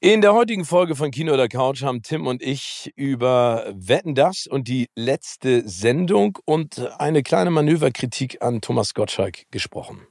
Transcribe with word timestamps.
In 0.00 0.20
der 0.20 0.32
heutigen 0.32 0.64
Folge 0.64 0.94
von 0.94 1.10
Kino 1.10 1.32
oder 1.32 1.48
Couch 1.48 1.82
haben 1.82 2.04
Tim 2.04 2.28
und 2.28 2.40
ich 2.40 2.92
über 2.94 3.64
Wetten 3.74 4.14
das 4.14 4.46
und 4.46 4.68
die 4.68 4.88
letzte 4.94 5.68
Sendung 5.68 6.38
und 6.44 6.88
eine 7.00 7.24
kleine 7.24 7.50
Manöverkritik 7.50 8.40
an 8.40 8.60
Thomas 8.60 8.94
Gottschalk 8.94 9.50
gesprochen. 9.50 10.06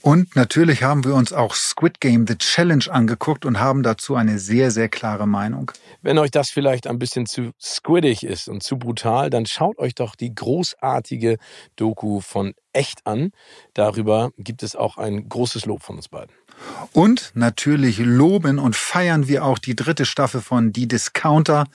Und 0.00 0.36
natürlich 0.36 0.84
haben 0.84 1.04
wir 1.04 1.14
uns 1.14 1.34
auch 1.34 1.54
Squid 1.54 2.00
Game 2.00 2.26
The 2.26 2.38
Challenge 2.38 2.84
angeguckt 2.88 3.44
und 3.44 3.60
haben 3.60 3.82
dazu 3.82 4.14
eine 4.14 4.38
sehr, 4.38 4.70
sehr 4.70 4.88
klare 4.88 5.26
Meinung. 5.26 5.70
Wenn 6.00 6.16
euch 6.16 6.30
das 6.30 6.48
vielleicht 6.48 6.86
ein 6.86 6.98
bisschen 6.98 7.26
zu 7.26 7.50
squiddig 7.60 8.24
ist 8.24 8.48
und 8.48 8.62
zu 8.62 8.78
brutal, 8.78 9.28
dann 9.28 9.44
schaut 9.44 9.78
euch 9.78 9.94
doch 9.94 10.16
die 10.16 10.34
großartige 10.34 11.36
Doku 11.76 12.20
von 12.20 12.54
Echt 12.72 13.06
an. 13.06 13.32
Darüber 13.74 14.30
gibt 14.38 14.62
es 14.62 14.76
auch 14.76 14.96
ein 14.96 15.28
großes 15.28 15.66
Lob 15.66 15.82
von 15.82 15.96
uns 15.96 16.08
beiden. 16.08 16.34
Und 16.92 17.32
natürlich 17.34 17.98
loben 17.98 18.58
und 18.58 18.76
feiern 18.76 19.28
wir 19.28 19.44
auch 19.44 19.58
die 19.58 19.76
dritte 19.76 20.06
Staffel 20.06 20.40
von 20.40 20.72
Die 20.72 20.88
Discounter. 20.88 21.66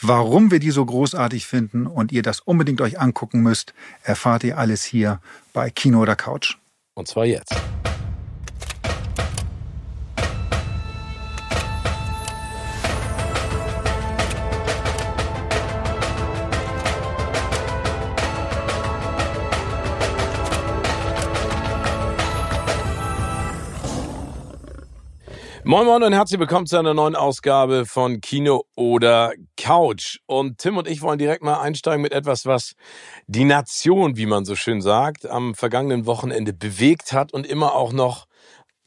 Warum 0.00 0.50
wir 0.50 0.58
die 0.58 0.70
so 0.70 0.84
großartig 0.84 1.46
finden 1.46 1.86
und 1.86 2.12
ihr 2.12 2.22
das 2.22 2.40
unbedingt 2.40 2.80
euch 2.80 3.00
angucken 3.00 3.42
müsst, 3.42 3.74
erfahrt 4.02 4.44
ihr 4.44 4.58
alles 4.58 4.84
hier 4.84 5.20
bei 5.52 5.70
Kino 5.70 6.00
oder 6.00 6.16
Couch. 6.16 6.56
Und 6.94 7.08
zwar 7.08 7.24
jetzt. 7.24 7.54
Moin 25.64 25.86
Moin 25.86 26.02
und 26.02 26.12
herzlich 26.12 26.40
willkommen 26.40 26.66
zu 26.66 26.76
einer 26.76 26.92
neuen 26.92 27.14
Ausgabe 27.14 27.86
von 27.86 28.20
Kino 28.20 28.64
oder 28.74 29.32
Couch. 29.56 30.18
Und 30.26 30.58
Tim 30.58 30.76
und 30.76 30.88
ich 30.88 31.02
wollen 31.02 31.20
direkt 31.20 31.44
mal 31.44 31.60
einsteigen 31.60 32.02
mit 32.02 32.10
etwas, 32.10 32.46
was 32.46 32.74
die 33.28 33.44
Nation, 33.44 34.16
wie 34.16 34.26
man 34.26 34.44
so 34.44 34.56
schön 34.56 34.82
sagt, 34.82 35.24
am 35.24 35.54
vergangenen 35.54 36.04
Wochenende 36.04 36.52
bewegt 36.52 37.12
hat 37.12 37.32
und 37.32 37.46
immer 37.46 37.76
auch 37.76 37.92
noch 37.92 38.26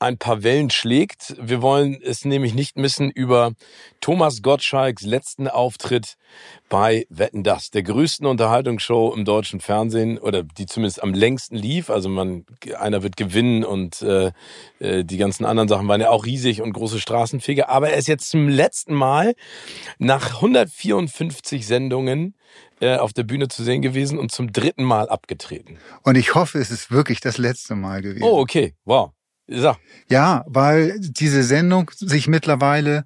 ein 0.06 0.18
paar 0.18 0.44
Wellen 0.44 0.70
schlägt. 0.70 1.36
Wir 1.42 1.62
wollen 1.62 2.00
es 2.02 2.26
nämlich 2.26 2.54
nicht 2.54 2.78
missen 2.78 3.10
über 3.10 3.54
Thomas 4.02 4.42
Gottschalks 4.42 5.04
letzten 5.04 5.48
Auftritt 5.48 6.16
bei 6.70 7.08
Wetten 7.10 7.44
das, 7.44 7.72
der 7.72 7.82
größten 7.82 8.28
Unterhaltungsshow 8.28 9.14
im 9.16 9.26
deutschen 9.26 9.62
Fernsehen 9.62 10.18
oder 10.20 10.44
die 10.44 10.68
zumindest 10.68 11.02
am 11.02 11.14
längsten 11.14 11.56
lief. 11.56 11.90
Also 11.90 12.10
man 12.10 12.46
einer 12.78 13.02
wird 13.02 13.18
gewinnen 13.18 13.64
und 13.64 14.02
äh, 14.04 14.32
äh, 14.80 15.04
die 15.04 15.18
ganzen 15.18 15.44
anderen 15.44 15.68
Sachen 15.68 15.88
waren 15.88 16.02
ja 16.02 16.10
auch 16.10 16.26
riesig 16.26 16.62
und 16.62 16.74
große 16.74 17.00
Straßenfeger. 17.00 17.70
Aber 17.70 17.90
er 17.90 17.98
ist 17.98 18.08
jetzt 18.08 18.30
zum 18.30 18.48
letzten 18.48 18.94
Mal 18.94 19.34
nach 19.98 20.36
154 20.36 21.66
Sendungen 21.66 22.36
äh, 22.80 22.98
auf 22.98 23.12
der 23.12 23.24
Bühne 23.24 23.48
zu 23.48 23.64
sehen 23.64 23.82
gewesen 23.82 24.20
und 24.20 24.32
zum 24.32 24.52
dritten 24.52 24.84
Mal 24.84 25.10
abgetreten. 25.10 25.80
Und 26.04 26.16
ich 26.16 26.36
hoffe, 26.36 26.60
es 26.60 26.70
ist 26.70 26.92
wirklich 26.92 27.22
das 27.22 27.38
letzte 27.40 27.74
Mal 27.74 28.02
gewesen. 28.04 28.24
Oh, 28.24 28.40
okay. 28.40 28.76
Wow. 28.86 29.15
So. 29.48 29.76
Ja, 30.10 30.44
weil 30.48 31.00
diese 31.00 31.44
Sendung 31.44 31.92
sich 31.96 32.28
mittlerweile 32.28 33.06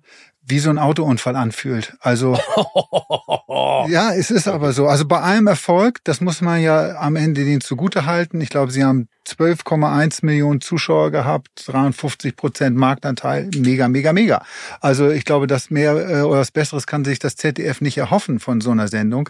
wie 0.49 0.59
so 0.59 0.69
ein 0.69 0.79
Autounfall 0.79 1.35
anfühlt. 1.35 1.95
Also 1.99 2.33
ja, 3.87 4.13
es 4.13 4.31
ist 4.31 4.47
aber 4.47 4.73
so. 4.73 4.87
Also 4.87 5.07
bei 5.07 5.19
allem 5.19 5.47
Erfolg, 5.47 5.99
das 6.03 6.21
muss 6.21 6.41
man 6.41 6.61
ja 6.61 6.97
am 6.97 7.15
Ende 7.15 7.45
denen 7.45 7.61
zugute 7.61 8.05
halten. 8.05 8.41
Ich 8.41 8.49
glaube, 8.49 8.71
sie 8.71 8.83
haben 8.83 9.09
12,1 9.27 10.25
Millionen 10.25 10.59
Zuschauer 10.59 11.11
gehabt, 11.11 11.49
53 11.67 12.35
Prozent 12.35 12.75
Marktanteil, 12.75 13.49
mega, 13.55 13.87
mega, 13.87 14.11
mega. 14.11 14.43
Also 14.81 15.09
ich 15.09 15.23
glaube, 15.23 15.45
das 15.45 15.69
mehr 15.69 15.93
äh, 15.93 16.21
oder 16.21 16.39
was 16.39 16.51
Besseres 16.51 16.87
kann 16.87 17.05
sich 17.05 17.19
das 17.19 17.35
ZDF 17.35 17.81
nicht 17.81 17.97
erhoffen 17.97 18.39
von 18.39 18.59
so 18.59 18.71
einer 18.71 18.87
Sendung. 18.87 19.29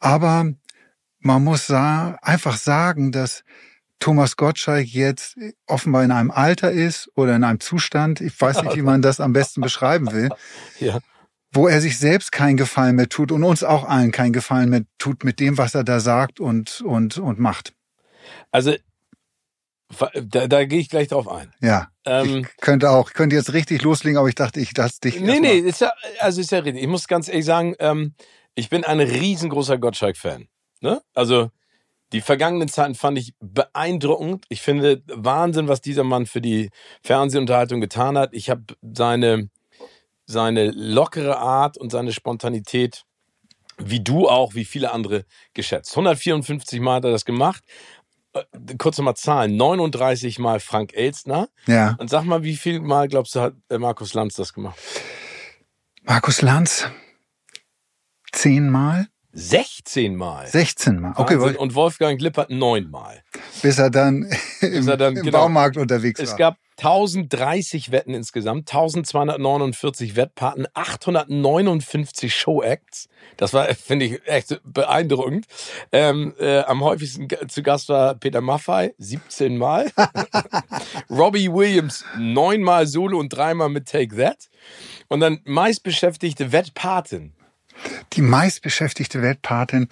Aber 0.00 0.46
man 1.20 1.44
muss 1.44 1.66
sa 1.66 2.18
einfach 2.22 2.56
sagen, 2.56 3.12
dass 3.12 3.44
Thomas 4.00 4.36
Gottschalk 4.36 4.86
jetzt 4.86 5.36
offenbar 5.66 6.02
in 6.02 6.10
einem 6.10 6.30
Alter 6.30 6.72
ist 6.72 7.10
oder 7.14 7.36
in 7.36 7.44
einem 7.44 7.60
Zustand, 7.60 8.20
ich 8.20 8.38
weiß 8.38 8.62
nicht, 8.62 8.76
wie 8.76 8.82
man 8.82 9.02
das 9.02 9.20
am 9.20 9.32
besten 9.32 9.60
beschreiben 9.60 10.10
will, 10.12 10.30
ja. 10.80 10.98
wo 11.52 11.68
er 11.68 11.80
sich 11.80 11.98
selbst 11.98 12.32
keinen 12.32 12.56
Gefallen 12.56 12.96
mehr 12.96 13.08
tut 13.08 13.30
und 13.30 13.44
uns 13.44 13.62
auch 13.62 13.84
allen 13.84 14.10
keinen 14.10 14.32
Gefallen 14.32 14.70
mehr 14.70 14.82
tut 14.98 15.22
mit 15.22 15.38
dem, 15.38 15.58
was 15.58 15.74
er 15.74 15.84
da 15.84 16.00
sagt 16.00 16.40
und, 16.40 16.80
und, 16.80 17.18
und 17.18 17.38
macht. 17.38 17.74
Also, 18.50 18.74
da, 20.14 20.46
da 20.46 20.64
gehe 20.64 20.80
ich 20.80 20.88
gleich 20.88 21.08
drauf 21.08 21.28
ein. 21.28 21.52
Ja. 21.60 21.88
Ähm, 22.06 22.46
ich 22.48 22.56
könnte 22.60 22.90
auch, 22.90 23.10
ich 23.10 23.14
könnte 23.14 23.36
jetzt 23.36 23.52
richtig 23.52 23.82
loslegen, 23.82 24.18
aber 24.18 24.28
ich 24.28 24.34
dachte, 24.34 24.60
ich 24.60 24.76
lasse 24.76 25.00
dich. 25.00 25.20
Nee, 25.20 25.40
nee, 25.40 25.58
ist 25.58 25.80
ja, 25.80 25.92
also 26.20 26.40
ist 26.40 26.52
ja 26.52 26.60
richtig. 26.60 26.82
Ich 26.82 26.88
muss 26.88 27.06
ganz 27.06 27.28
ehrlich 27.28 27.44
sagen, 27.44 27.74
ähm, 27.80 28.14
ich 28.54 28.70
bin 28.70 28.84
ein 28.84 29.00
riesengroßer 29.00 29.78
Gottschalk-Fan. 29.78 30.48
Ne? 30.80 31.02
Also, 31.14 31.50
die 32.12 32.20
vergangenen 32.20 32.68
Zeiten 32.68 32.94
fand 32.94 33.18
ich 33.18 33.34
beeindruckend. 33.40 34.44
Ich 34.48 34.62
finde 34.62 35.02
Wahnsinn, 35.06 35.68
was 35.68 35.80
dieser 35.80 36.04
Mann 36.04 36.26
für 36.26 36.40
die 36.40 36.70
Fernsehunterhaltung 37.02 37.80
getan 37.80 38.18
hat. 38.18 38.30
Ich 38.32 38.50
habe 38.50 38.64
seine, 38.82 39.48
seine 40.26 40.70
lockere 40.70 41.38
Art 41.38 41.78
und 41.78 41.90
seine 41.90 42.12
Spontanität, 42.12 43.04
wie 43.78 44.00
du 44.00 44.28
auch, 44.28 44.54
wie 44.54 44.64
viele 44.64 44.92
andere, 44.92 45.24
geschätzt. 45.54 45.92
154 45.92 46.80
Mal 46.80 46.96
hat 46.96 47.04
er 47.04 47.12
das 47.12 47.24
gemacht. 47.24 47.62
Äh, 48.32 48.42
kurz 48.76 48.98
nochmal 48.98 49.16
Zahlen. 49.16 49.56
39 49.56 50.38
Mal 50.38 50.60
Frank 50.60 50.92
Elstner. 50.94 51.48
Ja. 51.66 51.96
Und 51.98 52.10
sag 52.10 52.24
mal, 52.24 52.42
wie 52.42 52.56
viel 52.56 52.80
Mal 52.80 53.08
glaubst 53.08 53.34
du, 53.34 53.40
hat 53.40 53.54
äh, 53.68 53.78
Markus 53.78 54.14
Lanz 54.14 54.34
das 54.34 54.52
gemacht? 54.52 54.78
Markus 56.02 56.42
Lanz? 56.42 56.88
Zehnmal? 58.32 59.08
16 59.32 60.16
Mal. 60.16 60.46
16 60.46 61.00
Mal. 61.00 61.12
Okay, 61.16 61.38
Wahnsinn. 61.38 61.56
und 61.56 61.74
Wolfgang 61.74 62.20
Lippert 62.20 62.50
neun 62.50 62.90
Mal. 62.90 63.22
Bis 63.62 63.78
er 63.78 63.90
dann 63.90 64.28
im, 64.60 64.88
er 64.88 64.96
dann, 64.96 65.16
im 65.16 65.24
genau, 65.24 65.42
Baumarkt 65.42 65.76
unterwegs 65.76 66.18
war. 66.18 66.24
Es 66.24 66.36
gab 66.36 66.56
1030 66.78 67.92
Wetten 67.92 68.14
insgesamt, 68.14 68.70
1249 68.70 70.16
Wettpaten, 70.16 70.66
859 70.72 72.34
Showacts. 72.34 73.08
Das 73.36 73.52
war, 73.52 73.66
finde 73.74 74.06
ich, 74.06 74.26
echt 74.26 74.60
beeindruckend. 74.64 75.46
Ähm, 75.92 76.34
äh, 76.40 76.60
am 76.60 76.82
häufigsten 76.82 77.28
zu 77.48 77.62
Gast 77.62 77.90
war 77.90 78.14
Peter 78.14 78.40
Maffei, 78.40 78.94
17 78.98 79.58
Mal. 79.58 79.92
Robbie 81.10 81.52
Williams, 81.52 82.04
neunmal 82.18 82.86
Solo 82.86 83.18
und 83.18 83.28
dreimal 83.28 83.68
mit 83.68 83.86
Take 83.86 84.16
That. 84.16 84.48
Und 85.08 85.20
dann 85.20 85.40
meistbeschäftigte 85.44 86.50
Wettpatin 86.52 87.34
die 88.12 88.22
meistbeschäftigte 88.22 89.22
Weltpatin 89.22 89.88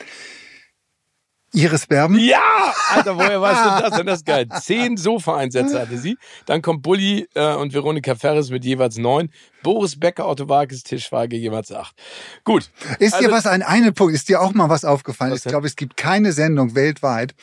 Iris 1.53 1.87
Berben? 1.87 2.19
Ja! 2.19 2.75
Alter, 2.91 3.17
woher 3.17 3.41
weißt 3.41 3.65
du 3.65 3.69
das? 3.91 4.05
Das 4.05 4.19
ist 4.19 4.27
geil. 4.27 4.49
Zehn 4.61 4.97
Sofa-Einsätze 4.97 5.81
hatte 5.81 5.97
sie. 5.99 6.17
Dann 6.47 6.61
kommt 6.61 6.83
Bulli 6.83 7.27
äh, 7.35 7.55
und 7.55 7.73
Veronika 7.73 8.15
Ferres 8.15 8.51
mit 8.51 8.65
jeweils 8.65 8.99
neun. 8.99 9.31
Boris 9.63 9.99
Becker, 9.99 10.29
Otto 10.29 10.49
Wages, 10.49 10.83
Tischwaage 10.83 11.37
jeweils 11.37 11.73
acht. 11.73 11.95
Gut. 12.45 12.71
Ist 12.99 13.15
also, 13.15 13.27
dir 13.27 13.33
was 13.33 13.47
ein 13.47 13.63
eine 13.63 13.93
Punkt, 13.93 14.15
ist 14.15 14.29
dir 14.29 14.41
auch 14.41 14.55
mal 14.55 14.69
was 14.69 14.85
aufgefallen? 14.85 15.33
Was 15.33 15.45
ich 15.45 15.51
glaube, 15.51 15.67
es 15.67 15.77
gibt 15.77 15.97
keine 15.97 16.33
Sendung 16.33 16.75
weltweit, 16.75 17.35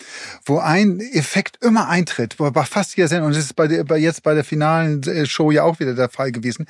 wo 0.46 0.60
ein 0.60 1.00
Effekt 1.00 1.64
immer 1.64 1.88
eintritt, 1.90 2.38
bei 2.38 2.64
fast 2.64 2.96
jeder 2.96 3.08
Sendung, 3.08 3.28
und 3.28 3.36
das 3.36 3.46
ist 3.46 3.56
bei, 3.56 3.68
der, 3.68 3.84
bei 3.84 3.98
jetzt 3.98 4.24
bei 4.24 4.34
der 4.34 4.44
finalen 4.44 5.04
äh, 5.04 5.26
Show 5.26 5.52
ja 5.52 5.64
auch 5.64 5.80
wieder 5.80 5.94
der 5.94 6.10
Fall 6.10 6.32
gewesen, 6.32 6.68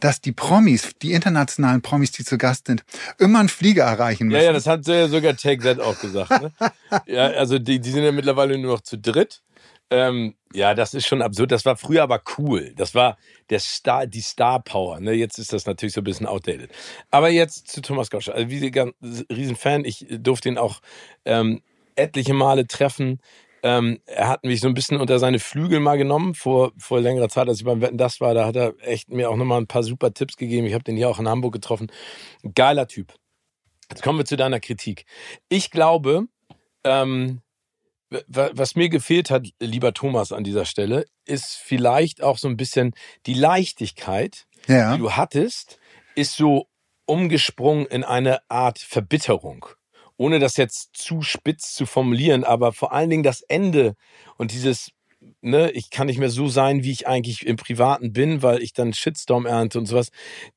dass 0.00 0.20
die 0.20 0.32
Promis, 0.32 0.90
die 1.02 1.12
internationalen 1.12 1.82
Promis, 1.82 2.12
die 2.12 2.24
zu 2.24 2.38
Gast 2.38 2.66
sind, 2.66 2.84
immer 3.18 3.40
einen 3.40 3.48
Flieger 3.48 3.84
erreichen 3.84 4.28
müssen. 4.28 4.38
Ja, 4.38 4.46
ja, 4.46 4.52
das 4.52 4.66
hat 4.66 4.84
sogar 4.84 5.36
Take 5.36 5.62
That 5.62 5.80
auch 5.80 5.98
gesagt. 6.00 6.30
Ne? 6.30 6.52
ja, 7.06 7.26
also 7.28 7.58
die, 7.58 7.80
die 7.80 7.90
sind 7.90 8.04
ja 8.04 8.12
mittlerweile 8.12 8.58
nur 8.58 8.74
noch 8.74 8.80
zu 8.80 8.98
dritt. 8.98 9.42
Ähm, 9.90 10.34
ja, 10.52 10.74
das 10.74 10.94
ist 10.94 11.06
schon 11.06 11.22
absurd. 11.22 11.52
Das 11.52 11.64
war 11.64 11.76
früher 11.76 12.02
aber 12.02 12.22
cool. 12.38 12.72
Das 12.76 12.94
war 12.94 13.16
der 13.50 13.58
Star, 13.58 14.06
die 14.06 14.20
Star 14.20 14.62
Power. 14.62 15.00
Ne? 15.00 15.12
Jetzt 15.12 15.38
ist 15.38 15.52
das 15.52 15.66
natürlich 15.66 15.94
so 15.94 16.00
ein 16.00 16.04
bisschen 16.04 16.26
outdated. 16.26 16.70
Aber 17.10 17.30
jetzt 17.30 17.68
zu 17.68 17.80
Thomas 17.80 18.10
Gottschalk. 18.10 18.36
Also 18.36 18.50
wie 18.50 18.70
ganz 18.70 18.94
Riesenfan. 19.30 19.84
Ich 19.84 20.06
durfte 20.08 20.48
ihn 20.48 20.58
auch 20.58 20.80
ähm, 21.24 21.62
etliche 21.96 22.34
Male 22.34 22.66
treffen. 22.66 23.20
Ähm, 23.62 24.00
er 24.06 24.28
hat 24.28 24.44
mich 24.44 24.60
so 24.60 24.68
ein 24.68 24.74
bisschen 24.74 25.00
unter 25.00 25.18
seine 25.18 25.38
Flügel 25.38 25.80
mal 25.80 25.98
genommen 25.98 26.34
vor, 26.34 26.72
vor 26.78 27.00
längerer 27.00 27.28
Zeit, 27.28 27.48
als 27.48 27.58
ich 27.58 27.64
beim 27.64 27.80
Wetten 27.80 27.98
das 27.98 28.20
war. 28.20 28.34
Da 28.34 28.46
hat 28.46 28.56
er 28.56 28.74
echt 28.80 29.10
mir 29.10 29.30
auch 29.30 29.36
nochmal 29.36 29.60
ein 29.60 29.66
paar 29.66 29.82
super 29.82 30.12
Tipps 30.12 30.36
gegeben. 30.36 30.66
Ich 30.66 30.74
habe 30.74 30.84
den 30.84 30.96
hier 30.96 31.08
auch 31.08 31.18
in 31.18 31.28
Hamburg 31.28 31.54
getroffen. 31.54 31.90
Geiler 32.54 32.86
Typ. 32.86 33.14
Jetzt 33.90 34.02
kommen 34.02 34.18
wir 34.18 34.26
zu 34.26 34.36
deiner 34.36 34.60
Kritik. 34.60 35.06
Ich 35.48 35.70
glaube, 35.70 36.26
ähm, 36.84 37.40
was 38.10 38.74
mir 38.74 38.88
gefehlt 38.88 39.30
hat, 39.30 39.48
lieber 39.60 39.92
Thomas, 39.92 40.32
an 40.32 40.44
dieser 40.44 40.64
Stelle, 40.64 41.06
ist 41.24 41.56
vielleicht 41.56 42.22
auch 42.22 42.38
so 42.38 42.48
ein 42.48 42.56
bisschen 42.56 42.94
die 43.26 43.34
Leichtigkeit, 43.34 44.46
ja. 44.66 44.92
die 44.92 44.98
du 44.98 45.12
hattest, 45.12 45.78
ist 46.14 46.34
so 46.34 46.68
umgesprungen 47.06 47.86
in 47.86 48.04
eine 48.04 48.40
Art 48.50 48.78
Verbitterung. 48.78 49.66
Ohne 50.16 50.40
das 50.40 50.56
jetzt 50.56 50.90
zu 50.94 51.22
spitz 51.22 51.74
zu 51.74 51.86
formulieren, 51.86 52.44
aber 52.44 52.72
vor 52.72 52.92
allen 52.92 53.10
Dingen 53.10 53.22
das 53.22 53.42
Ende 53.42 53.94
und 54.36 54.52
dieses 54.52 54.90
ne, 55.40 55.70
ich 55.72 55.90
kann 55.90 56.06
nicht 56.06 56.18
mehr 56.18 56.30
so 56.30 56.48
sein, 56.48 56.82
wie 56.82 56.92
ich 56.92 57.06
eigentlich 57.06 57.46
im 57.46 57.56
Privaten 57.56 58.12
bin, 58.12 58.42
weil 58.42 58.62
ich 58.62 58.72
dann 58.72 58.92
Shitstorm 58.92 59.46
ernte 59.46 59.78
und 59.78 59.86
sowas. 59.86 60.10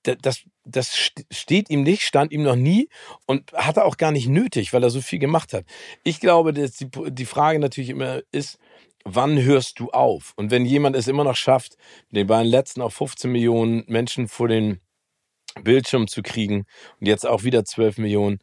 Das, 0.04 0.44
das 0.66 1.12
steht 1.32 1.70
ihm 1.70 1.84
nicht, 1.84 2.04
stand 2.04 2.32
ihm 2.32 2.44
noch 2.44 2.56
nie 2.56 2.90
und 3.26 3.52
hat 3.54 3.78
er 3.78 3.86
auch 3.86 3.98
gar 3.98 4.12
nicht 4.12 4.28
nötig, 4.28 4.74
weil 4.74 4.84
er 4.84 4.90
so 4.90 5.02
viel 5.02 5.20
gemacht 5.20 5.54
hat. 5.54 5.66
Ich 6.04 6.20
glaube, 6.20 6.54
dass 6.54 6.74
die, 6.74 6.90
die 7.10 7.26
Frage 7.26 7.60
natürlich 7.60 7.90
immer 7.90 8.22
ist, 8.32 8.58
wann 9.04 9.42
hörst 9.42 9.80
du 9.80 9.90
auf? 9.90 10.34
Und 10.36 10.52
wenn 10.52 10.66
jemand 10.66 10.96
es 10.96 11.08
immer 11.08 11.24
noch 11.24 11.36
schafft, 11.36 11.78
den 12.12 12.28
beiden 12.28 12.50
letzten 12.50 12.82
auf 12.82 12.94
15 12.94 13.32
Millionen 13.32 13.84
Menschen 13.88 14.28
vor 14.28 14.48
den 14.48 14.80
Bildschirm 15.64 16.08
zu 16.08 16.22
kriegen 16.22 16.66
und 17.00 17.08
jetzt 17.08 17.26
auch 17.26 17.44
wieder 17.44 17.66
12 17.66 17.98
Millionen, 17.98 18.40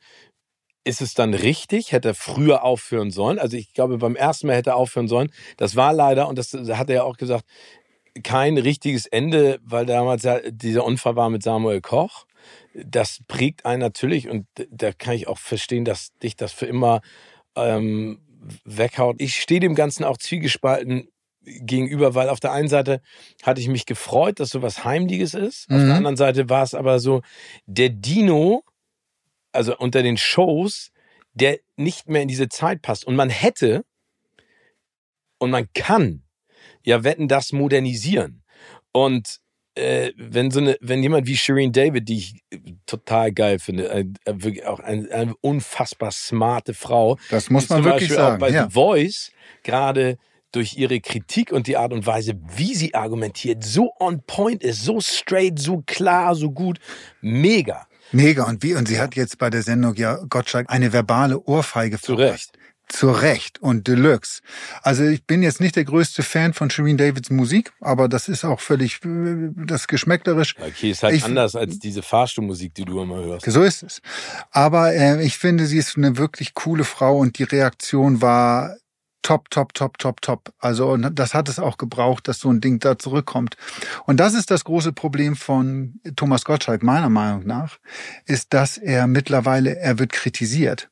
ist 0.84 1.00
es 1.00 1.14
dann 1.14 1.34
richtig? 1.34 1.92
Hätte 1.92 2.08
er 2.08 2.14
früher 2.14 2.64
aufhören 2.64 3.10
sollen? 3.10 3.38
Also 3.38 3.56
ich 3.56 3.72
glaube, 3.72 3.98
beim 3.98 4.16
ersten 4.16 4.46
Mal 4.46 4.56
hätte 4.56 4.70
er 4.70 4.76
aufhören 4.76 5.08
sollen. 5.08 5.30
Das 5.56 5.76
war 5.76 5.92
leider, 5.92 6.28
und 6.28 6.38
das 6.38 6.52
hat 6.52 6.88
er 6.88 6.96
ja 6.96 7.02
auch 7.02 7.16
gesagt, 7.16 7.44
kein 8.22 8.58
richtiges 8.58 9.06
Ende, 9.06 9.60
weil 9.62 9.86
damals 9.86 10.22
ja 10.22 10.40
dieser 10.50 10.84
Unfall 10.84 11.16
war 11.16 11.30
mit 11.30 11.42
Samuel 11.42 11.80
Koch. 11.80 12.26
Das 12.74 13.20
prägt 13.28 13.64
einen 13.64 13.80
natürlich 13.80 14.28
und 14.28 14.46
da 14.70 14.92
kann 14.92 15.14
ich 15.14 15.28
auch 15.28 15.38
verstehen, 15.38 15.84
dass 15.84 16.16
dich 16.22 16.36
das 16.36 16.52
für 16.52 16.66
immer 16.66 17.00
ähm, 17.56 18.20
weghaut. 18.64 19.16
Ich 19.18 19.36
stehe 19.40 19.60
dem 19.60 19.74
Ganzen 19.74 20.04
auch 20.04 20.16
zwiegespalten 20.16 21.08
gegenüber, 21.42 22.14
weil 22.14 22.28
auf 22.28 22.40
der 22.40 22.52
einen 22.52 22.68
Seite 22.68 23.00
hatte 23.42 23.60
ich 23.60 23.68
mich 23.68 23.86
gefreut, 23.86 24.40
dass 24.40 24.50
so 24.50 24.62
was 24.62 24.84
Heimliches 24.84 25.34
ist. 25.34 25.70
Mhm. 25.70 25.76
Auf 25.76 25.80
der 25.80 25.88
mhm. 25.88 25.96
anderen 25.96 26.16
Seite 26.16 26.48
war 26.48 26.62
es 26.62 26.74
aber 26.74 26.98
so, 27.00 27.22
der 27.66 27.88
Dino 27.88 28.64
also 29.52 29.76
unter 29.76 30.02
den 30.02 30.16
Shows, 30.16 30.90
der 31.32 31.58
nicht 31.76 32.08
mehr 32.08 32.22
in 32.22 32.28
diese 32.28 32.48
Zeit 32.48 32.82
passt. 32.82 33.06
Und 33.06 33.16
man 33.16 33.30
hätte 33.30 33.84
und 35.38 35.50
man 35.50 35.68
kann 35.74 36.22
ja 36.84 37.04
wetten 37.04 37.28
das 37.28 37.52
modernisieren. 37.52 38.42
Und 38.92 39.40
äh, 39.74 40.12
wenn 40.16 40.50
so 40.50 40.60
eine, 40.60 40.76
wenn 40.80 41.02
jemand 41.02 41.26
wie 41.26 41.36
Shireen 41.36 41.72
David, 41.72 42.08
die 42.08 42.18
ich 42.18 42.42
total 42.86 43.32
geil 43.32 43.58
finde, 43.58 43.88
äh, 43.90 44.04
wirklich 44.26 44.66
auch 44.66 44.80
eine, 44.80 45.10
eine, 45.12 45.34
unfassbar 45.40 46.10
smarte 46.10 46.74
Frau, 46.74 47.16
das 47.30 47.50
muss 47.50 47.68
man 47.68 47.84
wirklich 47.84 48.10
sagen. 48.10 48.36
Auch 48.36 48.40
bei 48.40 48.50
ja. 48.50 48.64
The 48.64 48.72
Voice 48.72 49.30
gerade 49.62 50.18
durch 50.52 50.76
ihre 50.76 51.00
Kritik 51.00 51.52
und 51.52 51.66
die 51.66 51.76
Art 51.76 51.92
und 51.92 52.06
Weise, 52.06 52.34
wie 52.56 52.74
sie 52.74 52.94
argumentiert, 52.94 53.62
so 53.62 53.92
on 54.00 54.22
point 54.26 54.62
ist, 54.62 54.82
so 54.82 55.00
straight, 55.00 55.58
so 55.58 55.82
klar, 55.86 56.34
so 56.34 56.50
gut, 56.50 56.78
mega. 57.20 57.86
Mega. 58.12 58.44
Und 58.44 58.62
wie, 58.62 58.74
und 58.74 58.88
sie 58.88 59.00
hat 59.00 59.16
jetzt 59.16 59.38
bei 59.38 59.50
der 59.50 59.62
Sendung 59.62 59.94
ja 59.94 60.18
Gottschalk 60.28 60.66
eine 60.68 60.92
verbale 60.92 61.40
Ohrfeige 61.40 62.00
Zu 62.00 62.14
Recht. 62.14 62.58
Zu 62.88 63.10
Recht 63.10 63.60
und 63.60 63.86
Deluxe. 63.86 64.40
Also 64.82 65.04
ich 65.04 65.24
bin 65.26 65.42
jetzt 65.42 65.60
nicht 65.60 65.76
der 65.76 65.84
größte 65.84 66.22
Fan 66.22 66.54
von 66.54 66.70
Shireen 66.70 66.96
Davids 66.96 67.28
Musik, 67.28 67.70
aber 67.80 68.08
das 68.08 68.28
ist 68.28 68.46
auch 68.46 68.60
völlig 68.60 69.00
das 69.02 69.88
geschmäcklerisch. 69.88 70.54
Okay, 70.58 70.92
ist 70.92 71.02
halt 71.02 71.14
ich, 71.14 71.24
anders 71.24 71.54
als 71.54 71.78
diese 71.78 72.02
Fahrstuhlmusik, 72.02 72.74
die 72.74 72.86
du 72.86 73.02
immer 73.02 73.22
hörst. 73.22 73.50
So 73.50 73.62
ist 73.62 73.82
es. 73.82 74.00
Aber 74.52 74.94
äh, 74.94 75.22
ich 75.22 75.36
finde, 75.36 75.66
sie 75.66 75.76
ist 75.76 75.98
eine 75.98 76.16
wirklich 76.16 76.54
coole 76.54 76.84
Frau 76.84 77.18
und 77.18 77.38
die 77.38 77.44
Reaktion 77.44 78.22
war 78.22 78.76
top, 79.22 79.50
top, 79.50 79.74
top, 79.74 79.98
top, 79.98 80.20
top. 80.20 80.52
Also 80.58 80.90
und 80.90 81.18
das 81.18 81.34
hat 81.34 81.48
es 81.48 81.58
auch 81.58 81.76
gebraucht, 81.76 82.28
dass 82.28 82.40
so 82.40 82.50
ein 82.50 82.60
Ding 82.60 82.78
da 82.78 82.98
zurückkommt. 82.98 83.56
Und 84.06 84.18
das 84.20 84.34
ist 84.34 84.50
das 84.50 84.64
große 84.64 84.92
Problem 84.92 85.36
von 85.36 86.00
Thomas 86.16 86.44
Gottschalk, 86.44 86.82
meiner 86.82 87.10
Meinung 87.10 87.46
nach, 87.46 87.78
ist, 88.26 88.54
dass 88.54 88.78
er 88.78 89.06
mittlerweile, 89.06 89.76
er 89.76 89.98
wird 89.98 90.12
kritisiert. 90.12 90.90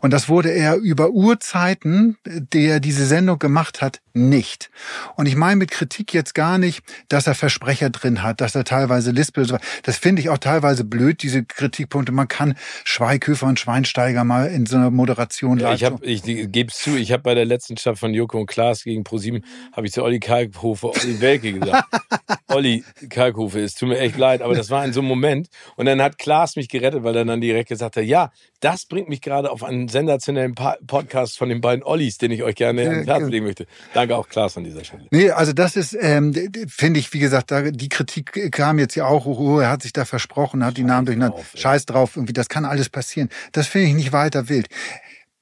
Und 0.00 0.12
das 0.12 0.28
wurde 0.28 0.50
er 0.50 0.76
über 0.76 1.10
Urzeiten, 1.10 2.18
der 2.24 2.80
diese 2.80 3.06
Sendung 3.06 3.38
gemacht 3.38 3.80
hat, 3.80 4.00
nicht. 4.14 4.70
Und 5.16 5.26
ich 5.26 5.34
meine 5.34 5.56
mit 5.56 5.72
Kritik 5.72 6.14
jetzt 6.14 6.34
gar 6.34 6.56
nicht, 6.56 6.84
dass 7.08 7.26
er 7.26 7.34
Versprecher 7.34 7.90
drin 7.90 8.22
hat, 8.22 8.40
dass 8.40 8.54
er 8.54 8.64
teilweise 8.64 9.10
lispelt. 9.10 9.52
Das 9.82 9.96
finde 9.98 10.22
ich 10.22 10.30
auch 10.30 10.38
teilweise 10.38 10.84
blöd, 10.84 11.22
diese 11.22 11.44
Kritikpunkte. 11.44 12.12
Man 12.12 12.28
kann 12.28 12.54
Schweighöfer 12.84 13.46
und 13.46 13.58
Schweinsteiger 13.58 14.22
mal 14.22 14.46
in 14.46 14.66
so 14.66 14.76
einer 14.76 14.90
Moderation 14.90 15.58
ja, 15.58 15.74
Ich, 15.74 15.82
ich 16.02 16.52
gebe 16.52 16.70
es 16.70 16.78
zu, 16.78 16.96
ich 16.96 17.10
habe 17.10 17.24
bei 17.24 17.34
der 17.34 17.44
letzten 17.44 17.76
Staffel 17.76 17.98
von 17.98 18.14
Joko 18.14 18.38
und 18.38 18.46
Klaas 18.46 18.84
gegen 18.84 19.02
ProSieben 19.02 19.44
habe 19.72 19.88
ich 19.88 19.92
zu 19.92 20.04
Olli 20.04 20.20
Kalkhofe, 20.20 20.90
Olli 20.90 21.20
Welke 21.20 21.52
gesagt. 21.52 21.88
Olli 22.48 22.84
Kalkhofe, 23.10 23.60
es 23.60 23.74
tut 23.74 23.88
mir 23.88 23.98
echt 23.98 24.16
leid, 24.16 24.42
aber 24.42 24.54
das 24.54 24.70
war 24.70 24.84
in 24.84 24.92
so 24.92 25.00
einem 25.00 25.08
Moment. 25.08 25.48
Und 25.74 25.86
dann 25.86 26.00
hat 26.00 26.18
Klaas 26.18 26.54
mich 26.54 26.68
gerettet, 26.68 27.02
weil 27.02 27.16
er 27.16 27.24
dann 27.24 27.40
direkt 27.40 27.68
gesagt 27.68 27.96
hat, 27.96 28.04
ja, 28.04 28.30
das 28.60 28.86
bringt 28.86 29.08
mich 29.08 29.20
gerade 29.20 29.50
auf 29.50 29.64
einen 29.64 29.88
sensationellen 29.88 30.54
Podcast 30.54 31.36
von 31.36 31.48
den 31.48 31.60
beiden 31.60 31.82
Ollis, 31.82 32.18
den 32.18 32.30
ich 32.30 32.44
euch 32.44 32.54
gerne 32.54 32.88
ans 32.88 33.06
Herz 33.06 33.28
legen 33.28 33.44
möchte. 33.44 33.66
Danke 33.92 34.03
auch 34.12 34.28
Klaas 34.28 34.56
an 34.56 34.64
dieser 34.64 34.84
Stelle. 34.84 35.06
Nee, 35.10 35.30
also 35.30 35.52
das 35.52 35.76
ist, 35.76 35.96
ähm, 36.00 36.34
finde 36.68 37.00
ich, 37.00 37.12
wie 37.12 37.18
gesagt, 37.18 37.50
da, 37.50 37.62
die 37.62 37.88
Kritik 37.88 38.52
kam 38.52 38.78
jetzt 38.78 38.94
ja 38.94 39.06
auch, 39.06 39.26
oh, 39.26 39.58
er 39.58 39.70
hat 39.70 39.82
sich 39.82 39.92
da 39.92 40.04
versprochen, 40.04 40.64
hat 40.64 40.76
die 40.76 40.84
Namen 40.84 41.06
durcheinander. 41.06 41.36
Drauf, 41.36 41.52
Scheiß 41.54 41.86
drauf, 41.86 42.16
irgendwie, 42.16 42.32
das 42.32 42.48
kann 42.48 42.64
alles 42.64 42.88
passieren. 42.88 43.28
Das 43.52 43.66
finde 43.66 43.88
ich 43.88 43.94
nicht 43.94 44.12
weiter 44.12 44.48
wild. 44.48 44.68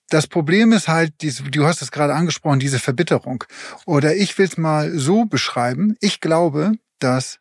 Das 0.08 0.26
Problem 0.26 0.72
ist 0.72 0.88
halt, 0.88 1.14
du 1.22 1.66
hast 1.66 1.80
es 1.80 1.90
gerade 1.90 2.14
angesprochen, 2.14 2.60
diese 2.60 2.78
Verbitterung. 2.78 3.44
Oder 3.86 4.14
ich 4.14 4.36
will 4.36 4.46
es 4.46 4.58
mal 4.58 4.90
so 4.98 5.24
beschreiben. 5.24 5.96
Ich 6.00 6.20
glaube, 6.20 6.72
dass 6.98 7.38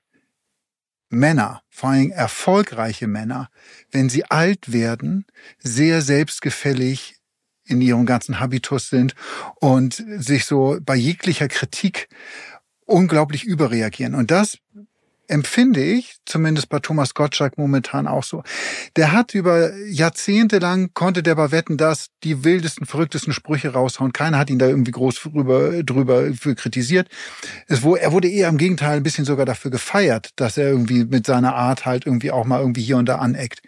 Männer, 1.10 1.62
vor 1.70 1.90
allem 1.90 2.12
erfolgreiche 2.12 3.08
Männer, 3.08 3.50
wenn 3.92 4.08
sie 4.08 4.24
alt 4.24 4.72
werden, 4.72 5.26
sehr 5.60 6.02
selbstgefällig 6.02 7.21
in 7.72 7.82
ihrem 7.82 8.06
ganzen 8.06 8.40
Habitus 8.40 8.90
sind 8.90 9.16
und 9.60 10.04
sich 10.18 10.46
so 10.46 10.78
bei 10.82 10.96
jeglicher 10.96 11.48
Kritik 11.48 12.10
unglaublich 12.86 13.44
überreagieren. 13.44 14.16
Und 14.16 14.32
das 14.32 14.58
empfinde 15.32 15.82
ich, 15.82 16.18
zumindest 16.26 16.68
bei 16.68 16.80
Thomas 16.80 17.14
Gottschalk 17.14 17.58
momentan 17.58 18.06
auch 18.06 18.24
so. 18.24 18.44
Der 18.98 19.14
hat 19.14 19.34
über 19.34 19.74
Jahrzehnte 19.88 20.60
lang, 20.60 20.92
konnte 20.94 21.24
der 21.24 21.36
bei 21.36 21.52
Wetten 21.52 21.78
das 21.78 22.08
die 22.24 22.44
wildesten, 22.44 22.86
verrücktesten 22.86 23.32
Sprüche 23.32 23.70
raushauen. 23.70 24.12
Keiner 24.12 24.38
hat 24.38 24.50
ihn 24.50 24.60
da 24.60 24.68
irgendwie 24.68 24.92
groß 24.92 25.22
drüber, 25.22 25.84
drüber 25.84 26.34
für 26.34 26.54
kritisiert. 26.56 27.08
Es, 27.68 27.82
wo, 27.82 27.96
er 27.96 28.12
wurde 28.12 28.28
eher 28.28 28.50
im 28.50 28.58
Gegenteil 28.58 28.98
ein 28.98 29.04
bisschen 29.04 29.26
sogar 29.26 29.46
dafür 29.46 29.72
gefeiert, 29.72 30.32
dass 30.36 30.58
er 30.58 30.70
irgendwie 30.70 31.06
mit 31.06 31.26
seiner 31.26 31.56
Art 31.56 31.86
halt 31.86 32.06
irgendwie 32.06 32.32
auch 32.32 32.46
mal 32.46 32.60
irgendwie 32.60 32.84
hier 32.84 32.98
und 32.98 33.08
da 33.08 33.16
aneckt 33.16 33.62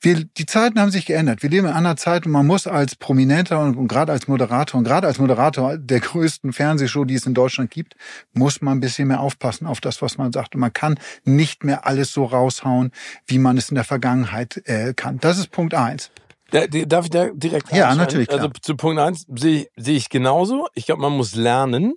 wir, 0.00 0.24
die 0.24 0.46
Zeiten 0.46 0.80
haben 0.80 0.90
sich 0.90 1.06
geändert. 1.06 1.42
Wir 1.42 1.50
leben 1.50 1.66
in 1.66 1.72
einer 1.72 1.96
Zeit 1.96 2.24
und 2.26 2.32
man 2.32 2.46
muss 2.46 2.66
als 2.66 2.94
Prominenter 2.94 3.60
und, 3.60 3.76
und 3.76 3.88
gerade 3.88 4.12
als 4.12 4.28
Moderator 4.28 4.78
und 4.78 4.84
gerade 4.84 5.06
als 5.06 5.18
Moderator 5.18 5.76
der 5.76 6.00
größten 6.00 6.52
Fernsehshow, 6.52 7.04
die 7.04 7.14
es 7.14 7.26
in 7.26 7.34
Deutschland 7.34 7.70
gibt, 7.70 7.96
muss 8.32 8.60
man 8.60 8.78
ein 8.78 8.80
bisschen 8.80 9.08
mehr 9.08 9.20
aufpassen 9.20 9.66
auf 9.66 9.80
das, 9.80 10.00
was 10.00 10.16
man 10.16 10.32
sagt. 10.32 10.54
Und 10.54 10.60
man 10.60 10.72
kann 10.72 10.98
nicht 11.24 11.64
mehr 11.64 11.86
alles 11.86 12.12
so 12.12 12.24
raushauen, 12.24 12.92
wie 13.26 13.38
man 13.38 13.58
es 13.58 13.70
in 13.70 13.74
der 13.74 13.84
Vergangenheit 13.84 14.62
äh, 14.66 14.94
kann. 14.94 15.18
Das 15.18 15.38
ist 15.38 15.50
Punkt 15.50 15.74
eins. 15.74 16.10
Darf 16.50 17.04
ich 17.04 17.10
da 17.10 17.28
direkt 17.34 17.72
Ja, 17.72 17.94
natürlich. 17.94 18.30
Also 18.30 18.48
klar. 18.48 18.50
Also 18.50 18.60
zu 18.62 18.76
Punkt 18.76 19.00
eins 19.00 19.26
sehe 19.34 19.68
seh 19.76 19.96
ich 19.96 20.08
genauso. 20.08 20.68
Ich 20.74 20.86
glaube, 20.86 21.02
man 21.02 21.12
muss 21.12 21.34
lernen, 21.34 21.94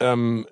ähm, 0.00 0.46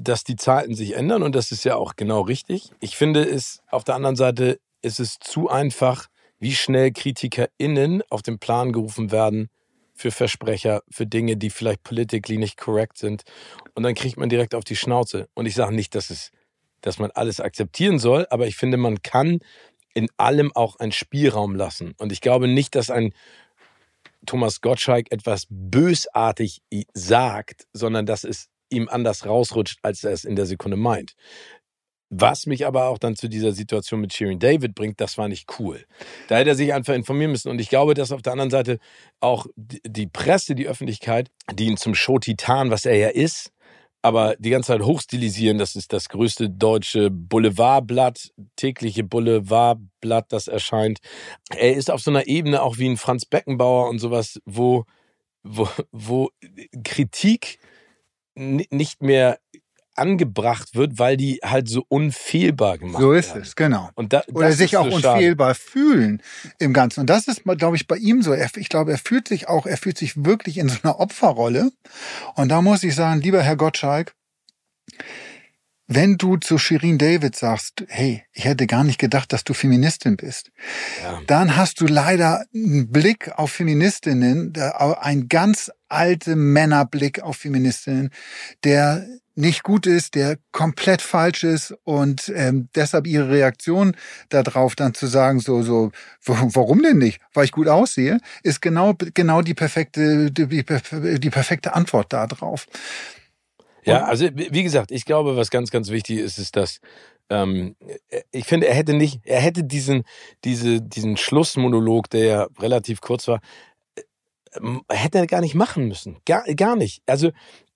dass 0.00 0.24
die 0.24 0.36
Zeiten 0.36 0.74
sich 0.74 0.94
ändern 0.94 1.22
und 1.22 1.34
das 1.34 1.52
ist 1.52 1.64
ja 1.64 1.76
auch 1.76 1.96
genau 1.96 2.22
richtig. 2.22 2.70
Ich 2.80 2.96
finde 2.96 3.22
es 3.24 3.60
auf 3.70 3.84
der 3.84 3.94
anderen 3.94 4.16
Seite 4.16 4.58
ist 4.82 5.00
es 5.00 5.18
zu 5.18 5.48
einfach, 5.48 6.08
wie 6.38 6.54
schnell 6.54 6.90
KritikerInnen 6.90 8.02
auf 8.08 8.22
den 8.22 8.38
Plan 8.38 8.72
gerufen 8.72 9.10
werden 9.12 9.50
für 9.94 10.10
Versprecher, 10.10 10.82
für 10.90 11.06
Dinge, 11.06 11.36
die 11.36 11.50
vielleicht 11.50 11.82
politically 11.82 12.38
nicht 12.38 12.56
korrekt 12.56 12.96
sind. 12.96 13.22
Und 13.74 13.82
dann 13.82 13.94
kriegt 13.94 14.16
man 14.16 14.30
direkt 14.30 14.54
auf 14.54 14.64
die 14.64 14.76
Schnauze. 14.76 15.28
Und 15.34 15.46
ich 15.46 15.54
sage 15.54 15.74
nicht, 15.74 15.94
dass 15.94 16.08
es, 16.10 16.30
dass 16.80 16.98
man 16.98 17.10
alles 17.10 17.40
akzeptieren 17.40 17.98
soll, 17.98 18.26
aber 18.30 18.46
ich 18.46 18.56
finde, 18.56 18.78
man 18.78 19.02
kann 19.02 19.40
in 19.92 20.08
allem 20.16 20.52
auch 20.54 20.76
einen 20.76 20.92
Spielraum 20.92 21.54
lassen. 21.54 21.94
Und 21.98 22.12
ich 22.12 22.20
glaube 22.20 22.48
nicht, 22.48 22.74
dass 22.74 22.90
ein 22.90 23.12
Thomas 24.24 24.60
Gottschalk 24.60 25.12
etwas 25.12 25.46
bösartig 25.50 26.62
sagt, 26.94 27.66
sondern 27.72 28.06
dass 28.06 28.24
es 28.24 28.48
ihm 28.70 28.88
anders 28.88 29.26
rausrutscht, 29.26 29.78
als 29.82 30.04
er 30.04 30.12
es 30.12 30.24
in 30.24 30.36
der 30.36 30.46
Sekunde 30.46 30.76
meint. 30.76 31.14
Was 32.12 32.46
mich 32.46 32.66
aber 32.66 32.88
auch 32.88 32.98
dann 32.98 33.14
zu 33.14 33.28
dieser 33.28 33.52
Situation 33.52 34.00
mit 34.00 34.12
Shirin 34.12 34.40
David 34.40 34.74
bringt, 34.74 35.00
das 35.00 35.16
war 35.16 35.28
nicht 35.28 35.60
cool. 35.60 35.84
Da 36.26 36.38
hätte 36.38 36.50
er 36.50 36.56
sich 36.56 36.74
einfach 36.74 36.94
informieren 36.94 37.30
müssen. 37.30 37.50
Und 37.50 37.60
ich 37.60 37.68
glaube, 37.68 37.94
dass 37.94 38.10
auf 38.10 38.20
der 38.20 38.32
anderen 38.32 38.50
Seite 38.50 38.80
auch 39.20 39.46
die 39.56 40.08
Presse, 40.08 40.56
die 40.56 40.66
Öffentlichkeit, 40.66 41.30
die 41.54 41.66
ihn 41.66 41.76
zum 41.76 41.94
Show-Titan, 41.94 42.70
was 42.72 42.84
er 42.84 42.96
ja 42.96 43.08
ist, 43.08 43.52
aber 44.02 44.34
die 44.38 44.50
ganze 44.50 44.68
Zeit 44.68 44.82
hochstilisieren, 44.82 45.58
das 45.58 45.76
ist 45.76 45.92
das 45.92 46.08
größte 46.08 46.50
deutsche 46.50 47.10
Boulevardblatt, 47.10 48.32
tägliche 48.56 49.04
Boulevardblatt, 49.04 50.32
das 50.32 50.48
erscheint. 50.48 50.98
Er 51.54 51.76
ist 51.76 51.92
auf 51.92 52.00
so 52.00 52.10
einer 52.10 52.26
Ebene 52.26 52.62
auch 52.62 52.78
wie 52.78 52.88
ein 52.88 52.96
Franz 52.96 53.24
Beckenbauer 53.24 53.88
und 53.88 54.00
sowas, 54.00 54.40
wo, 54.44 54.84
wo, 55.44 55.68
wo 55.92 56.30
Kritik 56.82 57.58
nicht 58.34 59.02
mehr 59.02 59.38
angebracht 60.00 60.74
wird, 60.74 60.98
weil 60.98 61.16
die 61.16 61.40
halt 61.44 61.68
so 61.68 61.84
unfehlbar 61.88 62.78
gemacht 62.78 63.00
So 63.00 63.12
ist 63.12 63.28
werden. 63.30 63.42
es, 63.42 63.54
genau. 63.54 63.90
Und 63.94 64.12
da, 64.12 64.22
Oder 64.32 64.50
sich 64.52 64.76
auch 64.76 64.90
so 64.90 64.98
schade. 64.98 65.14
unfehlbar 65.14 65.54
fühlen 65.54 66.22
im 66.58 66.72
Ganzen. 66.72 67.00
Und 67.00 67.10
das 67.10 67.28
ist, 67.28 67.42
glaube 67.44 67.76
ich, 67.76 67.86
bei 67.86 67.96
ihm 67.96 68.22
so. 68.22 68.34
Ich 68.34 68.68
glaube, 68.68 68.92
er 68.92 68.98
fühlt 68.98 69.28
sich 69.28 69.48
auch, 69.48 69.66
er 69.66 69.76
fühlt 69.76 69.98
sich 69.98 70.24
wirklich 70.24 70.58
in 70.58 70.68
so 70.68 70.78
einer 70.82 70.98
Opferrolle. 70.98 71.70
Und 72.34 72.48
da 72.48 72.62
muss 72.62 72.82
ich 72.82 72.94
sagen, 72.94 73.20
lieber 73.20 73.42
Herr 73.42 73.56
Gottschalk, 73.56 74.14
wenn 75.92 76.18
du 76.18 76.36
zu 76.36 76.56
Shirin 76.56 76.98
David 76.98 77.34
sagst, 77.34 77.82
hey, 77.88 78.22
ich 78.32 78.44
hätte 78.44 78.68
gar 78.68 78.84
nicht 78.84 78.98
gedacht, 79.00 79.32
dass 79.32 79.42
du 79.42 79.54
Feministin 79.54 80.16
bist, 80.16 80.52
Ja. 81.02 81.20
dann 81.26 81.56
hast 81.56 81.80
du 81.80 81.86
leider 81.86 82.44
einen 82.54 82.92
Blick 82.92 83.32
auf 83.36 83.50
Feministinnen, 83.50 84.52
der- 84.52 85.02
ein 85.02 85.26
ganz 85.28 85.70
alte 85.88 86.36
Männerblick 86.36 87.20
auf 87.22 87.38
Feministinnen, 87.38 88.10
der 88.62 89.04
nicht 89.40 89.62
gut 89.62 89.86
ist, 89.86 90.14
der 90.14 90.38
komplett 90.52 91.02
falsch 91.02 91.44
ist 91.44 91.74
und 91.84 92.30
ähm, 92.34 92.68
deshalb 92.74 93.06
ihre 93.06 93.30
Reaktion 93.30 93.96
darauf 94.28 94.76
dann 94.76 94.94
zu 94.94 95.06
sagen, 95.06 95.40
so, 95.40 95.62
so, 95.62 95.90
warum 96.22 96.82
denn 96.82 96.98
nicht? 96.98 97.20
Weil 97.34 97.46
ich 97.46 97.52
gut 97.52 97.68
aussehe, 97.68 98.18
ist 98.42 98.60
genau, 98.60 98.94
genau 99.14 99.42
die 99.42 99.54
perfekte, 99.54 100.30
die, 100.30 100.46
die 100.46 101.30
perfekte 101.30 101.74
Antwort 101.74 102.12
darauf. 102.12 102.66
Ja, 103.84 104.04
also 104.04 104.28
wie 104.34 104.62
gesagt, 104.62 104.90
ich 104.90 105.04
glaube, 105.04 105.36
was 105.36 105.50
ganz, 105.50 105.70
ganz 105.70 105.90
wichtig 105.90 106.18
ist, 106.18 106.38
ist, 106.38 106.54
dass 106.54 106.80
ähm, 107.30 107.76
ich 108.32 108.44
finde, 108.44 108.66
er 108.66 108.74
hätte 108.74 108.92
nicht, 108.92 109.20
er 109.24 109.40
hätte 109.40 109.64
diesen, 109.64 110.02
diese, 110.44 110.82
diesen 110.82 111.16
Schlussmonolog, 111.16 112.10
der 112.10 112.24
ja 112.24 112.48
relativ 112.58 113.00
kurz 113.00 113.28
war, 113.28 113.40
ähm, 114.54 114.82
hätte 114.90 115.18
er 115.18 115.26
gar 115.26 115.40
nicht 115.40 115.54
machen 115.54 115.88
müssen. 115.88 116.18
Gar, 116.26 116.42
gar 116.54 116.76
nicht. 116.76 117.02
Also 117.06 117.30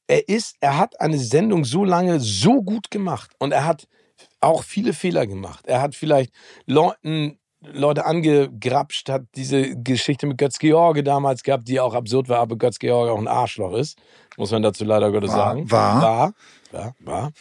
er 0.06 0.28
ist, 0.28 0.56
er 0.61 0.78
hat 0.78 1.00
eine 1.00 1.18
Sendung 1.18 1.64
so 1.64 1.84
lange 1.84 2.20
so 2.20 2.62
gut 2.62 2.90
gemacht 2.90 3.30
und 3.38 3.52
er 3.52 3.64
hat 3.64 3.87
auch 4.40 4.62
viele 4.62 4.92
Fehler 4.92 5.26
gemacht. 5.26 5.66
Er 5.66 5.80
hat 5.80 5.94
vielleicht 5.94 6.32
Leuten 6.66 7.38
Leute 7.66 8.04
angegrapscht, 8.04 9.08
hat 9.08 9.23
diese 9.37 9.75
Geschichte 9.82 10.26
mit 10.26 10.37
Götz 10.37 10.58
George 10.58 11.02
damals 11.02 11.42
gehabt, 11.42 11.66
die 11.66 11.80
auch 11.80 11.94
absurd 11.94 12.28
war, 12.28 12.40
aber 12.40 12.56
Götz 12.56 12.78
George 12.78 13.11
auch 13.11 13.18
ein 13.18 13.26
Arschloch 13.26 13.73
ist, 13.73 13.99
muss 14.37 14.50
man 14.50 14.62
dazu 14.62 14.84
leider 14.84 15.11
Gottes 15.11 15.30
War- 15.30 15.37
sagen. 15.37 15.70
war. 15.70 16.02
War. 16.02 16.32
Ja, 16.73 16.92
war. 17.00 17.32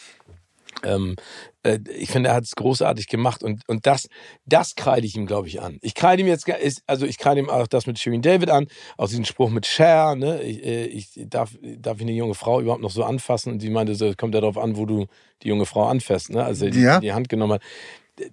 Ähm, 0.83 1.15
äh, 1.17 1.21
ich 1.63 2.09
finde, 2.09 2.29
er 2.29 2.35
hat 2.35 2.43
es 2.43 2.55
großartig 2.55 3.07
gemacht 3.07 3.41
und, 3.43 3.61
und 3.67 3.85
das, 3.85 4.07
das 4.45 4.75
kreide 4.75 5.05
ich 5.07 5.15
ihm, 5.15 5.25
glaube 5.25 5.47
ich, 5.47 5.61
an. 5.61 5.77
Ich 5.81 5.95
kreide 5.95 6.21
ihm 6.21 6.27
jetzt, 6.27 6.45
also 6.87 7.05
ich 7.05 7.17
kreide 7.17 7.39
ihm 7.39 7.49
auch 7.49 7.67
das 7.67 7.87
mit 7.87 7.99
Shirin 7.99 8.21
David 8.21 8.49
an, 8.49 8.67
auch 8.97 9.07
diesen 9.07 9.25
Spruch 9.25 9.49
mit 9.49 9.65
Cher, 9.65 10.15
ne? 10.15 10.41
Ich, 10.43 10.63
äh, 10.63 10.85
ich 10.85 11.09
darf, 11.27 11.55
darf 11.77 11.97
ich 11.97 12.03
eine 12.03 12.11
junge 12.11 12.33
Frau 12.35 12.59
überhaupt 12.59 12.81
noch 12.81 12.91
so 12.91 13.03
anfassen? 13.03 13.53
Und 13.53 13.59
sie 13.61 13.69
meinte, 13.69 13.95
so, 13.95 14.07
es 14.07 14.17
kommt 14.17 14.35
ja 14.35 14.41
darauf 14.41 14.57
an, 14.57 14.75
wo 14.75 14.85
du 14.85 15.05
die 15.41 15.47
junge 15.47 15.65
Frau 15.65 15.85
anfasst, 15.85 16.29
ne? 16.31 16.43
Also 16.43 16.69
die, 16.69 16.81
Ja. 16.81 16.99
die 16.99 17.13
Hand 17.13 17.29
genommen 17.29 17.53
hat. 17.53 17.61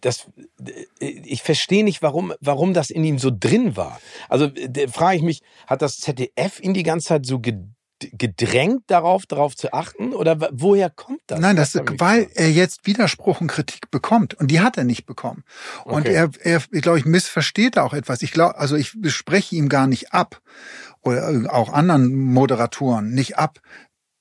Das, 0.03 0.27
ich 0.99 1.43
verstehe 1.43 1.85
nicht, 1.85 2.03
warum, 2.03 2.35
warum 2.41 2.75
das 2.75 2.91
in 2.91 3.03
ihm 3.03 3.19
so 3.19 3.31
drin 3.33 3.77
war. 3.77 3.99
Also 4.29 4.49
da 4.49 4.87
frage 4.89 5.17
ich 5.17 5.23
mich, 5.23 5.41
hat 5.67 5.81
das 5.81 5.99
ZDF 6.01 6.61
ihn 6.61 6.75
die 6.75 6.83
ganze 6.83 7.07
Zeit 7.09 7.25
so 7.27 7.39
ge- 7.39 7.65
gedrängt 8.13 8.83
darauf, 8.89 9.27
darauf 9.27 9.57
zu 9.57 9.73
achten? 9.73 10.13
Oder 10.13 10.49
woher 10.53 10.91
kommt 10.91 11.21
das? 11.27 11.41
Nein, 11.41 11.57
das, 11.57 11.75
mich 11.75 11.85
weil 12.01 12.29
er 12.35 12.51
jetzt 12.51 12.87
Widerspruch 12.87 13.41
und 13.41 13.49
Kritik 13.49 13.91
bekommt. 13.91 14.35
Und 14.35 14.51
die 14.51 14.61
hat 14.61 14.77
er 14.79 14.85
nicht 14.85 15.07
bekommen. 15.07 15.45
Und 15.85 16.07
Okay. 16.09 16.15
er, 16.15 16.31
er 16.41 16.61
glaube 16.81 16.99
ich, 16.99 17.05
missversteht 17.05 17.77
da 17.77 17.83
auch 17.83 17.95
etwas. 17.95 18.23
Ich 18.23 18.33
glaube, 18.33 18.59
also 18.59 18.77
ich 18.77 18.95
spreche 19.09 19.57
ihm 19.57 19.69
gar 19.69 19.87
nicht 19.87 20.13
ab. 20.13 20.41
Oder 21.03 21.47
auch 21.53 21.73
anderen 21.73 22.15
Moderatoren 22.15 23.11
nicht 23.15 23.39
ab, 23.39 23.61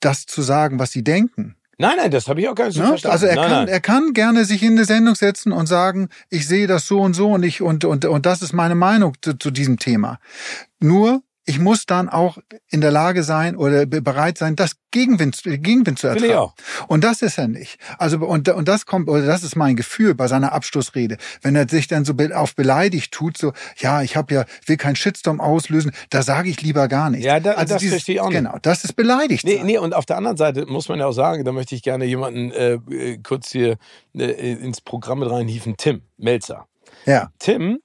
das 0.00 0.24
zu 0.26 0.40
sagen, 0.42 0.78
was 0.78 0.90
sie 0.92 1.04
denken. 1.04 1.56
Nein, 1.76 1.96
nein, 1.96 2.10
das 2.10 2.28
habe 2.28 2.40
ich 2.42 2.48
auch 2.48 2.54
gar 2.54 2.66
nicht 2.66 2.76
so 2.76 2.82
Ne? 2.82 2.88
verstanden. 2.88 3.12
Also 3.12 3.26
er 3.26 3.36
nein, 3.36 3.48
kann, 3.48 3.64
nein. 3.64 3.68
er 3.68 3.80
kann 3.80 4.12
gerne 4.12 4.44
sich 4.44 4.62
in 4.62 4.72
eine 4.72 4.84
Sendung 4.84 5.14
setzen 5.14 5.50
und 5.52 5.66
sagen, 5.66 6.08
ich 6.28 6.46
sehe 6.46 6.66
das 6.66 6.86
so 6.86 7.00
und 7.00 7.14
so 7.14 7.30
und 7.32 7.42
ich 7.42 7.62
und 7.62 7.84
und 7.86 8.04
und 8.04 8.26
das 8.26 8.42
ist 8.42 8.52
meine 8.52 8.74
Meinung 8.74 9.14
zu, 9.22 9.38
zu 9.38 9.50
diesem 9.50 9.78
Thema. 9.78 10.18
Nur 10.78 11.22
ich 11.50 11.58
muss 11.58 11.84
dann 11.84 12.08
auch 12.08 12.38
in 12.68 12.80
der 12.80 12.92
Lage 12.92 13.24
sein 13.24 13.56
oder 13.56 13.84
be- 13.86 14.00
bereit 14.00 14.38
sein, 14.38 14.54
das 14.54 14.76
Gegenwind, 14.92 15.40
Gegenwind 15.44 15.98
zu 15.98 16.06
ertragen. 16.06 16.52
Und 16.88 17.02
das 17.04 17.22
ist 17.22 17.38
er 17.38 17.48
nicht. 17.48 17.78
Also 17.98 18.18
und, 18.18 18.48
und 18.48 18.68
das 18.68 18.86
kommt, 18.86 19.08
oder 19.08 19.26
das 19.26 19.42
ist 19.42 19.56
mein 19.56 19.74
Gefühl 19.76 20.14
bei 20.14 20.28
seiner 20.28 20.52
Abschlussrede, 20.52 21.16
wenn 21.42 21.56
er 21.56 21.68
sich 21.68 21.88
dann 21.88 22.04
so 22.04 22.14
auf 22.34 22.54
beleidigt 22.54 23.12
tut, 23.12 23.36
so 23.36 23.52
ja, 23.78 24.02
ich 24.02 24.16
habe 24.16 24.32
ja 24.34 24.44
will 24.66 24.76
keinen 24.76 24.96
Shitstorm 24.96 25.40
auslösen, 25.40 25.90
da 26.10 26.22
sage 26.22 26.48
ich 26.50 26.62
lieber 26.62 26.86
gar 26.88 27.10
nichts. 27.10 27.26
Ja, 27.26 27.40
da- 27.40 27.64
das 27.64 27.82
verstehe 27.84 28.14
ich 28.16 28.20
auch 28.20 28.28
nicht. 28.28 28.38
Genau, 28.38 28.56
das 28.62 28.84
ist 28.84 28.94
beleidigt. 28.94 29.44
Nee, 29.44 29.56
sein. 29.56 29.66
nee, 29.66 29.78
und 29.78 29.92
auf 29.94 30.06
der 30.06 30.16
anderen 30.16 30.36
Seite 30.36 30.66
muss 30.66 30.88
man 30.88 30.98
ja 31.00 31.06
auch 31.06 31.12
sagen, 31.12 31.44
da 31.44 31.52
möchte 31.52 31.74
ich 31.74 31.82
gerne 31.82 32.04
jemanden 32.04 32.52
äh, 32.52 32.74
äh, 32.90 33.18
kurz 33.22 33.50
hier 33.50 33.76
äh, 34.14 34.52
ins 34.52 34.80
Programm 34.80 35.18
mit 35.20 35.30
reinhieven, 35.30 35.76
Tim 35.76 36.02
Melzer. 36.16 36.66
Ja, 37.06 37.30
Tim 37.38 37.80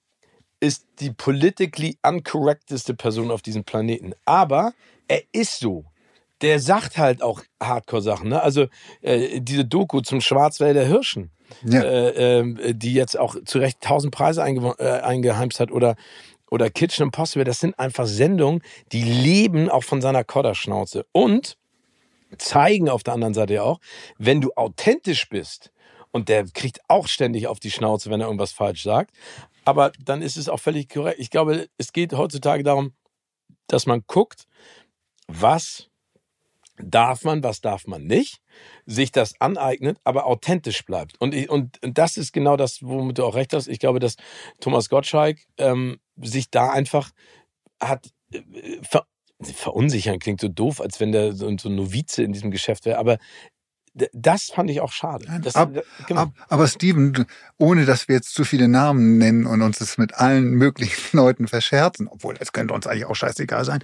ist 0.66 0.86
die 1.00 1.12
politically 1.12 1.98
uncorrecteste 2.04 2.94
Person 2.94 3.32
auf 3.32 3.42
diesem 3.42 3.64
Planeten. 3.64 4.14
Aber 4.26 4.74
er 5.08 5.22
ist 5.32 5.60
so. 5.60 5.86
Der 6.42 6.60
sagt 6.60 6.98
halt 6.98 7.22
auch 7.22 7.42
Hardcore-Sachen. 7.62 8.30
Ne? 8.30 8.42
Also 8.42 8.68
äh, 9.02 9.40
diese 9.40 9.66
Doku 9.66 10.02
zum 10.02 10.20
Schwarzwälder 10.20 10.86
Hirschen, 10.86 11.32
ja. 11.64 11.82
äh, 11.82 12.40
äh, 12.40 12.74
die 12.74 12.94
jetzt 12.94 13.18
auch 13.18 13.36
zu 13.46 13.60
Recht 13.60 13.80
tausend 13.82 14.14
Preise 14.14 14.44
eingewo- 14.44 14.80
äh, 14.80 15.02
eingeheimst 15.02 15.60
hat 15.60 15.72
oder 15.72 15.96
oder 16.52 16.70
Kitchen 16.70 17.04
Impossible, 17.04 17.44
das 17.44 17.60
sind 17.60 17.78
einfach 17.80 18.06
Sendungen, 18.06 18.62
die 18.92 19.02
leben 19.02 19.70
auch 19.70 19.84
von 19.84 20.00
seiner 20.02 20.24
Kodderschnauze 20.24 21.06
und 21.12 21.58
zeigen 22.38 22.88
auf 22.88 23.04
der 23.04 23.14
anderen 23.14 23.34
Seite 23.34 23.56
ja 23.56 23.64
auch, 23.64 23.80
wenn 24.18 24.42
du 24.42 24.52
authentisch 24.56 25.28
bist 25.28 25.72
und 26.12 26.30
der 26.30 26.46
kriegt 26.46 26.80
auch 26.88 27.08
ständig 27.08 27.48
auf 27.48 27.60
die 27.60 27.72
Schnauze, 27.72 28.10
wenn 28.10 28.22
er 28.22 28.28
irgendwas 28.28 28.52
falsch 28.52 28.84
sagt, 28.84 29.12
aber 29.66 29.92
dann 30.04 30.22
ist 30.22 30.38
es 30.38 30.50
auch 30.50 30.60
völlig 30.60 30.90
korrekt. 30.90 31.20
Ich 31.20 31.30
glaube, 31.30 31.68
es 31.78 31.94
geht 31.94 32.14
heutzutage 32.14 32.64
darum, 32.64 32.94
dass 33.68 33.86
man 33.86 34.04
guckt, 34.08 34.46
was 35.28 35.90
darf 36.78 37.24
man, 37.24 37.44
was 37.44 37.62
darf 37.62 37.88
man 37.88 38.06
nicht, 38.06 38.42
sich 38.86 39.12
das 39.12 39.40
aneignet, 39.40 39.98
aber 40.04 40.26
authentisch 40.26 40.86
bleibt. 40.86 41.20
Und, 41.22 41.34
ich- 41.34 41.50
und, 41.50 41.82
und 41.84 41.98
das 41.98 42.18
ist 42.18 42.34
genau 42.34 42.58
das, 42.58 42.80
womit 42.84 43.18
du 43.18 43.26
auch 43.26 43.36
recht 43.36 43.54
hast. 43.54 43.68
Ich 43.68 43.80
glaube, 43.80 44.00
dass 44.00 44.16
Thomas 44.60 44.90
Gottschalk 44.90 45.40
ähm, 45.58 46.00
sich 46.18 46.50
da 46.50 46.72
einfach 46.72 47.12
hat 47.82 48.10
äh, 48.32 48.42
ver 48.84 49.06
verunsichern 49.42 50.20
klingt 50.20 50.40
so 50.40 50.48
doof, 50.48 50.80
als 50.80 51.02
wenn 51.02 51.12
der 51.12 51.34
so, 51.34 51.48
ein 51.48 51.58
Novize 51.66 52.24
in 52.24 52.32
diesem 52.32 52.52
Geschäft 52.52 52.86
wäre, 52.86 52.98
aber 52.98 53.18
das 54.14 54.52
fand 54.54 54.70
ich 54.70 54.82
auch 54.82 54.92
schade. 54.92 55.25
Das, 55.42 55.56
ab- 55.56 55.72
genau. 56.08 56.22
Ab, 56.22 56.34
aber 56.50 56.68
Steven, 56.68 57.25
ohne 57.58 57.86
dass 57.86 58.08
wir 58.08 58.16
jetzt 58.16 58.34
zu 58.34 58.44
viele 58.44 58.68
Namen 58.68 59.18
nennen 59.18 59.46
und 59.46 59.62
uns 59.62 59.80
das 59.80 59.98
mit 59.98 60.16
allen 60.16 60.52
möglichen 60.52 61.16
Leuten 61.18 61.48
verscherzen, 61.48 62.08
obwohl 62.08 62.36
es 62.40 62.52
könnte 62.52 62.74
uns 62.74 62.88
eigentlich 62.88 63.06
auch 63.06 63.16
scheißegal 63.16 63.64
sein. 63.64 63.80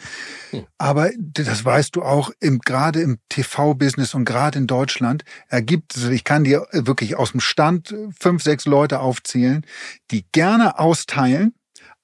Hm. 0.51 0.65
Aber 0.77 1.11
das 1.17 1.63
weißt 1.63 1.95
du 1.95 2.03
auch 2.03 2.31
im, 2.39 2.59
gerade 2.59 3.01
im 3.01 3.19
TV-Business 3.29 4.13
und 4.13 4.25
gerade 4.25 4.59
in 4.59 4.67
Deutschland 4.67 5.23
ergibt 5.47 5.95
es, 5.95 6.03
ich 6.09 6.23
kann 6.23 6.43
dir 6.43 6.67
wirklich 6.71 7.15
aus 7.15 7.31
dem 7.31 7.39
Stand 7.39 7.95
fünf, 8.19 8.43
sechs 8.43 8.65
Leute 8.65 8.99
aufzählen, 8.99 9.65
die 10.11 10.25
gerne 10.31 10.77
austeilen, 10.77 11.53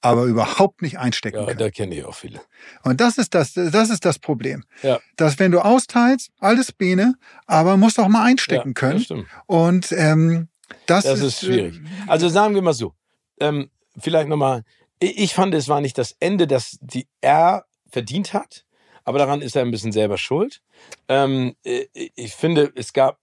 aber 0.00 0.24
überhaupt 0.24 0.82
nicht 0.82 0.98
einstecken 0.98 1.38
ja, 1.38 1.46
können. 1.46 1.58
da 1.58 1.70
kenne 1.70 1.94
ich 1.94 2.04
auch 2.04 2.14
viele. 2.14 2.40
Und 2.84 3.00
das 3.00 3.18
ist 3.18 3.34
das, 3.34 3.52
das 3.54 3.90
ist 3.90 4.04
das 4.04 4.18
Problem. 4.18 4.64
Ja. 4.82 5.00
Dass 5.16 5.38
wenn 5.38 5.50
du 5.50 5.60
austeilst, 5.60 6.30
alles 6.38 6.72
Bene, 6.72 7.14
aber 7.46 7.76
musst 7.76 7.98
auch 7.98 8.08
mal 8.08 8.24
einstecken 8.24 8.70
ja, 8.70 8.74
können. 8.74 8.94
Das 8.94 9.04
stimmt. 9.04 9.26
Und 9.46 9.92
ähm, 9.92 10.48
das, 10.86 11.04
Das 11.04 11.20
ist 11.20 11.40
schwierig. 11.40 11.80
Also 12.06 12.28
sagen 12.28 12.54
wir 12.54 12.62
mal 12.62 12.74
so, 12.74 12.94
ähm, 13.40 13.70
vielleicht 13.98 14.28
nochmal, 14.28 14.62
ich, 15.00 15.34
fand, 15.34 15.54
es 15.54 15.68
war 15.68 15.80
nicht 15.80 15.98
das 15.98 16.14
Ende, 16.20 16.46
das 16.46 16.78
die 16.80 17.06
er 17.20 17.64
verdient 17.90 18.34
hat, 18.34 18.64
aber 19.04 19.18
daran 19.18 19.40
ist 19.40 19.56
er 19.56 19.62
ein 19.62 19.70
bisschen 19.70 19.92
selber 19.92 20.18
schuld. 20.18 20.60
Ähm, 21.08 21.56
äh, 21.64 21.86
ich 21.92 22.34
finde, 22.34 22.70
es 22.74 22.92
gab 22.92 23.18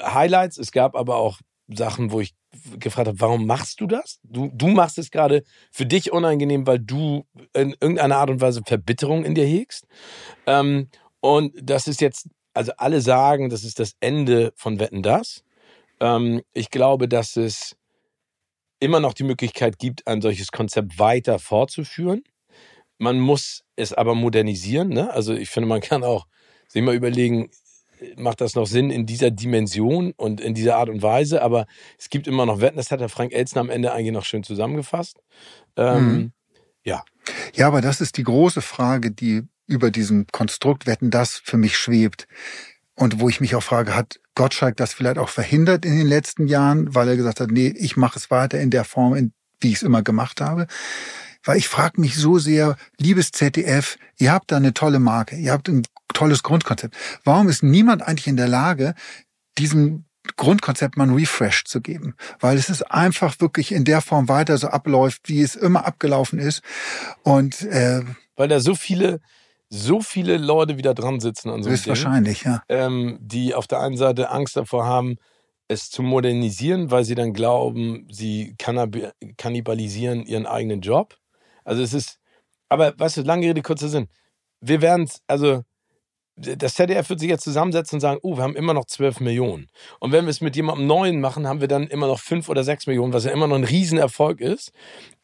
Highlights, 0.00 0.58
es 0.58 0.72
gab 0.72 0.96
aber 0.96 1.16
auch 1.16 1.38
Sachen, 1.68 2.10
wo 2.10 2.20
ich 2.20 2.34
gefragt 2.78 3.08
habe, 3.08 3.20
warum 3.20 3.46
machst 3.46 3.80
du 3.80 3.86
das? 3.86 4.20
Du, 4.22 4.50
du 4.54 4.68
machst 4.68 4.98
es 4.98 5.10
gerade 5.10 5.42
für 5.70 5.86
dich 5.86 6.12
unangenehm, 6.12 6.66
weil 6.66 6.78
du 6.78 7.26
in 7.52 7.74
irgendeiner 7.80 8.16
Art 8.16 8.30
und 8.30 8.40
Weise 8.40 8.62
Verbitterung 8.64 9.24
in 9.24 9.34
dir 9.34 9.46
hegst. 9.46 9.86
Ähm, 10.46 10.88
und 11.20 11.54
das 11.62 11.88
ist 11.88 12.00
jetzt, 12.00 12.28
also 12.52 12.72
alle 12.76 13.00
sagen, 13.00 13.48
das 13.50 13.64
ist 13.64 13.78
das 13.80 13.94
Ende 14.00 14.52
von 14.56 14.78
Wetten 14.78 15.02
das. 15.02 15.44
Ähm, 16.00 16.42
ich 16.52 16.70
glaube, 16.70 17.08
dass 17.08 17.36
es 17.36 17.76
immer 18.80 19.00
noch 19.00 19.14
die 19.14 19.24
Möglichkeit 19.24 19.78
gibt, 19.78 20.06
ein 20.06 20.20
solches 20.20 20.52
Konzept 20.52 20.98
weiter 20.98 21.38
fortzuführen. 21.38 22.22
Man 22.98 23.18
muss 23.18 23.64
es 23.76 23.92
aber 23.92 24.14
modernisieren. 24.14 24.88
Ne? 24.88 25.12
Also 25.12 25.34
ich 25.34 25.50
finde, 25.50 25.68
man 25.68 25.80
kann 25.80 26.04
auch 26.04 26.26
sich 26.68 26.82
mal 26.82 26.94
überlegen, 26.94 27.50
macht 28.16 28.40
das 28.40 28.54
noch 28.54 28.66
Sinn 28.66 28.90
in 28.90 29.06
dieser 29.06 29.30
Dimension 29.30 30.12
und 30.16 30.40
in 30.40 30.54
dieser 30.54 30.76
Art 30.76 30.88
und 30.88 31.02
Weise? 31.02 31.42
Aber 31.42 31.66
es 31.98 32.08
gibt 32.08 32.26
immer 32.26 32.46
noch 32.46 32.60
Wetten, 32.60 32.76
das 32.76 32.90
hat 32.90 33.00
der 33.00 33.08
Frank 33.08 33.32
Elzner 33.32 33.60
am 33.60 33.70
Ende 33.70 33.92
eigentlich 33.92 34.12
noch 34.12 34.24
schön 34.24 34.42
zusammengefasst. 34.42 35.22
Ähm, 35.76 36.04
Mhm. 36.04 36.32
Ja, 36.84 37.04
Ja, 37.54 37.68
aber 37.68 37.80
das 37.80 38.00
ist 38.00 38.18
die 38.18 38.24
große 38.24 38.60
Frage, 38.60 39.10
die 39.10 39.42
über 39.66 39.90
diesem 39.90 40.26
Konstrukt 40.30 40.86
Wetten 40.86 41.10
das 41.10 41.36
für 41.42 41.56
mich 41.56 41.76
schwebt. 41.76 42.26
Und 42.96 43.20
wo 43.20 43.28
ich 43.28 43.40
mich 43.40 43.54
auch 43.54 43.62
frage, 43.62 43.94
hat 43.94 44.20
Gottschalk 44.34 44.76
das 44.76 44.92
vielleicht 44.92 45.18
auch 45.18 45.28
verhindert 45.28 45.84
in 45.84 45.96
den 45.96 46.06
letzten 46.06 46.46
Jahren, 46.46 46.94
weil 46.94 47.08
er 47.08 47.16
gesagt 47.16 47.40
hat, 47.40 47.50
nee, 47.50 47.68
ich 47.76 47.96
mache 47.96 48.18
es 48.18 48.30
weiter 48.30 48.60
in 48.60 48.70
der 48.70 48.84
Form, 48.84 49.14
in, 49.14 49.32
wie 49.60 49.68
ich 49.68 49.76
es 49.76 49.82
immer 49.82 50.02
gemacht 50.02 50.40
habe. 50.40 50.66
Weil 51.42 51.56
ich 51.58 51.68
frage 51.68 52.00
mich 52.00 52.16
so 52.16 52.38
sehr, 52.38 52.76
liebes 52.98 53.30
ZDF, 53.30 53.96
ihr 54.18 54.32
habt 54.32 54.52
da 54.52 54.56
eine 54.56 54.74
tolle 54.74 54.98
Marke, 54.98 55.36
ihr 55.36 55.52
habt 55.52 55.68
ein 55.68 55.82
tolles 56.12 56.42
Grundkonzept. 56.42 56.96
Warum 57.24 57.48
ist 57.48 57.62
niemand 57.62 58.02
eigentlich 58.02 58.26
in 58.26 58.36
der 58.36 58.48
Lage, 58.48 58.94
diesem 59.58 60.04
Grundkonzept 60.36 60.96
mal 60.96 61.08
ein 61.08 61.14
Refresh 61.14 61.64
zu 61.64 61.80
geben? 61.80 62.14
Weil 62.40 62.56
es 62.56 62.68
ist 62.68 62.82
einfach 62.82 63.40
wirklich 63.40 63.72
in 63.72 63.84
der 63.84 64.00
Form 64.00 64.28
weiter 64.28 64.58
so 64.58 64.68
abläuft, 64.68 65.28
wie 65.28 65.42
es 65.42 65.56
immer 65.56 65.86
abgelaufen 65.86 66.38
ist. 66.38 66.62
Und 67.22 67.62
äh, 67.62 68.02
weil 68.36 68.48
da 68.48 68.60
so 68.60 68.74
viele 68.74 69.20
so 69.68 70.00
viele 70.00 70.36
Leute 70.36 70.78
wieder 70.78 70.94
dran 70.94 71.20
sitzen 71.20 71.50
an 71.50 71.62
so 71.62 71.68
einem 71.68 71.78
Ding, 71.78 71.86
wahrscheinlich, 71.88 72.44
ja. 72.44 72.62
Ähm, 72.68 73.18
die 73.20 73.54
auf 73.54 73.66
der 73.66 73.80
einen 73.80 73.96
Seite 73.96 74.30
Angst 74.30 74.56
davor 74.56 74.86
haben, 74.86 75.16
es 75.68 75.90
zu 75.90 76.02
modernisieren, 76.02 76.90
weil 76.90 77.04
sie 77.04 77.14
dann 77.14 77.32
glauben, 77.32 78.06
sie 78.10 78.54
kannibalisieren 79.36 80.24
ihren 80.24 80.46
eigenen 80.46 80.80
Job. 80.80 81.16
Also 81.64 81.82
es 81.82 81.94
ist, 81.94 82.20
aber 82.68 82.98
weißt 82.98 83.18
du, 83.18 83.22
lange 83.22 83.46
Rede, 83.46 83.62
kurzer 83.62 83.88
Sinn. 83.88 84.08
Wir 84.60 84.80
werden 84.82 85.04
es, 85.04 85.22
also 85.26 85.62
das 86.36 86.74
ZDF 86.74 87.08
wird 87.10 87.20
sich 87.20 87.28
jetzt 87.28 87.44
zusammensetzen 87.44 87.96
und 87.96 88.00
sagen, 88.00 88.18
oh, 88.22 88.36
wir 88.36 88.42
haben 88.42 88.56
immer 88.56 88.74
noch 88.74 88.86
12 88.86 89.20
Millionen. 89.20 89.68
Und 90.00 90.12
wenn 90.12 90.24
wir 90.24 90.30
es 90.30 90.40
mit 90.40 90.56
jemandem 90.56 90.86
Neuen 90.86 91.20
machen, 91.20 91.46
haben 91.46 91.60
wir 91.60 91.68
dann 91.68 91.86
immer 91.86 92.08
noch 92.08 92.18
5 92.18 92.48
oder 92.48 92.64
6 92.64 92.88
Millionen, 92.88 93.12
was 93.12 93.24
ja 93.24 93.30
immer 93.30 93.46
noch 93.46 93.56
ein 93.56 93.64
Riesenerfolg 93.64 94.40
ist. 94.40 94.72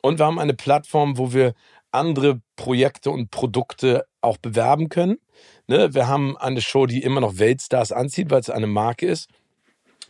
Und 0.03 0.19
wir 0.19 0.27
haben 0.27 0.39
eine 0.39 0.55
Plattform, 0.55 1.19
wo 1.19 1.33
wir 1.33 1.55
andere 1.91 2.41
Projekte 2.55 3.11
und 3.11 3.31
Produkte 3.31 4.07
auch 4.21 4.37
bewerben 4.37 4.89
können. 4.89 5.19
Ne? 5.67 5.93
Wir 5.95 6.07
haben 6.07 6.37
eine 6.37 6.61
Show, 6.61 6.87
die 6.87 7.03
immer 7.03 7.21
noch 7.21 7.39
Weltstars 7.39 7.91
anzieht, 7.91 8.31
weil 8.31 8.41
es 8.41 8.51
eine 8.51 8.69
Marke 8.69 9.07
ist. 9.07 9.29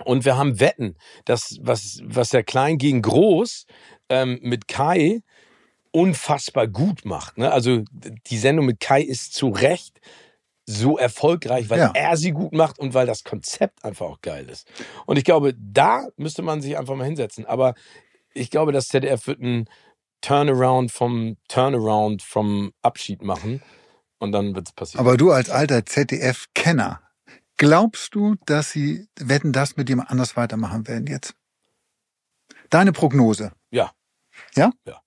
Und 0.04 0.24
wir 0.24 0.36
haben 0.36 0.60
Wetten, 0.60 0.96
das, 1.24 1.58
was, 1.60 2.00
was 2.04 2.30
der 2.30 2.42
Klein 2.42 2.78
gegen 2.78 3.02
Groß 3.02 3.66
ähm, 4.08 4.38
mit 4.42 4.68
Kai 4.68 5.22
unfassbar 5.92 6.68
gut 6.68 7.04
macht. 7.04 7.38
Ne? 7.38 7.50
Also 7.50 7.82
die 8.26 8.38
Sendung 8.38 8.66
mit 8.66 8.80
Kai 8.80 9.02
ist 9.02 9.34
zu 9.34 9.48
Recht 9.48 10.00
so 10.70 10.98
erfolgreich, 10.98 11.68
weil 11.68 11.78
ja. 11.78 11.92
er 11.94 12.16
sie 12.16 12.32
gut 12.32 12.52
macht 12.52 12.78
und 12.78 12.94
weil 12.94 13.06
das 13.06 13.24
Konzept 13.24 13.84
einfach 13.84 14.06
auch 14.06 14.20
geil 14.20 14.48
ist. 14.48 14.70
Und 15.06 15.16
ich 15.16 15.24
glaube, 15.24 15.54
da 15.58 16.06
müsste 16.16 16.42
man 16.42 16.62
sich 16.62 16.78
einfach 16.78 16.94
mal 16.94 17.04
hinsetzen. 17.04 17.44
Aber 17.46 17.74
ich 18.32 18.50
glaube, 18.50 18.72
das 18.72 18.88
ZDF 18.88 19.26
wird 19.26 19.40
ein 19.40 19.68
Turnaround 20.20 20.92
vom 20.92 21.36
Turnaround 21.48 22.22
vom 22.22 22.72
Abschied 22.82 23.22
machen 23.22 23.62
und 24.18 24.32
dann 24.32 24.54
wird 24.54 24.68
es 24.68 24.72
passieren. 24.72 25.04
Aber 25.04 25.16
du 25.16 25.32
als 25.32 25.50
alter 25.50 25.84
ZDF-Kenner, 25.84 27.00
glaubst 27.56 28.14
du, 28.14 28.36
dass 28.46 28.70
sie 28.70 29.08
wetten 29.18 29.52
das 29.52 29.76
mit 29.76 29.88
jemand 29.88 30.10
anders 30.10 30.36
weitermachen 30.36 30.86
werden 30.86 31.06
jetzt? 31.06 31.34
Deine 32.68 32.92
Prognose? 32.92 33.52
Ja. 33.70 33.92
Ja? 34.54 34.70
Ja. 34.86 35.00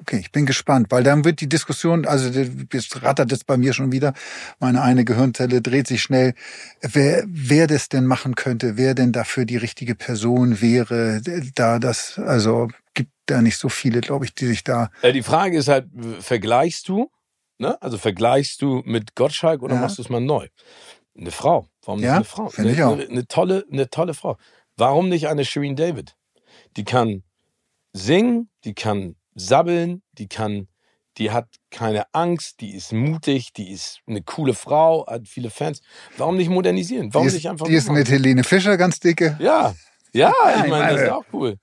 Okay, 0.00 0.18
ich 0.18 0.32
bin 0.32 0.46
gespannt, 0.46 0.86
weil 0.90 1.02
dann 1.02 1.24
wird 1.24 1.40
die 1.40 1.48
Diskussion, 1.48 2.06
also 2.06 2.30
das 2.30 3.02
rattert 3.02 3.32
es 3.32 3.44
bei 3.44 3.56
mir 3.56 3.72
schon 3.72 3.92
wieder, 3.92 4.14
meine 4.60 4.82
eine 4.82 5.04
Gehirnzelle 5.04 5.60
dreht 5.60 5.86
sich 5.86 6.02
schnell, 6.02 6.34
wer, 6.80 7.24
wer 7.26 7.66
das 7.66 7.88
denn 7.88 8.06
machen 8.06 8.34
könnte, 8.34 8.76
wer 8.76 8.94
denn 8.94 9.12
dafür 9.12 9.44
die 9.44 9.56
richtige 9.56 9.94
Person 9.94 10.60
wäre, 10.60 11.20
da 11.54 11.78
das, 11.78 12.18
also 12.18 12.68
gibt 12.94 13.12
da 13.26 13.42
nicht 13.42 13.58
so 13.58 13.68
viele, 13.68 14.00
glaube 14.00 14.24
ich, 14.24 14.34
die 14.34 14.46
sich 14.46 14.64
da. 14.64 14.90
Die 15.02 15.22
Frage 15.22 15.58
ist 15.58 15.68
halt, 15.68 15.88
vergleichst 16.20 16.88
du, 16.88 17.10
ne? 17.58 17.80
Also 17.82 17.98
vergleichst 17.98 18.62
du 18.62 18.82
mit 18.84 19.14
Gottschalk 19.14 19.62
oder 19.62 19.74
ja. 19.74 19.80
machst 19.80 19.98
du 19.98 20.02
es 20.02 20.08
mal 20.08 20.20
neu? 20.20 20.48
Eine 21.16 21.30
Frau. 21.30 21.68
Warum 21.84 22.00
nicht 22.00 22.06
ja, 22.06 22.16
eine 22.16 22.24
Frau? 22.24 22.50
Eine, 22.56 22.72
ich 22.72 22.82
auch. 22.82 22.92
Eine, 22.92 23.08
eine, 23.08 23.26
tolle, 23.26 23.64
eine 23.70 23.90
tolle 23.90 24.14
Frau. 24.14 24.36
Warum 24.76 25.08
nicht 25.08 25.28
eine 25.28 25.44
Shireen 25.44 25.76
David? 25.76 26.16
Die 26.76 26.84
kann 26.84 27.22
singen, 27.92 28.50
die 28.64 28.74
kann 28.74 29.16
sabbeln, 29.40 30.02
die 30.12 30.28
kann, 30.28 30.68
die 31.16 31.30
hat 31.30 31.48
keine 31.70 32.04
Angst, 32.12 32.60
die 32.60 32.74
ist 32.74 32.92
mutig, 32.92 33.52
die 33.52 33.72
ist 33.72 34.00
eine 34.06 34.22
coole 34.22 34.54
Frau, 34.54 35.06
hat 35.06 35.26
viele 35.26 35.50
Fans. 35.50 35.80
Warum 36.16 36.36
nicht 36.36 36.50
modernisieren? 36.50 37.12
Warum 37.12 37.26
die 37.26 37.28
ist, 37.28 37.34
nicht 37.34 37.48
einfach. 37.48 37.66
Die 37.66 37.74
ist 37.74 37.90
mit 37.90 38.08
Helene 38.08 38.44
Fischer 38.44 38.76
ganz 38.76 39.00
dicke. 39.00 39.36
Ja, 39.40 39.74
ja, 40.12 40.32
ich 40.56 40.70
meine, 40.70 40.92
das 40.92 41.02
ist 41.02 41.10
auch 41.10 41.24
cool. 41.32 41.56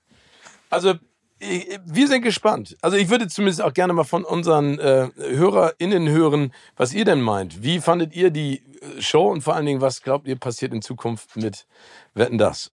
Also 0.70 0.94
wir 1.38 2.08
sind 2.08 2.22
gespannt. 2.22 2.76
Also 2.80 2.96
ich 2.96 3.10
würde 3.10 3.28
zumindest 3.28 3.60
auch 3.60 3.74
gerne 3.74 3.92
mal 3.92 4.04
von 4.04 4.24
unseren 4.24 4.78
äh, 4.78 5.08
HörerInnen 5.16 6.08
hören, 6.08 6.52
was 6.76 6.94
ihr 6.94 7.04
denn 7.04 7.20
meint. 7.20 7.62
Wie 7.62 7.80
fandet 7.80 8.16
ihr 8.16 8.30
die 8.30 8.62
äh, 8.80 9.02
Show 9.02 9.30
und 9.30 9.42
vor 9.42 9.54
allen 9.54 9.66
Dingen, 9.66 9.82
was 9.82 10.02
glaubt 10.02 10.26
ihr 10.26 10.36
passiert 10.36 10.72
in 10.72 10.80
Zukunft 10.80 11.36
mit 11.36 11.66
Wetten 12.14 12.38
das? 12.38 12.72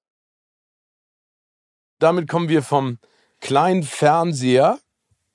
Damit 1.99 2.29
kommen 2.29 2.47
wir 2.47 2.63
vom 2.63 2.99
kleinen 3.41 3.83
Fernseher 3.83 4.79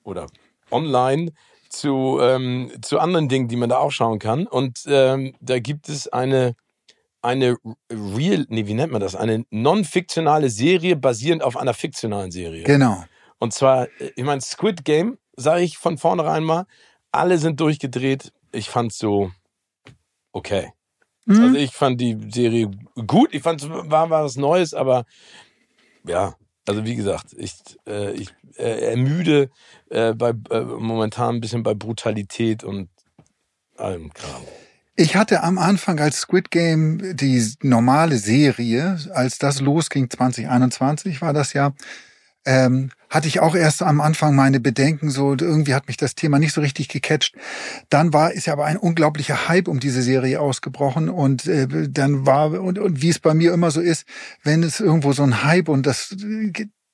oder 0.03 0.27
online 0.71 1.31
zu, 1.69 2.19
ähm, 2.21 2.71
zu 2.81 2.99
anderen 2.99 3.29
Dingen, 3.29 3.47
die 3.47 3.55
man 3.55 3.69
da 3.69 3.77
auch 3.77 3.91
schauen 3.91 4.19
kann. 4.19 4.47
Und 4.47 4.83
ähm, 4.87 5.35
da 5.39 5.59
gibt 5.59 5.89
es 5.89 6.07
eine, 6.07 6.55
eine 7.21 7.57
real, 7.91 8.45
nee, 8.49 8.67
wie 8.67 8.73
nennt 8.73 8.91
man 8.91 9.01
das? 9.01 9.15
Eine 9.15 9.45
non-fiktionale 9.51 10.49
Serie 10.49 10.95
basierend 10.95 11.43
auf 11.43 11.57
einer 11.57 11.73
fiktionalen 11.73 12.31
Serie. 12.31 12.63
Genau. 12.63 13.03
Und 13.37 13.53
zwar, 13.53 13.87
ich 14.15 14.23
meine, 14.23 14.41
Squid 14.41 14.83
Game, 14.83 15.17
sage 15.35 15.61
ich 15.61 15.77
von 15.77 15.97
vornherein 15.97 16.43
mal, 16.43 16.65
alle 17.11 17.37
sind 17.37 17.59
durchgedreht. 17.59 18.33
Ich 18.51 18.69
fand's 18.69 18.97
so 18.97 19.31
okay. 20.31 20.71
Mhm. 21.25 21.41
Also 21.41 21.55
ich 21.57 21.71
fand 21.71 22.01
die 22.01 22.17
Serie 22.31 22.71
gut. 23.07 23.33
Ich 23.33 23.43
fand 23.43 23.61
es 23.61 23.69
war, 23.69 24.09
war 24.09 24.09
was 24.09 24.35
Neues, 24.35 24.73
aber 24.73 25.05
ja, 26.03 26.35
also 26.69 26.85
wie 26.85 26.95
gesagt, 26.95 27.35
ich, 27.35 27.55
äh, 27.87 28.11
ich 28.11 28.29
äh, 28.57 28.91
ermüde 28.91 29.49
äh, 29.89 30.13
bei, 30.13 30.33
äh, 30.51 30.61
momentan 30.61 31.35
ein 31.35 31.41
bisschen 31.41 31.63
bei 31.63 31.73
Brutalität 31.73 32.63
und 32.63 32.89
allem 33.75 34.13
Kram. 34.13 34.43
Ich 34.95 35.15
hatte 35.15 35.41
am 35.41 35.57
Anfang 35.57 35.99
als 35.99 36.19
Squid 36.19 36.51
Game 36.51 37.15
die 37.17 37.43
normale 37.63 38.19
Serie, 38.19 38.99
als 39.15 39.39
das 39.39 39.61
losging 39.61 40.11
2021 40.11 41.23
war 41.23 41.33
das 41.33 41.53
ja, 41.53 41.73
ähm, 42.45 42.91
hatte 43.09 43.27
ich 43.27 43.39
auch 43.39 43.55
erst 43.55 43.81
am 43.81 44.01
Anfang 44.01 44.35
meine 44.35 44.59
Bedenken, 44.59 45.09
so 45.09 45.31
irgendwie 45.31 45.73
hat 45.73 45.87
mich 45.87 45.97
das 45.97 46.15
Thema 46.15 46.39
nicht 46.39 46.53
so 46.53 46.61
richtig 46.61 46.87
gecatcht. 46.87 47.35
Dann 47.89 48.13
war 48.13 48.31
ist 48.31 48.45
ja 48.45 48.53
aber 48.53 48.65
ein 48.65 48.77
unglaublicher 48.77 49.47
Hype 49.47 49.67
um 49.67 49.79
diese 49.79 50.01
Serie 50.01 50.39
ausgebrochen 50.39 51.09
und 51.09 51.47
äh, 51.47 51.67
dann 51.89 52.25
war 52.25 52.51
und, 52.61 52.77
und 52.77 53.01
wie 53.01 53.09
es 53.09 53.19
bei 53.19 53.33
mir 53.33 53.53
immer 53.53 53.71
so 53.71 53.81
ist, 53.81 54.05
wenn 54.43 54.63
es 54.63 54.79
irgendwo 54.79 55.11
so 55.13 55.23
ein 55.23 55.43
Hype 55.43 55.69
und 55.69 55.85
das 55.85 56.15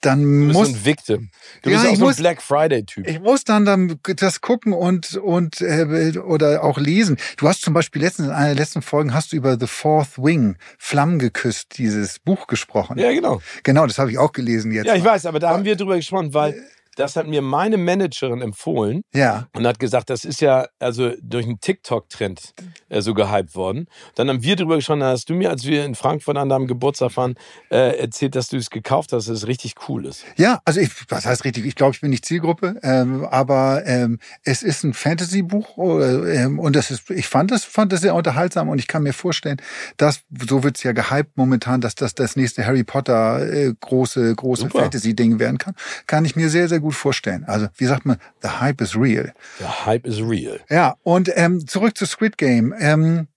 dann 0.01 0.21
du 0.21 0.47
bist 0.47 0.53
muss 0.53 0.69
ein 0.69 0.85
Victim. 0.85 1.29
Du 1.61 1.69
ja, 1.69 1.81
bist 1.81 1.91
auch 1.91 1.95
so 1.95 2.07
ein 2.07 2.15
Black 2.15 2.41
Friday 2.41 2.83
Typ. 2.83 3.07
Ich 3.07 3.19
muss 3.19 3.43
dann, 3.43 3.65
dann 3.65 3.99
das 4.03 4.41
gucken 4.41 4.73
und 4.73 5.15
und 5.15 5.61
äh, 5.61 6.17
oder 6.19 6.63
auch 6.63 6.77
lesen. 6.77 7.17
Du 7.37 7.47
hast 7.47 7.61
zum 7.61 7.73
Beispiel 7.73 8.01
letztens 8.01 8.27
in 8.27 8.33
einer 8.33 8.47
der 8.47 8.55
letzten 8.55 8.81
Folgen 8.81 9.13
hast 9.13 9.31
du 9.31 9.35
über 9.35 9.57
The 9.59 9.67
Fourth 9.67 10.17
Wing 10.17 10.57
Flammen 10.77 11.19
geküsst 11.19 11.77
dieses 11.77 12.19
Buch 12.19 12.47
gesprochen. 12.47 12.97
Ja 12.97 13.11
genau. 13.11 13.41
Genau, 13.63 13.87
das 13.87 13.97
habe 13.97 14.11
ich 14.11 14.17
auch 14.17 14.31
gelesen 14.31 14.71
jetzt. 14.71 14.87
Ja, 14.87 14.95
ich 14.95 15.03
weiß, 15.03 15.25
aber 15.25 15.39
da 15.39 15.49
haben 15.49 15.65
wir 15.65 15.75
drüber 15.75 15.95
gesprochen, 15.95 16.33
weil 16.33 16.53
äh, 16.53 16.61
das 16.95 17.15
hat 17.15 17.27
mir 17.27 17.41
meine 17.41 17.77
Managerin 17.77 18.41
empfohlen. 18.41 19.01
Ja. 19.13 19.47
Und 19.53 19.67
hat 19.67 19.79
gesagt, 19.79 20.09
das 20.09 20.25
ist 20.25 20.41
ja 20.41 20.67
also 20.79 21.11
durch 21.21 21.45
einen 21.45 21.59
TikTok-Trend 21.59 22.53
äh, 22.89 23.01
so 23.01 23.13
gehypt 23.13 23.55
worden. 23.55 23.87
Dann 24.15 24.29
haben 24.29 24.43
wir 24.43 24.55
drüber 24.55 24.75
gesprochen, 24.75 25.03
hast 25.03 25.29
du 25.29 25.33
mir, 25.33 25.49
als 25.49 25.65
wir 25.65 25.85
in 25.85 25.95
Frankfurt 25.95 26.37
an 26.37 26.49
deinem 26.49 26.67
Geburtstag 26.67 27.15
waren, 27.17 27.35
äh, 27.69 27.99
erzählt, 27.99 28.35
dass 28.35 28.49
du 28.49 28.57
es 28.57 28.69
gekauft 28.69 29.11
hast, 29.13 29.27
dass 29.27 29.37
es 29.37 29.47
richtig 29.47 29.75
cool 29.87 30.05
ist. 30.05 30.25
Ja, 30.37 30.59
also 30.65 30.79
ich, 30.79 30.91
was 31.09 31.25
heißt 31.25 31.43
richtig? 31.43 31.65
Ich 31.65 31.75
glaube, 31.75 31.93
ich 31.93 32.01
bin 32.01 32.09
nicht 32.09 32.25
Zielgruppe, 32.25 32.79
ähm, 32.83 33.25
aber 33.25 33.85
ähm, 33.85 34.19
es 34.43 34.63
ist 34.63 34.83
ein 34.83 34.93
Fantasy-Buch 34.93 35.77
äh, 35.77 36.43
ähm, 36.43 36.59
und 36.59 36.75
das 36.75 36.91
ist, 36.91 37.09
ich 37.09 37.27
fand 37.27 37.51
das, 37.51 37.65
fand 37.65 37.91
das 37.91 38.01
sehr 38.01 38.15
unterhaltsam 38.15 38.69
und 38.69 38.79
ich 38.79 38.87
kann 38.87 39.03
mir 39.03 39.13
vorstellen, 39.13 39.57
dass 39.97 40.21
so 40.47 40.63
wird's 40.63 40.83
ja 40.83 40.93
gehypt 40.93 41.37
momentan, 41.37 41.81
dass 41.81 41.95
das 41.95 42.15
das 42.15 42.35
nächste 42.35 42.65
Harry 42.65 42.83
Potter 42.83 43.51
äh, 43.51 43.73
große 43.79 44.35
große 44.35 44.69
Fantasy-Ding 44.69 45.39
werden 45.39 45.57
kann. 45.57 45.75
Kann 46.07 46.25
ich 46.25 46.35
mir 46.35 46.49
sehr 46.49 46.67
sehr 46.67 46.79
gut 46.85 46.95
vorstellen. 46.95 47.43
Also, 47.45 47.67
wie 47.77 47.85
sagt 47.85 48.05
man, 48.05 48.17
the 48.41 48.49
hype 48.49 48.81
is 48.81 48.95
real. 48.95 49.33
The 49.59 49.85
hype 49.85 50.07
is 50.07 50.21
real. 50.21 50.59
Ja, 50.69 50.95
und 51.03 51.29
ähm, 51.35 51.67
zurück 51.67 51.97
zu 51.97 52.05
Squid 52.05 52.37
Game. 52.37 52.73
Ähm, 52.79 53.27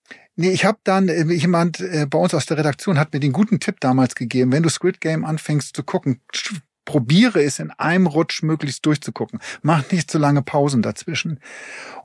Nee, 0.41 0.51
ich 0.51 0.63
habe 0.63 0.77
dann, 0.85 1.09
äh, 1.09 1.23
jemand 1.33 1.81
äh, 1.81 2.05
bei 2.09 2.17
uns 2.17 2.33
aus 2.33 2.45
der 2.45 2.57
Redaktion 2.57 2.97
hat 2.97 3.11
mir 3.11 3.19
den 3.19 3.33
guten 3.33 3.59
Tipp 3.59 3.81
damals 3.81 4.15
gegeben, 4.15 4.53
wenn 4.53 4.63
du 4.63 4.69
Squid 4.69 5.01
Game 5.01 5.25
anfängst 5.25 5.75
zu 5.75 5.83
gucken, 5.83 6.21
probiere 6.85 7.43
es 7.43 7.59
in 7.59 7.71
einem 7.71 8.07
Rutsch 8.07 8.41
möglichst 8.41 8.85
durchzugucken. 8.85 9.39
Mach 9.61 9.91
nicht 9.91 10.09
zu 10.09 10.17
lange 10.17 10.41
Pausen 10.41 10.81
dazwischen. 10.81 11.41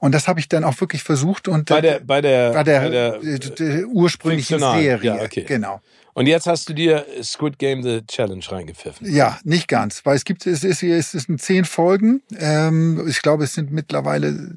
Und 0.01 0.17
das 0.17 0.27
habe 0.27 0.41
ich 0.41 0.49
dann 0.49 0.65
auch 0.65 0.81
wirklich 0.81 1.05
versucht 1.05 1.47
und 1.47 1.69
bei 1.69 1.81
der 1.81 2.01
bei 2.01 2.21
der, 2.21 2.53
bei 2.53 2.65
der, 2.65 2.81
bei 2.81 2.89
der, 2.91 3.15
äh, 3.23 3.39
der 3.39 3.87
ursprünglichen 3.87 4.59
Serie. 4.59 4.99
Ja, 5.01 5.23
okay. 5.23 5.45
Genau. 5.47 5.81
Und 6.15 6.27
jetzt 6.27 6.47
hast 6.47 6.69
du 6.69 6.73
dir 6.73 7.05
Squid 7.23 7.59
Game 7.59 7.83
The 7.83 8.03
Challenge 8.07 8.45
reingepfiffen. 8.49 9.13
Ja, 9.13 9.39
nicht 9.45 9.69
ganz, 9.69 10.07
weil 10.07 10.17
es 10.17 10.25
gibt, 10.25 10.47
es 10.47 10.65
ist, 10.65 10.83
es 10.83 11.11
sind 11.11 11.41
zehn 11.41 11.65
Folgen. 11.65 12.23
Ähm, 12.39 13.05
ich 13.09 13.21
glaube, 13.21 13.45
es 13.45 13.55
sind 13.55 13.73
mittlerweile 13.73 14.55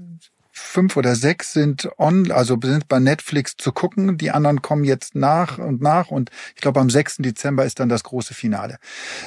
fünf 0.52 0.98
oder 0.98 1.16
sechs 1.16 1.54
sind 1.54 1.90
on, 1.98 2.32
also 2.32 2.58
sind 2.62 2.88
bei 2.88 3.00
Netflix 3.00 3.56
zu 3.58 3.72
gucken. 3.72 4.18
Die 4.18 4.32
anderen 4.32 4.62
kommen 4.62 4.84
jetzt 4.84 5.16
nach 5.16 5.58
und 5.58 5.82
nach 5.82 6.10
und 6.10 6.30
ich 6.56 6.62
glaube 6.62 6.80
am 6.80 6.90
6. 6.90 7.18
Dezember 7.18 7.66
ist 7.66 7.80
dann 7.80 7.90
das 7.90 8.04
große 8.04 8.34
Finale. 8.34 8.78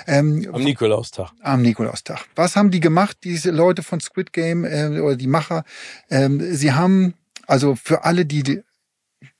Ähm, 0.06 0.48
am 0.52 0.62
Nikolaustag. 0.62 1.30
Am 1.40 1.62
Nikolaustag. 1.62 2.24
Was 2.34 2.56
haben 2.56 2.70
die 2.70 2.80
gemacht, 2.80 3.18
diese 3.24 3.50
Leute 3.50 3.82
von 3.82 4.00
Squid 4.00 4.32
Game 4.32 4.64
äh, 4.64 5.00
oder 5.00 5.16
die 5.16 5.26
Macher? 5.26 5.64
Ähm, 6.10 6.40
sie 6.54 6.72
haben 6.72 7.14
also 7.46 7.74
für 7.74 8.04
alle, 8.04 8.26
die 8.26 8.62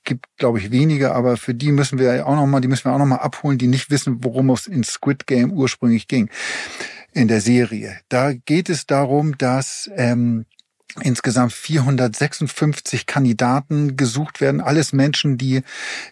gibt, 0.05 0.27
glaube 0.37 0.59
ich, 0.59 0.71
wenige, 0.71 1.13
aber 1.15 1.37
für 1.37 1.55
die 1.55 1.73
müssen 1.73 1.99
wir 1.99 2.27
auch 2.27 2.35
noch 2.35 2.47
mal, 2.47 2.61
die 2.61 2.69
müssen 2.69 2.85
wir 2.85 2.93
auch 2.93 2.99
noch 2.99 3.07
mal 3.07 3.17
abholen, 3.17 3.59
die 3.59 3.67
nicht 3.67 3.91
wissen, 3.91 4.25
worum 4.25 4.51
es 4.51 4.67
in 4.67 4.85
Squid 4.85 5.27
Game 5.27 5.53
ursprünglich 5.53 6.09
ging 6.09 6.31
in 7.13 7.29
der 7.29 7.41
Serie. 7.41 7.99
Da 8.09 8.33
geht 8.33 8.69
es 8.69 8.87
darum, 8.87 9.37
dass 9.39 9.91
ähm, 9.97 10.47
insgesamt 11.01 11.53
456 11.53 13.07
Kandidaten 13.07 13.97
gesucht 13.97 14.41
werden. 14.41 14.61
Alles 14.61 14.93
Menschen, 14.93 15.39
die 15.39 15.63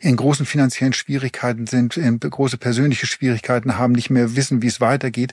in 0.00 0.16
großen 0.16 0.46
finanziellen 0.46 0.92
Schwierigkeiten 0.92 1.66
sind, 1.66 1.98
große 2.30 2.58
persönliche 2.58 3.06
Schwierigkeiten 3.06 3.78
haben, 3.78 3.92
nicht 3.92 4.10
mehr 4.10 4.36
wissen, 4.36 4.62
wie 4.62 4.66
es 4.68 4.80
weitergeht. 4.80 5.32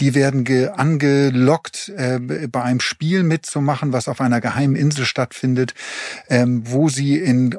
Die 0.00 0.14
werden 0.14 0.46
angelockt, 0.76 1.90
äh, 1.96 2.18
bei 2.18 2.62
einem 2.62 2.80
Spiel 2.80 3.22
mitzumachen, 3.22 3.92
was 3.92 4.08
auf 4.08 4.20
einer 4.20 4.40
geheimen 4.40 4.76
Insel 4.76 5.04
stattfindet, 5.04 5.74
ähm, 6.28 6.62
wo 6.66 6.88
sie 6.88 7.16
in, 7.16 7.56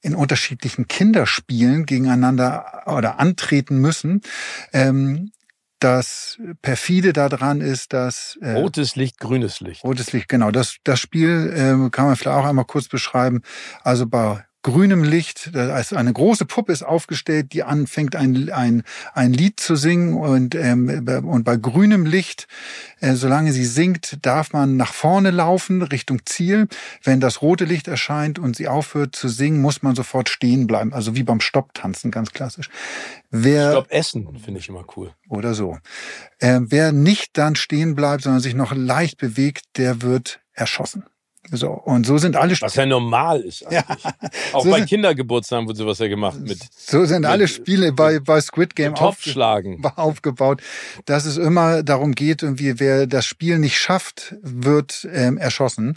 in 0.00 0.14
unterschiedlichen 0.14 0.88
Kinderspielen 0.88 1.86
gegeneinander 1.86 2.82
oder 2.86 3.18
antreten 3.18 3.78
müssen. 3.78 4.22
Ähm, 4.72 5.32
das 5.80 6.38
perfide 6.62 7.12
daran 7.12 7.60
ist, 7.60 7.92
dass 7.92 8.38
äh, 8.40 8.52
rotes 8.52 8.96
Licht, 8.96 9.18
grünes 9.18 9.60
Licht. 9.60 9.84
Rotes 9.84 10.12
Licht, 10.12 10.28
genau. 10.28 10.50
Das 10.50 10.76
das 10.84 11.00
Spiel 11.00 11.52
äh, 11.52 11.90
kann 11.90 12.06
man 12.06 12.16
vielleicht 12.16 12.36
auch 12.36 12.46
einmal 12.46 12.64
kurz 12.64 12.88
beschreiben. 12.88 13.42
Also 13.82 14.06
bei 14.06 14.44
grünem 14.62 15.04
Licht. 15.04 15.50
Da 15.54 15.78
ist 15.78 15.92
eine 15.94 16.12
große 16.12 16.44
Puppe 16.44 16.72
ist 16.72 16.82
aufgestellt, 16.82 17.52
die 17.52 17.62
anfängt 17.62 18.16
ein, 18.16 18.50
ein, 18.50 18.82
ein 19.14 19.32
Lied 19.32 19.60
zu 19.60 19.76
singen 19.76 20.14
und, 20.14 20.54
ähm, 20.54 21.06
und 21.24 21.44
bei 21.44 21.56
grünem 21.56 22.06
Licht, 22.06 22.48
äh, 23.00 23.14
solange 23.14 23.52
sie 23.52 23.64
singt, 23.64 24.18
darf 24.22 24.52
man 24.52 24.76
nach 24.76 24.92
vorne 24.92 25.30
laufen 25.30 25.82
Richtung 25.82 26.26
Ziel. 26.26 26.68
Wenn 27.02 27.20
das 27.20 27.42
rote 27.42 27.64
Licht 27.64 27.88
erscheint 27.88 28.38
und 28.38 28.56
sie 28.56 28.68
aufhört 28.68 29.14
zu 29.14 29.28
singen, 29.28 29.60
muss 29.60 29.82
man 29.82 29.94
sofort 29.94 30.28
stehen 30.28 30.66
bleiben. 30.66 30.92
Also 30.92 31.14
wie 31.14 31.22
beim 31.22 31.40
Stopptanzen, 31.40 32.10
ganz 32.10 32.32
klassisch. 32.32 32.68
Wer, 33.30 33.72
Stopp 33.72 33.86
essen 33.90 34.38
finde 34.38 34.60
ich 34.60 34.68
immer 34.68 34.84
cool. 34.96 35.12
Oder 35.28 35.54
so. 35.54 35.78
Äh, 36.38 36.60
wer 36.62 36.92
nicht 36.92 37.36
dann 37.38 37.56
stehen 37.56 37.94
bleibt, 37.94 38.24
sondern 38.24 38.40
sich 38.40 38.54
noch 38.54 38.72
leicht 38.74 39.18
bewegt, 39.18 39.64
der 39.76 40.02
wird 40.02 40.40
erschossen. 40.52 41.04
So, 41.50 41.70
und 41.70 42.06
so 42.06 42.18
sind 42.18 42.36
alle 42.36 42.54
Was 42.60 42.74
ja 42.74 42.86
normal 42.86 43.40
ist 43.40 43.66
eigentlich. 43.66 44.04
Ja. 44.04 44.28
Auch 44.52 44.64
so 44.64 44.70
bei 44.70 44.78
sind, 44.78 44.88
Kindergeburtstagen 44.88 45.66
wurde 45.66 45.78
sowas 45.78 45.98
ja 45.98 46.08
gemacht 46.08 46.38
mit. 46.40 46.58
So 46.76 47.04
sind 47.04 47.22
mit, 47.22 47.30
alle 47.30 47.48
Spiele 47.48 47.92
bei, 47.92 48.20
bei 48.20 48.40
Squid 48.40 48.76
Game 48.76 48.94
aufge 48.94 49.34
aufgebaut, 49.96 50.60
dass 51.06 51.24
es 51.24 51.36
immer 51.36 51.82
darum 51.82 52.14
geht, 52.14 52.42
irgendwie, 52.42 52.78
wer 52.80 53.06
das 53.06 53.24
Spiel 53.24 53.58
nicht 53.58 53.78
schafft, 53.78 54.34
wird 54.42 55.08
ähm, 55.12 55.38
erschossen. 55.38 55.94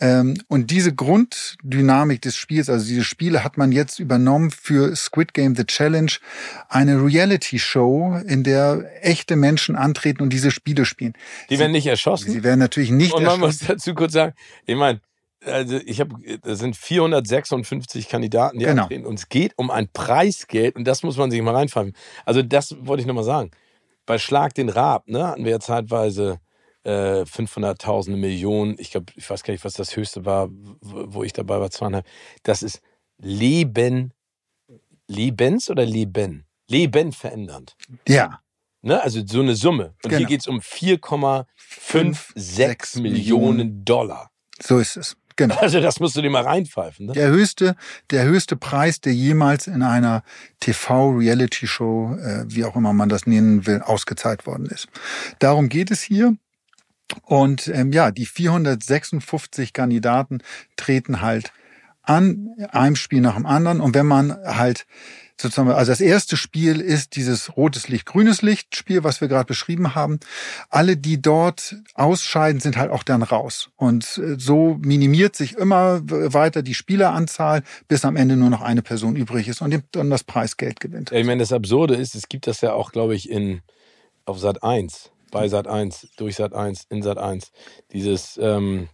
Ähm, 0.00 0.36
und 0.48 0.70
diese 0.70 0.94
Grunddynamik 0.94 2.22
des 2.22 2.36
Spiels, 2.36 2.68
also 2.70 2.86
diese 2.86 3.04
Spiele 3.04 3.42
hat 3.42 3.58
man 3.58 3.72
jetzt 3.72 3.98
übernommen 3.98 4.50
für 4.50 4.94
Squid 4.94 5.34
Game 5.34 5.56
The 5.56 5.64
Challenge, 5.64 6.12
eine 6.68 7.02
Reality-Show, 7.02 8.20
in 8.26 8.44
der 8.44 8.84
echte 9.02 9.36
Menschen 9.36 9.76
antreten 9.76 10.22
und 10.22 10.32
diese 10.32 10.50
Spiele 10.50 10.84
spielen. 10.84 11.14
Die 11.50 11.58
werden 11.58 11.72
nicht 11.72 11.86
erschossen. 11.86 12.30
Sie 12.30 12.44
werden 12.44 12.60
natürlich 12.60 12.90
nicht 12.90 13.12
und 13.12 13.24
man 13.24 13.40
erschossen. 13.40 13.66
muss 13.66 13.76
dazu 13.76 13.94
kurz 13.94 14.12
sagen, 14.12 14.34
ich 14.66 14.76
meine, 14.76 14.83
also 15.44 15.76
ich 15.84 16.00
habe, 16.00 16.16
das 16.42 16.58
sind 16.58 16.76
456 16.76 18.08
Kandidaten, 18.08 18.58
die 18.58 18.64
genau. 18.64 18.82
antreten. 18.82 19.06
Und 19.06 19.18
es 19.18 19.28
geht 19.28 19.52
um 19.56 19.70
ein 19.70 19.88
Preisgeld 19.88 20.76
und 20.76 20.84
das 20.84 21.02
muss 21.02 21.16
man 21.16 21.30
sich 21.30 21.40
mal 21.42 21.54
reinfallen. 21.54 21.94
Also 22.24 22.42
das 22.42 22.74
wollte 22.80 23.02
ich 23.02 23.06
nochmal 23.06 23.24
sagen. 23.24 23.50
Bei 24.06 24.18
Schlag 24.18 24.54
den 24.54 24.68
Raab, 24.68 25.08
ne, 25.08 25.28
hatten 25.28 25.44
wir 25.44 25.52
ja 25.52 25.60
zeitweise 25.60 26.40
äh, 26.84 27.22
500.000 27.22 28.16
Millionen. 28.16 28.76
Ich 28.78 28.90
glaube, 28.90 29.12
ich 29.16 29.28
weiß 29.28 29.42
gar 29.42 29.52
nicht, 29.52 29.64
was 29.64 29.74
das 29.74 29.96
höchste 29.96 30.24
war, 30.24 30.48
wo 30.50 31.24
ich 31.24 31.32
dabei 31.32 31.60
war, 31.60 31.70
zweieinhalb. 31.70 32.06
Das 32.42 32.62
ist 32.62 32.80
Leben, 33.18 34.12
Lebens 35.08 35.70
oder 35.70 35.86
Leben? 35.86 36.44
Leben 36.68 37.12
verändernd. 37.12 37.76
Ja. 38.06 38.40
Ne? 38.82 39.02
Also 39.02 39.26
so 39.26 39.40
eine 39.40 39.54
Summe. 39.54 39.94
Und 40.02 40.10
genau. 40.10 40.18
hier 40.18 40.26
geht 40.26 40.40
es 40.40 40.46
um 40.46 40.60
4,56 40.60 43.00
Millionen 43.00 43.82
Dollar. 43.84 44.30
So 44.60 44.78
ist 44.78 44.96
es. 44.96 45.16
Genau. 45.36 45.56
Also 45.56 45.80
das 45.80 45.98
musst 45.98 46.14
du 46.16 46.22
dir 46.22 46.30
mal 46.30 46.44
reinpfeifen. 46.44 47.06
Ne? 47.06 47.12
Der 47.12 47.28
höchste, 47.28 47.74
der 48.10 48.24
höchste 48.24 48.56
Preis, 48.56 49.00
der 49.00 49.14
jemals 49.14 49.66
in 49.66 49.82
einer 49.82 50.22
TV-Reality-Show, 50.60 52.16
äh, 52.16 52.44
wie 52.46 52.64
auch 52.64 52.76
immer 52.76 52.92
man 52.92 53.08
das 53.08 53.26
nennen 53.26 53.66
will, 53.66 53.82
ausgezahlt 53.82 54.46
worden 54.46 54.66
ist. 54.66 54.86
Darum 55.40 55.68
geht 55.68 55.90
es 55.90 56.02
hier. 56.02 56.36
Und 57.22 57.68
ähm, 57.68 57.92
ja, 57.92 58.10
die 58.10 58.26
456 58.26 59.72
Kandidaten 59.72 60.38
treten 60.76 61.20
halt 61.20 61.52
an, 62.02 62.50
einem 62.70 62.96
Spiel 62.96 63.20
nach 63.20 63.34
dem 63.34 63.46
anderen. 63.46 63.80
Und 63.80 63.94
wenn 63.94 64.06
man 64.06 64.32
halt 64.44 64.86
sozusagen, 65.40 65.70
also 65.70 65.90
das 65.92 66.00
erste 66.00 66.36
Spiel 66.36 66.80
ist 66.80 67.16
dieses 67.16 67.56
rotes 67.56 67.88
Licht, 67.88 68.06
grünes 68.06 68.42
Licht 68.42 68.76
Spiel, 68.76 69.04
was 69.04 69.20
wir 69.20 69.28
gerade 69.28 69.46
beschrieben 69.46 69.94
haben. 69.94 70.20
Alle, 70.70 70.96
die 70.96 71.20
dort 71.20 71.76
ausscheiden, 71.94 72.60
sind 72.60 72.76
halt 72.76 72.90
auch 72.90 73.02
dann 73.02 73.22
raus. 73.22 73.70
Und 73.76 74.18
äh, 74.18 74.36
so 74.38 74.78
minimiert 74.80 75.36
sich 75.36 75.56
immer 75.56 76.00
weiter 76.04 76.62
die 76.62 76.74
Spieleranzahl, 76.74 77.62
bis 77.88 78.04
am 78.04 78.16
Ende 78.16 78.36
nur 78.36 78.50
noch 78.50 78.62
eine 78.62 78.82
Person 78.82 79.16
übrig 79.16 79.48
ist 79.48 79.60
und 79.60 79.82
dann 79.92 80.10
das 80.10 80.24
Preisgeld 80.24 80.80
gewinnt. 80.80 81.10
Ja, 81.10 81.18
ich 81.18 81.26
meine, 81.26 81.40
das 81.40 81.52
Absurde 81.52 81.94
ist, 81.94 82.14
es 82.14 82.28
gibt 82.28 82.46
das 82.46 82.60
ja 82.60 82.72
auch, 82.72 82.92
glaube 82.92 83.14
ich, 83.14 83.28
in, 83.28 83.62
auf 84.24 84.38
Sat 84.38 84.62
1, 84.62 85.10
bei 85.30 85.48
Sat 85.48 85.66
1, 85.66 86.08
durch 86.16 86.36
Sat 86.36 86.54
1, 86.54 86.86
in 86.90 87.02
Sat 87.02 87.18
1, 87.18 87.50
dieses 87.92 88.38
ähm, 88.40 88.88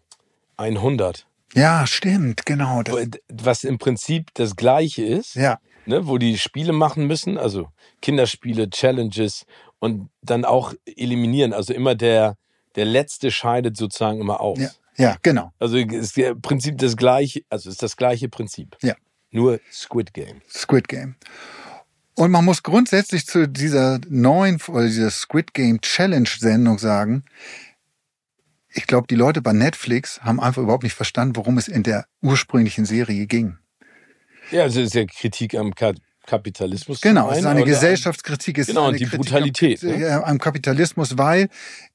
100. 0.57 1.27
Ja, 1.55 1.85
stimmt, 1.87 2.47
genau. 2.47 2.83
Was 3.29 3.65
im 3.65 3.79
Prinzip 3.79 4.33
das 4.35 4.55
Gleiche 4.55 5.05
ist. 5.05 5.35
Ja 5.35 5.59
ne, 5.87 6.07
wo 6.07 6.19
die 6.19 6.39
Spiele 6.39 6.73
machen 6.73 7.07
müssen, 7.07 7.39
also 7.39 7.69
Kinderspiele, 8.03 8.71
Challenges 8.71 9.47
und 9.79 10.11
dann 10.23 10.45
auch 10.45 10.75
eliminieren. 10.85 11.53
Also 11.53 11.75
immer 11.75 11.95
der, 11.95 12.37
der 12.77 12.85
Letzte 12.85 13.31
scheidet 13.31 13.77
sozusagen 13.77 14.21
immer 14.21 14.41
aus. 14.41 14.59
Ja, 14.59 14.71
ja 14.97 15.17
genau. 15.23 15.53
Also 15.59 15.77
ist 15.77 16.17
im 16.19 16.41
Prinzip 16.41 16.79
das 16.79 16.97
gleiche, 16.97 17.43
also 17.49 17.71
ist 17.71 17.83
das 17.83 17.97
gleiche 17.97 18.29
Prinzip. 18.29 18.77
Ja. 18.83 18.95
Nur 19.31 19.61
Squid 19.73 20.13
Game. 20.13 20.43
Squid 20.49 20.89
Game. 20.89 21.17
Und 22.15 22.31
man 22.31 22.45
muss 22.45 22.63
grundsätzlich 22.63 23.27
zu 23.27 23.49
dieser 23.49 24.01
neuen, 24.09 24.61
oder 24.69 24.87
dieser 24.87 25.11
Squid 25.11 25.55
Game 25.55 25.81
Challenge 25.81 26.29
Sendung 26.29 26.79
sagen, 26.79 27.25
ich 28.73 28.87
glaube, 28.87 29.07
die 29.09 29.15
Leute 29.15 29.43
bei 29.43 29.53
Netflix 29.53 30.21
haben 30.21 30.41
einfach 30.41 30.63
überhaupt 30.63 30.85
nicht 30.85 30.95
verstanden, 30.95 31.37
worum 31.37 31.59
es 31.59 31.67
in 31.67 31.83
der 31.83 32.07
ursprünglichen 32.21 32.85
Serie 32.85 33.27
ging. 33.27 33.59
Ja, 34.51 34.67
es 34.67 34.77
ist 34.77 34.95
ja 34.95 35.05
Kritik 35.05 35.55
am 35.55 35.73
Kapitalismus. 36.27 37.01
Genau, 37.01 37.31
es 37.31 37.39
ist 37.39 37.47
eine 37.47 37.65
Gesellschaftskritik. 37.65 38.59
Es 38.59 38.69
genau, 38.69 38.81
ist 38.81 38.85
eine 38.85 38.93
und 38.93 39.01
die 39.01 39.05
Kritik 39.07 39.31
Brutalität. 39.31 39.85
Am, 39.85 39.99
ne? 39.99 40.25
am 40.25 40.39
Kapitalismus, 40.39 41.19
weil 41.19 41.49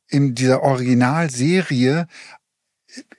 in 0.08 0.36
dieser 0.36 0.62
Originalserie 0.62 2.08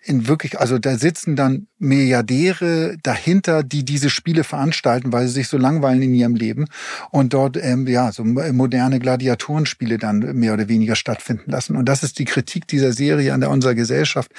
in 0.04 0.28
wirklich, 0.28 0.58
also 0.58 0.78
da 0.78 0.96
sitzen 0.96 1.36
dann 1.36 1.66
Milliardäre 1.78 2.96
dahinter, 3.02 3.62
die 3.62 3.84
diese 3.84 4.08
Spiele 4.08 4.44
veranstalten, 4.44 5.12
weil 5.12 5.26
sie 5.26 5.34
sich 5.34 5.48
so 5.48 5.58
langweilen 5.58 6.00
in 6.00 6.14
ihrem 6.14 6.34
Leben 6.34 6.66
und 7.10 7.34
dort 7.34 7.56
ähm, 7.56 7.86
ja 7.86 8.12
so 8.12 8.24
moderne 8.24 9.00
Gladiatorenspiele 9.00 9.98
dann 9.98 10.20
mehr 10.36 10.54
oder 10.54 10.68
weniger 10.68 10.94
stattfinden 10.94 11.50
lassen. 11.50 11.76
Und 11.76 11.86
das 11.86 12.02
ist 12.02 12.18
die 12.18 12.24
Kritik 12.24 12.68
dieser 12.68 12.92
Serie 12.92 13.34
an 13.34 13.40
der 13.40 13.50
unserer 13.50 13.74
Gesellschaft, 13.74 14.32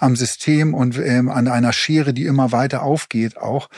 am 0.00 0.16
System 0.16 0.74
und 0.74 0.98
ähm, 0.98 1.28
an 1.28 1.48
einer 1.48 1.72
Schere, 1.72 2.12
die 2.12 2.26
immer 2.26 2.52
weiter 2.52 2.82
aufgeht 2.82 3.38
auch. 3.38 3.68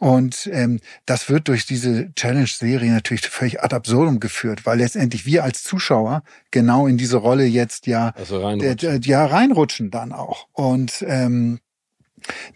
Und 0.00 0.48
ähm, 0.50 0.80
das 1.04 1.28
wird 1.28 1.48
durch 1.48 1.66
diese 1.66 2.10
Challenge-Serie 2.14 2.90
natürlich 2.90 3.28
völlig 3.28 3.62
ad 3.62 3.76
absurdum 3.76 4.18
geführt, 4.18 4.64
weil 4.64 4.78
letztendlich 4.78 5.26
wir 5.26 5.44
als 5.44 5.62
Zuschauer 5.62 6.22
genau 6.50 6.86
in 6.86 6.96
diese 6.96 7.18
Rolle 7.18 7.44
jetzt 7.44 7.86
ja, 7.86 8.14
also 8.16 8.42
reinrutschen. 8.42 9.02
ja 9.02 9.26
reinrutschen 9.26 9.90
dann 9.90 10.12
auch. 10.12 10.48
Und 10.52 11.04
ähm, 11.06 11.60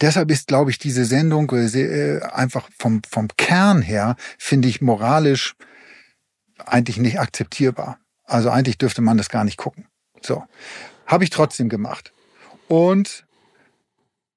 deshalb 0.01 0.31
ist, 0.31 0.49
glaube 0.49 0.71
ich, 0.71 0.79
diese 0.79 1.05
Sendung 1.05 1.51
äh, 1.51 2.23
einfach 2.23 2.71
vom, 2.79 3.03
vom 3.07 3.29
Kern 3.37 3.83
her, 3.83 4.17
finde 4.39 4.69
ich, 4.69 4.81
moralisch 4.81 5.55
eigentlich 6.65 6.97
nicht 6.97 7.21
akzeptierbar. 7.21 7.99
Also 8.25 8.49
eigentlich 8.49 8.79
dürfte 8.79 9.03
man 9.03 9.19
das 9.19 9.29
gar 9.29 9.45
nicht 9.45 9.59
gucken. 9.59 9.85
So. 10.23 10.43
Habe 11.05 11.25
ich 11.25 11.31
trotzdem 11.31 11.69
gemacht. 11.69 12.15
Und 12.69 13.27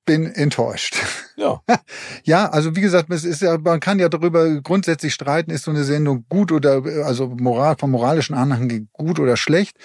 bin 0.07 0.25
enttäuscht. 0.25 0.95
Ja. 1.35 1.61
ja, 2.23 2.49
also 2.49 2.75
wie 2.75 2.81
gesagt, 2.81 3.11
es 3.11 3.23
ist 3.23 3.43
ja, 3.43 3.59
man 3.59 3.79
kann 3.79 3.99
ja 3.99 4.09
darüber 4.09 4.59
grundsätzlich 4.61 5.13
streiten, 5.13 5.51
ist 5.51 5.65
so 5.65 5.71
eine 5.71 5.83
Sendung 5.83 6.25
gut 6.29 6.51
oder 6.51 6.81
also 7.05 7.27
moral 7.27 7.75
vom 7.77 7.91
moralischen 7.91 8.33
Anhang 8.33 8.87
gut 8.93 9.19
oder 9.19 9.37
schlecht. 9.37 9.77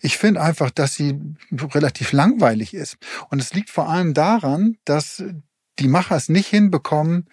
Ich 0.00 0.16
finde 0.16 0.40
einfach, 0.40 0.70
dass 0.70 0.94
sie 0.94 1.18
relativ 1.50 2.12
langweilig 2.12 2.74
ist. 2.74 2.98
Und 3.30 3.40
es 3.40 3.52
liegt 3.52 3.70
vor 3.70 3.88
allem 3.88 4.14
daran, 4.14 4.76
dass 4.84 5.24
die 5.80 5.88
Macher 5.88 6.14
es 6.14 6.28
nicht 6.28 6.46
hinbekommen, 6.46 7.26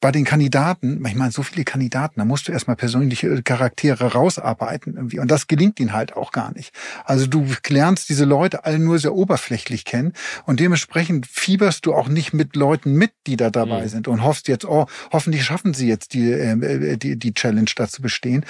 bei 0.00 0.12
den 0.12 0.24
Kandidaten, 0.24 1.04
ich 1.06 1.14
meine, 1.14 1.30
so 1.30 1.42
viele 1.42 1.64
Kandidaten, 1.64 2.20
da 2.20 2.26
musst 2.26 2.48
du 2.48 2.52
erstmal 2.52 2.76
persönliche 2.76 3.42
Charaktere 3.42 4.12
rausarbeiten 4.12 4.94
irgendwie. 4.96 5.18
Und 5.18 5.30
das 5.30 5.46
gelingt 5.46 5.80
ihnen 5.80 5.94
halt 5.94 6.14
auch 6.14 6.32
gar 6.32 6.52
nicht. 6.52 6.74
Also 7.04 7.26
du 7.26 7.46
lernst 7.68 8.10
diese 8.10 8.26
Leute 8.26 8.64
alle 8.64 8.78
nur 8.78 8.98
sehr 8.98 9.14
oberflächlich 9.14 9.84
kennen 9.84 10.12
und 10.44 10.60
dementsprechend 10.60 11.26
fieberst 11.26 11.86
du 11.86 11.94
auch 11.94 12.08
nicht 12.08 12.34
mit 12.34 12.56
Leuten 12.56 12.92
mit, 12.92 13.12
die 13.26 13.36
da 13.36 13.48
dabei 13.50 13.84
mhm. 13.84 13.88
sind 13.88 14.08
und 14.08 14.22
hoffst 14.22 14.48
jetzt, 14.48 14.66
oh, 14.66 14.86
hoffentlich 15.12 15.44
schaffen 15.44 15.72
sie 15.72 15.88
jetzt 15.88 16.12
die, 16.12 16.30
äh, 16.30 16.98
die, 16.98 17.18
die 17.18 17.34
Challenge 17.34 17.70
da 17.74 17.88
zu 17.88 18.02
bestehen. 18.02 18.44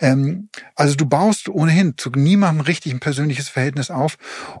Ähm, 0.00 0.50
also 0.76 0.94
du 0.94 1.06
baust 1.06 1.48
ohnehin 1.48 1.94
zu 1.96 2.10
niemandem 2.10 2.60
richtig 2.60 2.92
ein 2.92 3.00
persönliches 3.00 3.48
Verhältnis 3.48 3.90
auf. 3.90 4.16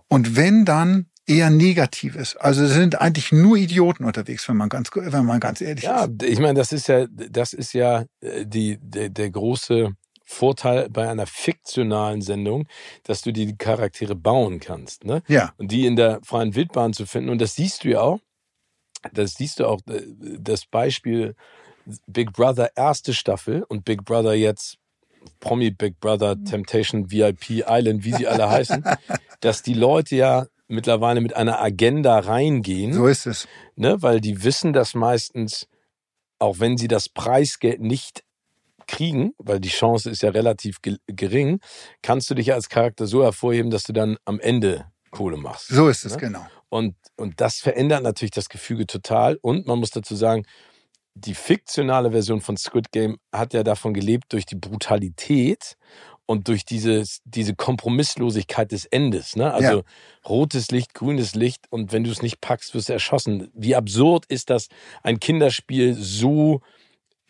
Und 0.08 0.34
wenn 0.34 0.64
dann 0.64 1.06
eher 1.26 1.50
Negatives. 1.50 2.36
Also 2.36 2.64
es 2.64 2.72
sind 2.72 3.00
eigentlich 3.00 3.32
nur 3.32 3.56
Idioten 3.56 4.04
unterwegs, 4.04 4.48
wenn 4.48 4.56
man 4.56 4.68
ganz, 4.68 4.90
wenn 4.94 5.24
man 5.24 5.40
ganz 5.40 5.60
ehrlich 5.60 5.84
ja, 5.84 6.04
ist. 6.04 6.22
Ja, 6.22 6.28
ich 6.28 6.38
meine, 6.40 6.54
das 6.54 6.72
ist 6.72 6.88
ja, 6.88 7.06
das 7.06 7.52
ist 7.52 7.72
ja 7.74 8.04
äh, 8.20 8.44
die, 8.44 8.78
der, 8.80 9.08
der 9.08 9.30
große 9.30 9.92
Vorteil 10.24 10.88
bei 10.88 11.08
einer 11.08 11.26
fiktionalen 11.26 12.22
Sendung, 12.22 12.66
dass 13.04 13.22
du 13.22 13.32
die 13.32 13.56
Charaktere 13.56 14.14
bauen 14.14 14.60
kannst, 14.60 15.04
ne? 15.04 15.22
Ja. 15.28 15.52
Und 15.58 15.70
die 15.70 15.86
in 15.86 15.96
der 15.96 16.20
freien 16.22 16.54
Wildbahn 16.54 16.92
zu 16.92 17.06
finden. 17.06 17.28
Und 17.30 17.40
das 17.40 17.54
siehst 17.54 17.84
du 17.84 17.90
ja 17.90 18.00
auch. 18.00 18.20
Das 19.12 19.34
siehst 19.34 19.60
du 19.60 19.66
auch, 19.66 19.80
äh, 19.88 20.02
das 20.38 20.64
Beispiel 20.66 21.34
Big 22.06 22.32
Brother 22.32 22.70
erste 22.76 23.12
Staffel 23.12 23.64
und 23.68 23.84
Big 23.84 24.04
Brother 24.04 24.34
jetzt 24.34 24.78
Promi 25.40 25.70
Big 25.70 26.00
Brother, 26.00 26.42
Temptation 26.42 27.10
VIP 27.10 27.64
Island, 27.68 28.04
wie 28.04 28.12
sie 28.12 28.26
alle 28.26 28.48
heißen, 28.48 28.84
dass 29.40 29.62
die 29.62 29.74
Leute 29.74 30.16
ja 30.16 30.46
mittlerweile 30.72 31.20
mit 31.20 31.36
einer 31.36 31.60
Agenda 31.60 32.18
reingehen. 32.18 32.92
So 32.92 33.06
ist 33.06 33.26
es. 33.26 33.46
Ne, 33.76 34.02
weil 34.02 34.20
die 34.20 34.42
wissen 34.42 34.72
das 34.72 34.94
meistens, 34.94 35.68
auch 36.38 36.58
wenn 36.58 36.76
sie 36.76 36.88
das 36.88 37.08
Preisgeld 37.08 37.80
nicht 37.80 38.24
kriegen, 38.86 39.32
weil 39.38 39.60
die 39.60 39.68
Chance 39.68 40.10
ist 40.10 40.22
ja 40.22 40.30
relativ 40.30 40.78
gering, 41.06 41.60
kannst 42.02 42.28
du 42.30 42.34
dich 42.34 42.52
als 42.52 42.68
Charakter 42.68 43.06
so 43.06 43.22
hervorheben, 43.22 43.70
dass 43.70 43.84
du 43.84 43.92
dann 43.92 44.16
am 44.24 44.40
Ende 44.40 44.86
Kohle 45.10 45.36
machst. 45.36 45.68
So 45.68 45.88
ist 45.88 46.04
es, 46.04 46.12
ne? 46.12 46.18
genau. 46.18 46.46
Und, 46.68 46.96
und 47.16 47.40
das 47.40 47.58
verändert 47.58 48.02
natürlich 48.02 48.30
das 48.30 48.48
Gefüge 48.48 48.86
total. 48.86 49.38
Und 49.42 49.66
man 49.66 49.78
muss 49.78 49.90
dazu 49.90 50.16
sagen, 50.16 50.44
die 51.14 51.34
fiktionale 51.34 52.10
Version 52.10 52.40
von 52.40 52.56
Squid 52.56 52.90
Game 52.90 53.18
hat 53.30 53.52
ja 53.52 53.62
davon 53.62 53.92
gelebt 53.92 54.32
durch 54.32 54.46
die 54.46 54.56
Brutalität 54.56 55.76
und 56.32 56.48
durch 56.48 56.64
dieses, 56.64 57.20
diese 57.26 57.54
Kompromisslosigkeit 57.54 58.72
des 58.72 58.86
Endes. 58.86 59.36
Ne? 59.36 59.52
Also 59.52 59.78
ja. 59.78 59.82
rotes 60.26 60.70
Licht, 60.70 60.94
grünes 60.94 61.34
Licht 61.34 61.66
und 61.68 61.92
wenn 61.92 62.04
du 62.04 62.10
es 62.10 62.22
nicht 62.22 62.40
packst, 62.40 62.74
wirst 62.74 62.88
du 62.88 62.94
erschossen. 62.94 63.50
Wie 63.52 63.76
absurd 63.76 64.24
ist 64.26 64.48
das, 64.48 64.68
ein 65.02 65.20
Kinderspiel 65.20 65.92
so 65.92 66.62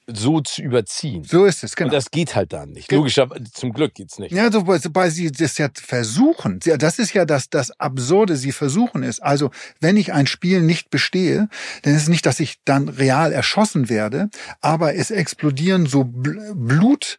so 0.06 0.40
zu 0.40 0.62
überziehen. 0.62 1.24
So 1.24 1.44
ist 1.44 1.64
es, 1.64 1.74
genau. 1.74 1.88
Und 1.88 1.94
das 1.94 2.10
geht 2.10 2.34
halt 2.34 2.52
dann 2.52 2.70
nicht. 2.70 2.90
Logischerweise, 2.90 3.44
zum 3.52 3.72
Glück 3.72 3.94
geht's 3.94 4.18
nicht. 4.18 4.32
Ja, 4.32 4.50
so, 4.50 4.66
weil 4.66 5.10
sie 5.10 5.30
das 5.30 5.58
ja 5.58 5.68
versuchen. 5.72 6.60
Das 6.60 6.98
ist 6.98 7.14
ja 7.14 7.24
das, 7.24 7.50
das 7.50 7.70
Absurde. 7.80 8.36
Sie 8.36 8.52
versuchen 8.52 9.02
es. 9.04 9.20
Also, 9.20 9.50
wenn 9.80 9.96
ich 9.96 10.12
ein 10.12 10.26
Spiel 10.26 10.60
nicht 10.60 10.90
bestehe, 10.90 11.48
dann 11.82 11.94
ist 11.94 12.02
es 12.02 12.08
nicht, 12.08 12.26
dass 12.26 12.40
ich 12.40 12.56
dann 12.64 12.88
real 12.88 13.32
erschossen 13.32 13.88
werde, 13.88 14.28
aber 14.60 14.94
es 14.94 15.10
explodieren 15.10 15.86
so 15.86 16.04
Blut, 16.04 17.18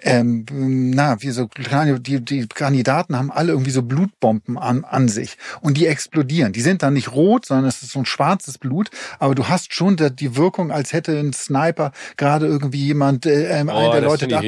ähm, 0.00 0.44
na, 0.50 1.20
wie 1.22 1.30
so 1.30 1.48
kleine, 1.48 1.98
die, 1.98 2.24
die 2.24 2.46
Kandidaten 2.46 3.16
haben 3.16 3.32
alle 3.32 3.52
irgendwie 3.52 3.72
so 3.72 3.82
Blutbomben 3.82 4.56
an, 4.56 4.84
an 4.84 5.08
sich 5.08 5.36
und 5.60 5.76
die 5.76 5.86
explodieren. 5.86 6.52
Die 6.52 6.60
sind 6.60 6.82
dann 6.82 6.94
nicht 6.94 7.12
rot, 7.12 7.46
sondern 7.46 7.66
es 7.66 7.82
ist 7.82 7.92
so 7.92 7.98
ein 7.98 8.06
schwarzes 8.06 8.58
Blut, 8.58 8.90
aber 9.18 9.34
du 9.34 9.48
hast 9.48 9.74
schon 9.74 9.96
die 9.96 10.36
Wirkung, 10.36 10.70
als 10.70 10.92
hätte 10.92 11.18
ein 11.18 11.32
Sniper 11.32 11.92
gerade 12.16 12.46
irgendwie 12.46 12.86
jemand, 12.86 13.26
äh, 13.26 13.60
ähm, 13.60 13.70
oh, 13.72 13.90
der 13.90 14.02
Leute 14.02 14.28
da. 14.28 14.40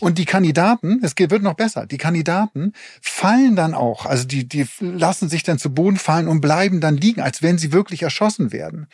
Und 0.00 0.18
die 0.18 0.26
Kandidaten, 0.26 1.00
es 1.02 1.14
wird 1.16 1.42
noch 1.42 1.54
besser, 1.54 1.86
die 1.86 1.98
Kandidaten 1.98 2.72
fallen 3.00 3.56
dann 3.56 3.72
auch, 3.72 4.04
also 4.04 4.26
die, 4.26 4.46
die 4.46 4.66
lassen 4.80 5.30
sich 5.30 5.42
dann 5.44 5.58
zu 5.58 5.72
Boden 5.72 5.96
fallen 5.96 6.28
und 6.28 6.42
bleiben 6.42 6.80
dann 6.80 6.96
liegen, 6.96 7.22
als 7.22 7.42
wenn 7.42 7.56
sie 7.56 7.72
wirklich 7.72 8.02
erschossen 8.02 8.52
werden. 8.52 8.86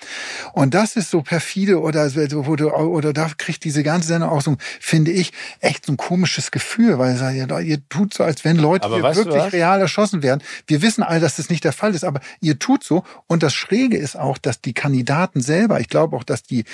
Und 0.53 0.75
das 0.75 0.95
ist 0.95 1.11
so 1.11 1.23
perfide 1.23 1.81
oder, 1.81 2.09
oder, 2.47 2.79
oder 2.79 3.13
da 3.13 3.29
kriegt 3.37 3.65
diese 3.65 3.83
ganze 3.83 4.09
Sendung 4.09 4.31
auch 4.31 4.43
so, 4.43 4.57
finde 4.79 5.11
ich, 5.11 5.33
echt 5.59 5.80
echt 5.81 5.87
so 5.87 5.93
ein 5.93 5.97
komisches 5.97 6.51
Gefühl, 6.51 6.99
weil 6.99 7.17
ihr, 7.35 7.61
ihr 7.61 7.89
tut 7.89 8.15
so, 8.15 8.25
als 8.25 8.45
wenn 8.45 8.57
Leute 8.57 8.89
hier 8.89 9.03
wirklich 9.03 9.53
real 9.53 9.81
erschossen 9.81 10.23
werden. 10.23 10.43
Wir 10.67 10.83
wissen 10.83 11.03
alle, 11.03 11.21
dass 11.21 11.37
das 11.37 11.49
nicht 11.49 11.65
der 11.65 11.73
Fall 11.73 11.95
ist, 11.95 12.05
aber 12.05 12.21
ihr 12.41 12.59
tut 12.59 12.85
so. 12.85 13.03
Und 13.27 13.43
das 13.43 13.55
Schräge 13.55 13.97
ist 13.97 14.17
auch, 14.17 14.39
dass 14.39 14.61
die 14.61 14.75
Kandidaten 14.75 15.41
selber, 15.41 15.81
ich 15.81 15.89
glaube 15.89 16.17
auch, 16.17 16.25
dass 16.25 16.43
die, 16.43 16.65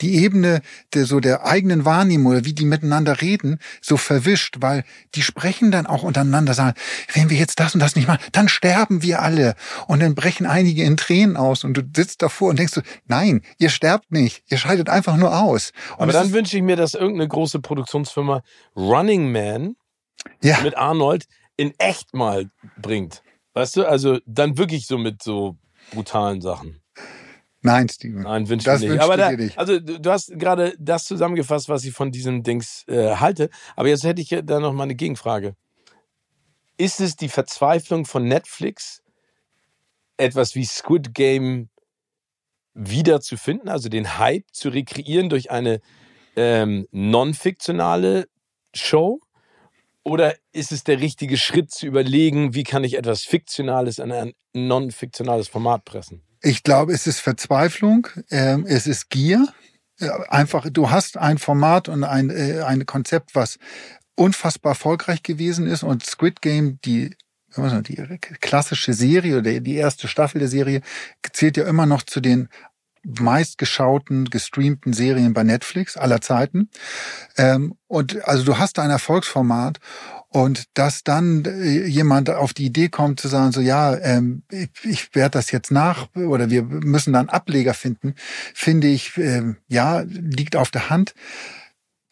die 0.00 0.16
Ebene 0.16 0.62
der, 0.94 1.06
so 1.06 1.20
der 1.20 1.44
eigenen 1.44 1.84
Wahrnehmung 1.84 2.32
oder 2.32 2.44
wie 2.44 2.52
die 2.52 2.64
miteinander 2.64 3.20
reden, 3.20 3.58
so 3.80 3.96
verwischt, 3.96 4.56
weil 4.60 4.84
die 5.14 5.22
sprechen 5.22 5.70
dann 5.70 5.86
auch 5.86 6.02
untereinander, 6.02 6.54
sagen, 6.54 6.74
wenn 7.14 7.30
wir 7.30 7.36
jetzt 7.36 7.58
das 7.58 7.74
und 7.74 7.80
das 7.80 7.96
nicht 7.96 8.06
machen, 8.06 8.22
dann 8.32 8.48
sterben 8.48 9.02
wir 9.02 9.22
alle. 9.22 9.54
Und 9.86 10.00
dann 10.00 10.14
brechen 10.14 10.46
einige 10.46 10.84
in 10.84 10.96
Tränen 10.96 11.36
aus 11.36 11.64
und 11.64 11.74
du 11.74 11.82
sitzt 11.94 12.22
davor 12.22 12.50
und 12.50 12.58
denkst 12.58 12.74
so, 12.74 12.82
nein, 13.06 13.42
ihr 13.58 13.70
sterbt 13.70 14.12
nicht, 14.12 14.42
ihr 14.48 14.58
scheidet 14.58 14.88
einfach 14.88 15.16
nur 15.16 15.36
aus. 15.36 15.72
Und 15.96 16.04
aber 16.04 16.12
dann 16.12 16.32
wünsche 16.32 16.56
ich 16.56 16.62
mir, 16.62 16.76
dass 16.76 16.94
irgendeine 16.94 17.28
große 17.28 17.60
Produktionsfirma 17.60 18.35
Running 18.74 19.30
Man 19.32 19.76
ja. 20.42 20.60
mit 20.60 20.76
Arnold 20.76 21.26
in 21.56 21.72
echt 21.78 22.14
mal 22.14 22.50
bringt. 22.76 23.22
Weißt 23.54 23.76
du, 23.76 23.86
also 23.86 24.18
dann 24.26 24.58
wirklich 24.58 24.86
so 24.86 24.98
mit 24.98 25.22
so 25.22 25.56
brutalen 25.92 26.40
Sachen. 26.40 26.80
Nein, 27.62 27.88
Steven. 27.88 28.22
Nein, 28.22 28.48
wünsche 28.48 28.72
ich 28.74 28.80
nicht. 28.82 29.00
Aber 29.00 29.16
da, 29.16 29.32
also 29.56 29.80
du 29.80 30.10
hast 30.10 30.38
gerade 30.38 30.74
das 30.78 31.04
zusammengefasst, 31.04 31.68
was 31.68 31.84
ich 31.84 31.92
von 31.92 32.12
diesem 32.12 32.42
Dings 32.42 32.84
äh, 32.86 33.16
halte. 33.16 33.50
Aber 33.74 33.88
jetzt 33.88 34.04
hätte 34.04 34.22
ich 34.22 34.28
da 34.44 34.60
noch 34.60 34.72
mal 34.72 34.84
eine 34.84 34.94
Gegenfrage. 34.94 35.56
Ist 36.76 37.00
es 37.00 37.16
die 37.16 37.28
Verzweiflung 37.28 38.04
von 38.04 38.28
Netflix, 38.28 39.02
etwas 40.16 40.54
wie 40.54 40.64
Squid 40.64 41.14
Game 41.14 41.70
wieder 42.74 43.20
zu 43.20 43.36
finden, 43.36 43.68
also 43.68 43.88
den 43.88 44.18
Hype 44.18 44.44
zu 44.52 44.68
rekreieren 44.68 45.28
durch 45.28 45.50
eine 45.50 45.80
ähm, 46.36 46.86
non-fiktionale 46.92 48.28
Show? 48.74 49.20
Oder 50.04 50.36
ist 50.52 50.70
es 50.70 50.84
der 50.84 51.00
richtige 51.00 51.36
Schritt 51.36 51.72
zu 51.72 51.86
überlegen, 51.86 52.54
wie 52.54 52.62
kann 52.62 52.84
ich 52.84 52.96
etwas 52.96 53.24
Fiktionales 53.24 53.98
in 53.98 54.12
ein 54.12 54.32
non-fiktionales 54.52 55.48
Format 55.48 55.84
pressen? 55.84 56.22
Ich 56.42 56.62
glaube, 56.62 56.92
es 56.92 57.08
ist 57.08 57.18
Verzweiflung, 57.18 58.06
ähm, 58.30 58.64
es 58.68 58.86
ist 58.86 59.10
Gier. 59.10 59.48
Einfach, 60.28 60.68
du 60.70 60.90
hast 60.90 61.16
ein 61.16 61.38
Format 61.38 61.88
und 61.88 62.04
ein, 62.04 62.30
äh, 62.30 62.60
ein 62.60 62.86
Konzept, 62.86 63.34
was 63.34 63.58
unfassbar 64.14 64.72
erfolgreich 64.72 65.22
gewesen 65.22 65.66
ist 65.66 65.82
und 65.82 66.06
Squid 66.06 66.40
Game, 66.40 66.78
die 66.84 67.16
die 67.56 67.96
klassische 68.40 68.92
Serie 68.92 69.38
oder 69.38 69.60
die 69.60 69.76
erste 69.76 70.08
Staffel 70.08 70.40
der 70.40 70.48
Serie 70.48 70.82
zählt 71.32 71.56
ja 71.56 71.66
immer 71.66 71.86
noch 71.86 72.02
zu 72.02 72.20
den 72.20 72.48
meistgeschauten, 73.20 74.26
gestreamten 74.30 74.92
Serien 74.92 75.32
bei 75.32 75.42
Netflix 75.44 75.96
aller 75.96 76.20
Zeiten. 76.20 76.68
Ähm, 77.36 77.74
und 77.86 78.26
also 78.26 78.44
du 78.44 78.58
hast 78.58 78.78
ein 78.78 78.90
Erfolgsformat 78.90 79.78
und 80.28 80.64
dass 80.74 81.04
dann 81.04 81.44
äh, 81.44 81.86
jemand 81.86 82.30
auf 82.30 82.52
die 82.52 82.66
Idee 82.66 82.88
kommt 82.88 83.20
zu 83.20 83.28
sagen, 83.28 83.52
so 83.52 83.60
ja, 83.60 83.96
ähm, 83.96 84.42
ich, 84.50 84.68
ich 84.82 85.14
werde 85.14 85.38
das 85.38 85.50
jetzt 85.50 85.70
nach 85.70 86.08
oder 86.14 86.50
wir 86.50 86.62
müssen 86.62 87.12
dann 87.12 87.28
Ableger 87.28 87.74
finden, 87.74 88.14
finde 88.52 88.88
ich, 88.88 89.16
ähm, 89.16 89.56
ja, 89.68 90.00
liegt 90.00 90.56
auf 90.56 90.70
der 90.70 90.90
Hand 90.90 91.14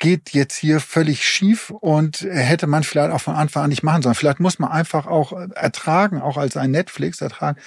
geht 0.05 0.35
jetzt 0.35 0.57
hier 0.57 0.81
völlig 0.81 1.27
schief 1.27 1.71
und 1.71 2.21
hätte 2.21 2.67
man 2.67 2.85
vielleicht 2.85 3.11
auch 3.11 3.23
von 3.23 3.35
Anfang 3.35 3.65
an 3.65 3.71
nicht 3.71 3.83
machen 3.83 4.03
sollen. 4.03 4.15
Vielleicht 4.15 4.39
muss 4.39 4.59
man 4.59 4.71
einfach 4.71 5.07
auch 5.07 5.33
ertragen, 5.33 6.21
auch 6.21 6.37
als 6.37 6.59
ein 6.59 6.73
Netflix 6.73 7.23
ertragen, 7.23 7.59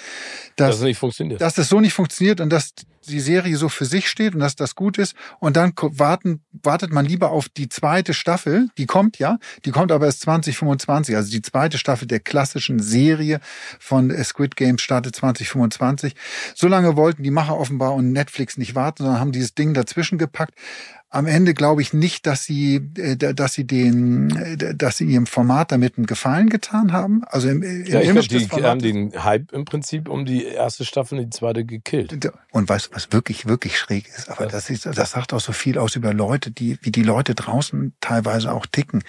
dass, 0.56 0.70
dass, 0.70 0.78
es, 0.78 0.84
nicht 0.84 1.00
funktioniert. 1.00 1.42
dass 1.42 1.58
es 1.58 1.68
so 1.68 1.80
nicht 1.80 1.94
funktioniert 1.94 2.40
und 2.40 2.52
dass 2.52 2.74
die 3.08 3.20
Serie 3.20 3.58
so 3.58 3.70
für 3.70 3.86
sich 3.86 4.08
steht 4.08 4.36
und 4.36 4.42
dass 4.42 4.56
das 4.56 4.76
gut 4.76 4.98
ist. 4.98 5.16
Und 5.40 5.58
dann 5.58 5.74
warten, 5.76 6.42
wartet 6.52 6.92
man 6.92 7.06
lieber 7.06 7.32
auf 7.32 7.50
die 7.50 7.70
zweite 7.70 8.14
Staffel. 8.14 8.70
Die 8.78 8.86
kommt 8.86 9.18
ja, 9.18 9.40
die 9.66 9.72
kommt 9.72 9.92
aber 9.92 10.06
erst 10.06 10.22
2025. 10.22 11.16
Also 11.16 11.32
die 11.32 11.42
zweite 11.42 11.78
Staffel 11.78 12.08
der 12.08 12.20
klassischen 12.20 12.80
Serie 12.80 13.40
von 13.80 14.12
Squid 14.24 14.56
Game 14.56 14.78
startet 14.78 15.16
2025. 15.16 16.14
So 16.54 16.68
lange 16.68 16.96
wollten 16.96 17.24
die 17.24 17.32
Macher 17.32 17.58
offenbar 17.58 17.96
und 17.96 18.12
Netflix 18.12 18.58
nicht 18.58 18.76
warten, 18.76 19.04
sondern 19.04 19.20
haben 19.20 19.32
dieses 19.32 19.56
Ding 19.56 19.74
dazwischen 19.74 20.18
gepackt 20.18 20.54
am 21.10 21.26
Ende 21.26 21.54
glaube 21.54 21.82
ich 21.82 21.94
nicht, 21.94 22.28
dass 22.28 22.44
sie, 22.44 22.92
äh, 22.98 23.16
dass 23.16 23.54
sie 23.54 23.66
den, 23.66 24.30
äh, 24.36 24.76
dass 24.76 24.98
sie 24.98 25.06
ihrem 25.06 25.26
Format 25.26 25.72
damit 25.72 25.98
einen 25.98 26.06
Gefallen 26.06 26.50
getan 26.50 26.92
haben. 26.92 27.24
Also 27.28 27.48
im, 27.48 27.64
im 27.64 27.86
ja, 27.86 28.02
ich 28.02 28.10
Image 28.10 28.28
glaub, 28.28 28.50
die 28.50 28.64
haben 28.64 28.80
den 28.80 29.24
Hype 29.24 29.54
im 29.54 29.64
Prinzip 29.64 30.10
um 30.10 30.26
die 30.26 30.44
erste 30.44 30.84
Staffel 30.84 31.18
und 31.18 31.24
die 31.24 31.30
zweite 31.30 31.64
gekillt. 31.64 32.30
Und 32.52 32.68
weißt 32.68 32.88
du, 32.88 32.96
was 32.96 33.14
wirklich, 33.14 33.46
wirklich 33.46 33.78
schräg 33.78 34.08
ist? 34.08 34.30
Aber 34.30 34.48
das 34.48 34.70
ist, 34.70 34.86
das 34.86 35.12
sagt 35.12 35.32
auch 35.34 35.40
so 35.40 35.54
viel 35.54 35.78
aus 35.78 35.96
über 35.96 36.14
Leute, 36.14 36.52
die, 36.52 36.78
wie 36.82 36.92
die 36.92 37.04
Leute 37.04 37.36
draußen 37.36 37.94
teilweise 38.02 38.52
auch 38.52 38.66
ticken. 38.66 39.02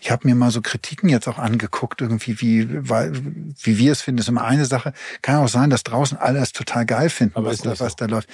Ich 0.00 0.10
habe 0.10 0.26
mir 0.26 0.34
mal 0.34 0.50
so 0.50 0.60
Kritiken 0.60 1.08
jetzt 1.08 1.28
auch 1.28 1.38
angeguckt, 1.38 2.00
irgendwie, 2.00 2.40
wie, 2.40 2.68
wie 2.68 3.78
wir 3.78 3.92
es 3.92 4.02
finden, 4.02 4.18
ist 4.18 4.28
immer 4.28 4.44
eine 4.44 4.64
Sache. 4.64 4.92
Kann 5.22 5.36
auch 5.36 5.48
sein, 5.48 5.70
dass 5.70 5.84
draußen 5.84 6.18
alle 6.18 6.40
es 6.40 6.52
total 6.52 6.84
geil 6.84 7.10
finden, 7.10 7.44
was, 7.44 7.64
was 7.64 7.78
so. 7.78 7.88
da 7.96 8.06
läuft. 8.06 8.28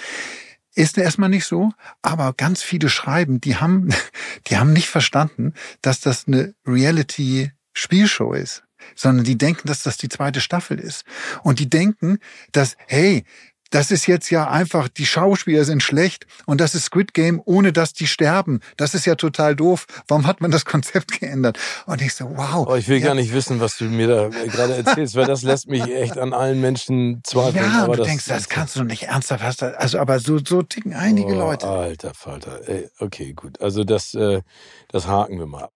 Ist 0.75 0.99
erstmal 0.99 1.29
nicht 1.29 1.47
so, 1.47 1.73
aber 2.03 2.33
ganz 2.33 2.63
viele 2.63 2.89
schreiben, 2.89 3.41
die 3.41 3.57
haben, 3.57 3.91
die 4.47 4.57
haben 4.57 4.73
nicht 4.73 4.89
verstanden, 4.89 5.55
dass 5.83 6.01
das 6.01 6.27
eine 6.27 6.55
Reality-Spielshow 6.67 8.33
ist 8.33 8.63
sondern 8.95 9.25
die 9.25 9.39
denken, 9.39 9.69
dass 9.69 9.83
das 9.83 9.97
die 9.97 10.09
zweite 10.09 10.41
Staffel 10.41 10.79
ist. 10.79 11.05
Und 11.43 11.59
die 11.59 11.69
denken, 11.69 12.19
dass, 12.53 12.77
hey, 12.87 13.25
das 13.71 13.91
ist 13.91 14.07
jetzt 14.07 14.31
ja 14.31 14.49
einfach, 14.49 14.89
die 14.89 15.07
Schauspieler 15.07 15.65
sind 15.65 15.83
schlecht 15.83 16.27
und 16.47 16.61
das 16.61 16.75
ist 16.75 16.85
Squid 16.85 17.15
Game, 17.15 17.41
ohne 17.45 17.73
dass 17.73 17.93
die 17.93 18.07
sterben. 18.07 18.61
Das 18.77 18.95
ist 18.95 19.07
ja 19.07 19.15
total 19.15 19.57
doof. 19.57 19.87
Warum 20.09 20.27
hat 20.27 20.41
man 20.41 20.51
das 20.51 20.65
Konzept 20.65 21.13
geändert? 21.21 21.59
Und 21.87 22.03
ich 22.03 22.15
so, 22.15 22.37
wow. 22.37 22.67
Oh, 22.69 22.75
ich 22.75 22.89
will 22.89 22.99
ja. 22.99 23.07
gar 23.07 23.15
nicht 23.15 23.33
wissen, 23.33 23.61
was 23.61 23.79
du 23.79 23.85
mir 23.85 24.09
da 24.09 24.29
gerade 24.29 24.75
erzählst, 24.77 25.15
weil 25.15 25.27
das 25.27 25.43
lässt 25.43 25.69
mich 25.69 25.83
echt 25.85 26.19
an 26.19 26.33
allen 26.33 26.61
Menschen 26.61 27.23
zweifeln. 27.25 27.65
Ja, 27.65 27.85
aber 27.85 27.97
du 27.97 27.99
das, 27.99 28.09
denkst, 28.09 28.27
das, 28.27 28.49
kannst 28.49 28.77
du 28.77 28.85
nicht 28.85 29.05
ernsthaft 29.05 29.43
hast. 29.43 29.63
Also, 29.63 29.99
aber 29.99 30.19
so, 30.19 30.39
so 30.39 30.63
ticken 30.63 30.93
einige 30.93 31.35
oh, 31.35 31.39
Leute. 31.39 31.67
Alter 31.67 32.15
Falter. 32.15 32.69
Ey, 32.69 32.89
okay, 32.99 33.33
gut. 33.33 33.61
Also 33.61 33.85
das, 33.85 34.15
äh, 34.15 34.43
das 34.89 35.07
haken 35.07 35.39
wir 35.39 35.47
mal 35.47 35.69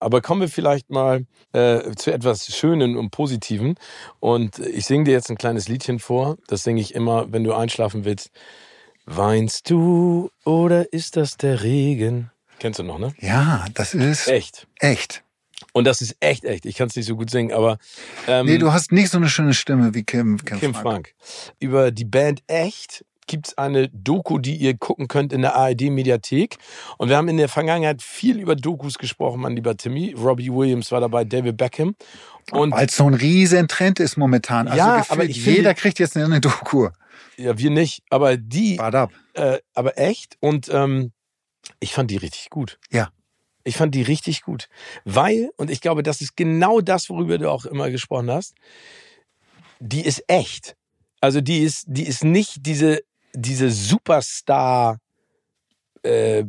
aber 0.00 0.20
kommen 0.20 0.40
wir 0.40 0.48
vielleicht 0.48 0.90
mal 0.90 1.26
äh, 1.52 1.92
zu 1.96 2.12
etwas 2.12 2.54
Schönen 2.54 2.96
und 2.96 3.10
Positiven. 3.10 3.76
Und 4.20 4.58
ich 4.58 4.86
singe 4.86 5.04
dir 5.04 5.12
jetzt 5.12 5.30
ein 5.30 5.38
kleines 5.38 5.68
Liedchen 5.68 5.98
vor. 5.98 6.36
Das 6.46 6.62
singe 6.62 6.80
ich 6.80 6.94
immer, 6.94 7.32
wenn 7.32 7.44
du 7.44 7.54
einschlafen 7.54 8.04
willst. 8.04 8.30
Weinst 9.06 9.70
du 9.70 10.30
oder 10.44 10.92
ist 10.92 11.16
das 11.16 11.36
der 11.36 11.62
Regen? 11.62 12.30
Kennst 12.58 12.78
du 12.78 12.82
noch, 12.82 12.98
ne? 12.98 13.14
Ja, 13.20 13.64
das 13.74 13.94
ist 13.94 14.28
echt. 14.28 14.66
Echt. 14.80 15.22
Und 15.72 15.84
das 15.84 16.00
ist 16.00 16.16
echt, 16.20 16.44
echt. 16.44 16.66
Ich 16.66 16.76
kann 16.76 16.88
es 16.88 16.96
nicht 16.96 17.06
so 17.06 17.16
gut 17.16 17.30
singen, 17.30 17.52
aber. 17.52 17.78
Ähm, 18.26 18.46
nee, 18.46 18.58
du 18.58 18.72
hast 18.72 18.92
nicht 18.92 19.10
so 19.10 19.18
eine 19.18 19.28
schöne 19.28 19.54
Stimme 19.54 19.94
wie 19.94 20.04
Kim, 20.04 20.38
Kim, 20.44 20.60
Kim 20.60 20.74
Frank. 20.74 20.84
Frank. 20.84 21.14
Über 21.58 21.90
die 21.90 22.04
Band 22.04 22.42
Echt 22.46 23.04
gibt 23.28 23.48
es 23.48 23.58
eine 23.58 23.88
Doku, 23.90 24.38
die 24.38 24.56
ihr 24.56 24.76
gucken 24.76 25.06
könnt 25.06 25.32
in 25.32 25.42
der 25.42 25.54
ARD-Mediathek. 25.54 26.56
Und 26.96 27.08
wir 27.08 27.16
haben 27.16 27.28
in 27.28 27.36
der 27.36 27.48
Vergangenheit 27.48 28.02
viel 28.02 28.40
über 28.40 28.56
Dokus 28.56 28.98
gesprochen, 28.98 29.40
mein 29.40 29.54
lieber 29.54 29.76
Timmy. 29.76 30.14
Robbie 30.18 30.52
Williams 30.52 30.90
war 30.90 31.00
dabei, 31.00 31.24
David 31.24 31.56
Beckham. 31.56 31.94
Und 32.50 32.72
Weil 32.72 32.86
es 32.86 32.96
so 32.96 33.06
ein 33.06 33.14
riesen 33.14 33.68
Trend 33.68 34.00
ist 34.00 34.16
momentan. 34.16 34.66
Also 34.68 34.78
ja, 34.78 35.04
aber 35.08 35.24
jeder 35.24 35.52
finde, 35.52 35.74
kriegt 35.74 35.98
jetzt 35.98 36.16
eine 36.16 36.40
Doku. 36.40 36.88
Ja, 37.36 37.56
wir 37.56 37.70
nicht. 37.70 38.02
Aber 38.10 38.36
die. 38.36 38.78
ab. 38.80 39.12
Äh, 39.34 39.58
aber 39.74 39.98
echt. 39.98 40.36
Und 40.40 40.68
ähm, 40.72 41.12
ich 41.80 41.92
fand 41.92 42.10
die 42.10 42.16
richtig 42.16 42.50
gut. 42.50 42.78
Ja. 42.90 43.10
Ich 43.64 43.76
fand 43.76 43.94
die 43.94 44.02
richtig 44.02 44.42
gut. 44.42 44.68
Weil, 45.04 45.50
und 45.56 45.70
ich 45.70 45.80
glaube, 45.80 46.02
das 46.02 46.20
ist 46.20 46.36
genau 46.36 46.80
das, 46.80 47.10
worüber 47.10 47.36
du 47.38 47.50
auch 47.50 47.66
immer 47.66 47.90
gesprochen 47.90 48.30
hast, 48.30 48.54
die 49.78 50.04
ist 50.04 50.24
echt. 50.26 50.74
Also 51.20 51.40
die 51.40 51.58
ist, 51.58 51.84
die 51.86 52.06
ist 52.06 52.24
nicht 52.24 52.66
diese 52.66 53.00
diese 53.38 53.70
Superstar 53.70 54.98
äh, 56.02 56.44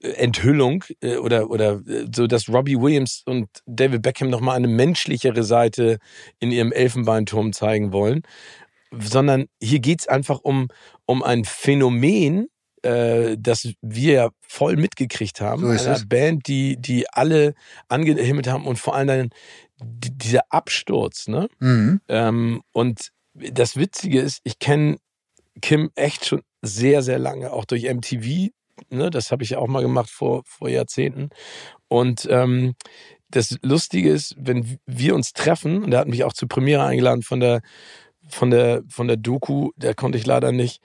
Enthüllung 0.00 0.84
äh, 1.00 1.16
oder 1.16 1.50
oder 1.50 1.82
äh, 1.86 2.06
so, 2.14 2.26
dass 2.26 2.48
Robbie 2.48 2.76
Williams 2.76 3.22
und 3.26 3.48
David 3.66 4.02
Beckham 4.02 4.30
noch 4.30 4.40
mal 4.40 4.54
eine 4.54 4.68
menschlichere 4.68 5.42
Seite 5.42 5.98
in 6.38 6.52
ihrem 6.52 6.72
Elfenbeinturm 6.72 7.52
zeigen 7.52 7.92
wollen, 7.92 8.22
sondern 8.96 9.46
hier 9.60 9.80
geht's 9.80 10.06
einfach 10.06 10.38
um 10.40 10.68
um 11.04 11.22
ein 11.22 11.44
Phänomen, 11.44 12.46
äh, 12.82 13.36
das 13.38 13.72
wir 13.82 14.12
ja 14.12 14.28
voll 14.40 14.76
mitgekriegt 14.76 15.40
haben, 15.40 15.62
so 15.62 15.68
einer 15.68 15.96
es. 15.96 16.08
Band, 16.08 16.46
die 16.46 16.76
die 16.76 17.08
alle 17.10 17.54
angehimmelt 17.88 18.46
haben 18.46 18.66
und 18.66 18.78
vor 18.78 18.94
allem 18.94 19.08
dann 19.08 19.30
dieser 19.80 20.42
Absturz, 20.50 21.26
ne? 21.28 21.48
Mhm. 21.58 22.00
Ähm, 22.08 22.62
und 22.72 23.10
das 23.34 23.76
Witzige 23.76 24.20
ist, 24.20 24.40
ich 24.44 24.58
kenne 24.58 24.96
Kim 25.60 25.90
echt 25.94 26.26
schon 26.26 26.42
sehr, 26.62 27.02
sehr 27.02 27.18
lange, 27.18 27.52
auch 27.52 27.64
durch 27.64 27.84
MTV. 27.84 28.50
Ne, 28.90 29.10
das 29.10 29.32
habe 29.32 29.42
ich 29.42 29.50
ja 29.50 29.58
auch 29.58 29.66
mal 29.66 29.82
gemacht 29.82 30.10
vor, 30.10 30.42
vor 30.46 30.68
Jahrzehnten. 30.68 31.30
Und 31.88 32.28
ähm, 32.30 32.74
das 33.30 33.56
Lustige 33.62 34.10
ist, 34.10 34.34
wenn 34.38 34.78
wir 34.86 35.14
uns 35.14 35.32
treffen, 35.32 35.82
und 35.82 35.92
er 35.92 36.00
hat 36.00 36.08
mich 36.08 36.24
auch 36.24 36.32
zur 36.32 36.48
Premiere 36.48 36.84
eingeladen 36.84 37.22
von 37.22 37.40
der, 37.40 37.60
von 38.28 38.50
der, 38.50 38.82
von 38.88 39.08
der 39.08 39.16
Doku, 39.16 39.70
der 39.76 39.94
konnte 39.94 40.16
ich 40.16 40.26
leider 40.26 40.52
nicht. 40.52 40.80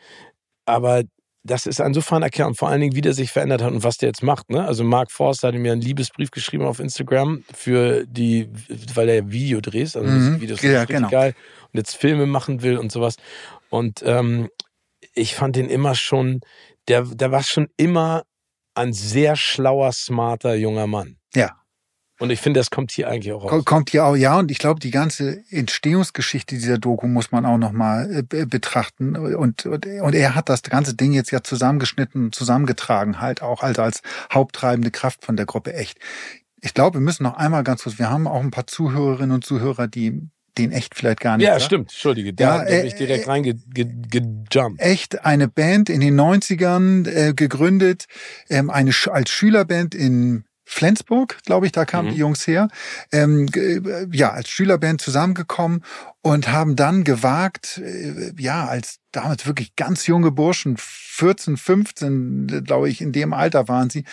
Aber 0.66 1.04
das 1.44 1.66
ist 1.66 1.82
ein 1.82 1.94
so 1.94 2.02
feiner 2.02 2.30
Kerl 2.30 2.48
und 2.48 2.58
vor 2.58 2.70
allen 2.70 2.80
Dingen, 2.80 2.96
wie 2.96 3.02
der 3.02 3.14
sich 3.14 3.32
verändert 3.32 3.62
hat 3.62 3.74
und 3.74 3.84
was 3.84 3.98
der 3.98 4.08
jetzt 4.08 4.24
macht. 4.24 4.50
Ne? 4.50 4.66
Also 4.66 4.84
Mark 4.84 5.12
Forster 5.12 5.50
hat 5.50 5.56
mir 5.56 5.74
einen 5.74 5.82
Liebesbrief 5.82 6.32
geschrieben 6.32 6.64
auf 6.64 6.80
Instagram 6.80 7.44
für 7.54 8.06
die, 8.08 8.50
weil 8.94 9.10
er 9.10 9.32
Video 9.32 9.60
dreht, 9.60 9.96
also 9.96 10.02
mhm. 10.04 10.40
Videos 10.40 10.62
ja, 10.62 10.80
richtig 10.80 10.96
genau. 10.96 11.10
geil 11.10 11.36
und 11.74 11.78
jetzt 11.78 11.96
Filme 11.96 12.26
machen 12.28 12.62
will 12.62 12.78
und 12.78 12.92
sowas. 12.92 13.18
Und 13.70 14.02
ähm, 14.06 14.50
ich 15.14 15.36
fand 15.36 15.56
den 15.56 15.70
immer 15.70 15.96
schon, 15.96 16.42
der, 16.88 17.04
der 17.04 17.32
war 17.32 17.44
schon 17.44 17.70
immer 17.78 18.24
ein 18.76 18.94
sehr 18.94 19.36
schlauer, 19.36 19.92
smarter 19.92 20.56
junger 20.56 20.88
Mann. 20.88 21.18
Ja. 21.36 21.64
Und 22.20 22.30
ich 22.30 22.40
finde, 22.40 22.60
das 22.60 22.70
kommt 22.70 22.92
hier 22.92 23.10
eigentlich 23.10 23.34
auch 23.34 23.44
raus. 23.44 23.66
Kommt 23.66 23.90
hier 23.90 24.06
auch, 24.06 24.16
ja. 24.16 24.38
Und 24.38 24.52
ich 24.52 24.60
glaube, 24.60 24.80
die 24.80 24.92
ganze 24.92 25.44
Entstehungsgeschichte 25.50 26.56
dieser 26.56 26.78
Doku 26.78 27.08
muss 27.08 27.32
man 27.32 27.46
auch 27.46 27.58
nochmal 27.58 28.24
äh, 28.32 28.46
betrachten. 28.46 29.18
Und, 29.18 29.66
und, 29.66 29.86
und 29.86 30.16
er 30.16 30.36
hat 30.36 30.48
das 30.48 30.62
ganze 30.62 30.96
Ding 30.96 31.12
jetzt 31.12 31.32
ja 31.32 31.44
zusammengeschnitten, 31.44 32.32
zusammengetragen, 32.32 33.20
halt 33.20 33.42
auch 33.42 33.62
halt 33.62 33.80
als 33.80 34.02
haupttreibende 34.32 34.92
Kraft 34.92 35.26
von 35.26 35.36
der 35.36 35.46
Gruppe 35.46 35.74
echt. 35.74 36.00
Ich 36.62 36.74
glaube, 36.74 37.00
wir 37.00 37.04
müssen 37.04 37.24
noch 37.24 37.36
einmal 37.36 37.64
ganz 37.64 37.84
kurz, 37.84 38.00
wir 38.00 38.10
haben 38.10 38.28
auch 38.28 38.40
ein 38.40 38.52
paar 38.52 38.68
Zuhörerinnen 38.68 39.36
und 39.36 39.44
Zuhörer, 39.44 39.88
die 39.88 40.30
den 40.58 40.72
echt 40.72 40.96
vielleicht 40.96 41.20
gar 41.20 41.38
nicht. 41.38 41.46
Ja, 41.46 41.54
oder? 41.54 41.60
stimmt, 41.62 41.92
Entschuldige, 41.92 42.34
da 42.34 42.64
ja, 42.64 42.70
bin 42.70 42.86
ich 42.86 42.96
direkt 42.96 43.26
äh, 43.26 43.30
reingejumpt. 43.30 44.80
Echt 44.80 45.26
eine 45.26 45.48
Band 45.48 45.90
in 45.90 46.02
den 46.02 46.20
90ern 46.20 47.08
äh, 47.08 47.34
gegründet, 47.34 48.06
ähm, 48.50 48.70
eine 48.70 48.92
als 49.12 49.30
Schülerband 49.30 49.96
in 49.96 50.46
Flensburg, 50.66 51.38
glaube 51.46 51.66
ich, 51.66 51.72
da 51.72 51.86
kamen 51.86 52.10
mhm. 52.10 52.14
die 52.14 52.20
Jungs 52.20 52.48
her, 52.48 52.68
ähm, 53.12 53.48
äh, 53.56 54.08
ja, 54.12 54.32
als 54.32 54.50
Schülerband 54.50 55.02
zusammengekommen 55.02 55.84
und 56.24 56.50
haben 56.50 56.76
dann 56.78 57.04
gewagt, 57.04 57.80
äh, 57.84 58.32
ja, 58.40 58.66
als 58.66 59.00
damals 59.12 59.46
wirklich 59.46 59.76
ganz 59.76 60.08
junge 60.08 60.32
Burschen, 60.32 60.76
14, 60.78 61.58
15, 61.58 62.64
glaube 62.66 62.90
ich, 62.90 63.02
in 63.02 63.12
dem 63.12 63.34
Alter 63.34 63.68
waren 63.68 63.90
sie, 63.90 64.04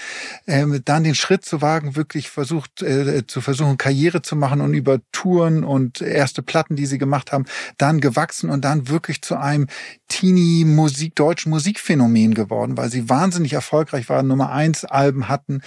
ähm, 0.47 0.79
dann 0.85 1.05
den 1.05 1.15
Schritt 1.15 1.45
zu 1.45 1.63
wagen, 1.63 1.97
wirklich 1.97 2.29
versucht, 2.29 2.83
äh, 2.83 3.27
zu 3.27 3.41
versuchen, 3.41 3.79
Karriere 3.79 4.21
zu 4.21 4.37
machen 4.37 4.61
und 4.61 4.75
über 4.75 5.01
Touren 5.13 5.65
und 5.65 6.03
erste 6.03 6.43
Platten, 6.43 6.77
die 6.77 6.85
sie 6.85 6.99
gemacht 6.99 7.33
haben, 7.33 7.47
dann 7.79 8.01
gewachsen 8.01 8.51
und 8.51 8.65
dann 8.65 8.89
wirklich 8.89 9.23
zu 9.23 9.39
einem 9.39 9.67
Teenie-Musik, 10.09 11.15
deutschen 11.15 11.51
Musikphänomen 11.51 12.35
geworden, 12.35 12.77
weil 12.77 12.91
sie 12.91 13.09
wahnsinnig 13.09 13.55
erfolgreich 13.55 14.09
waren, 14.09 14.27
Nummer 14.27 14.53
eins 14.53 14.85
Alben 14.85 15.29
hatten, 15.29 15.63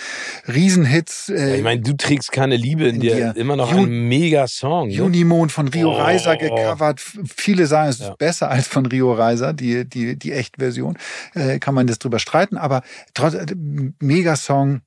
Riesenhits. 0.48 1.30
Äh, 1.30 1.50
ja, 1.50 1.56
ich 1.56 1.64
meine, 1.64 1.82
du 1.82 1.94
trägst 1.94 2.32
keine 2.32 2.58
Liebe 2.58 2.84
in, 2.84 2.96
in 2.96 3.02
dir, 3.02 3.36
immer 3.36 3.56
noch 3.56 3.72
Jun 3.72 3.86
ein 3.86 4.08
Mega-Song. 4.10 4.90
Ne? 4.90 4.94
Junimond 4.94 5.52
von 5.52 5.68
Rio 5.70 5.92
oh. 5.92 5.96
Reiser 5.96 6.33
gecovert. 6.38 7.00
Viele 7.00 7.68
sagen, 7.68 7.90
es 7.90 8.00
ist 8.00 8.08
ja. 8.08 8.16
besser 8.16 8.50
als 8.50 8.68
von 8.68 8.86
Rio 8.86 9.14
Reiser, 9.14 9.54
die, 9.54 9.88
die, 9.88 10.18
die 10.18 10.32
Echtversion 10.32 10.98
äh, 11.34 11.60
kann 11.60 11.76
man 11.76 11.88
das 11.88 12.00
drüber 12.00 12.20
streiten, 12.20 12.58
aber 12.58 12.82
trotz, 13.14 13.34
äh, 13.34 13.46
Megasong, 14.00 14.82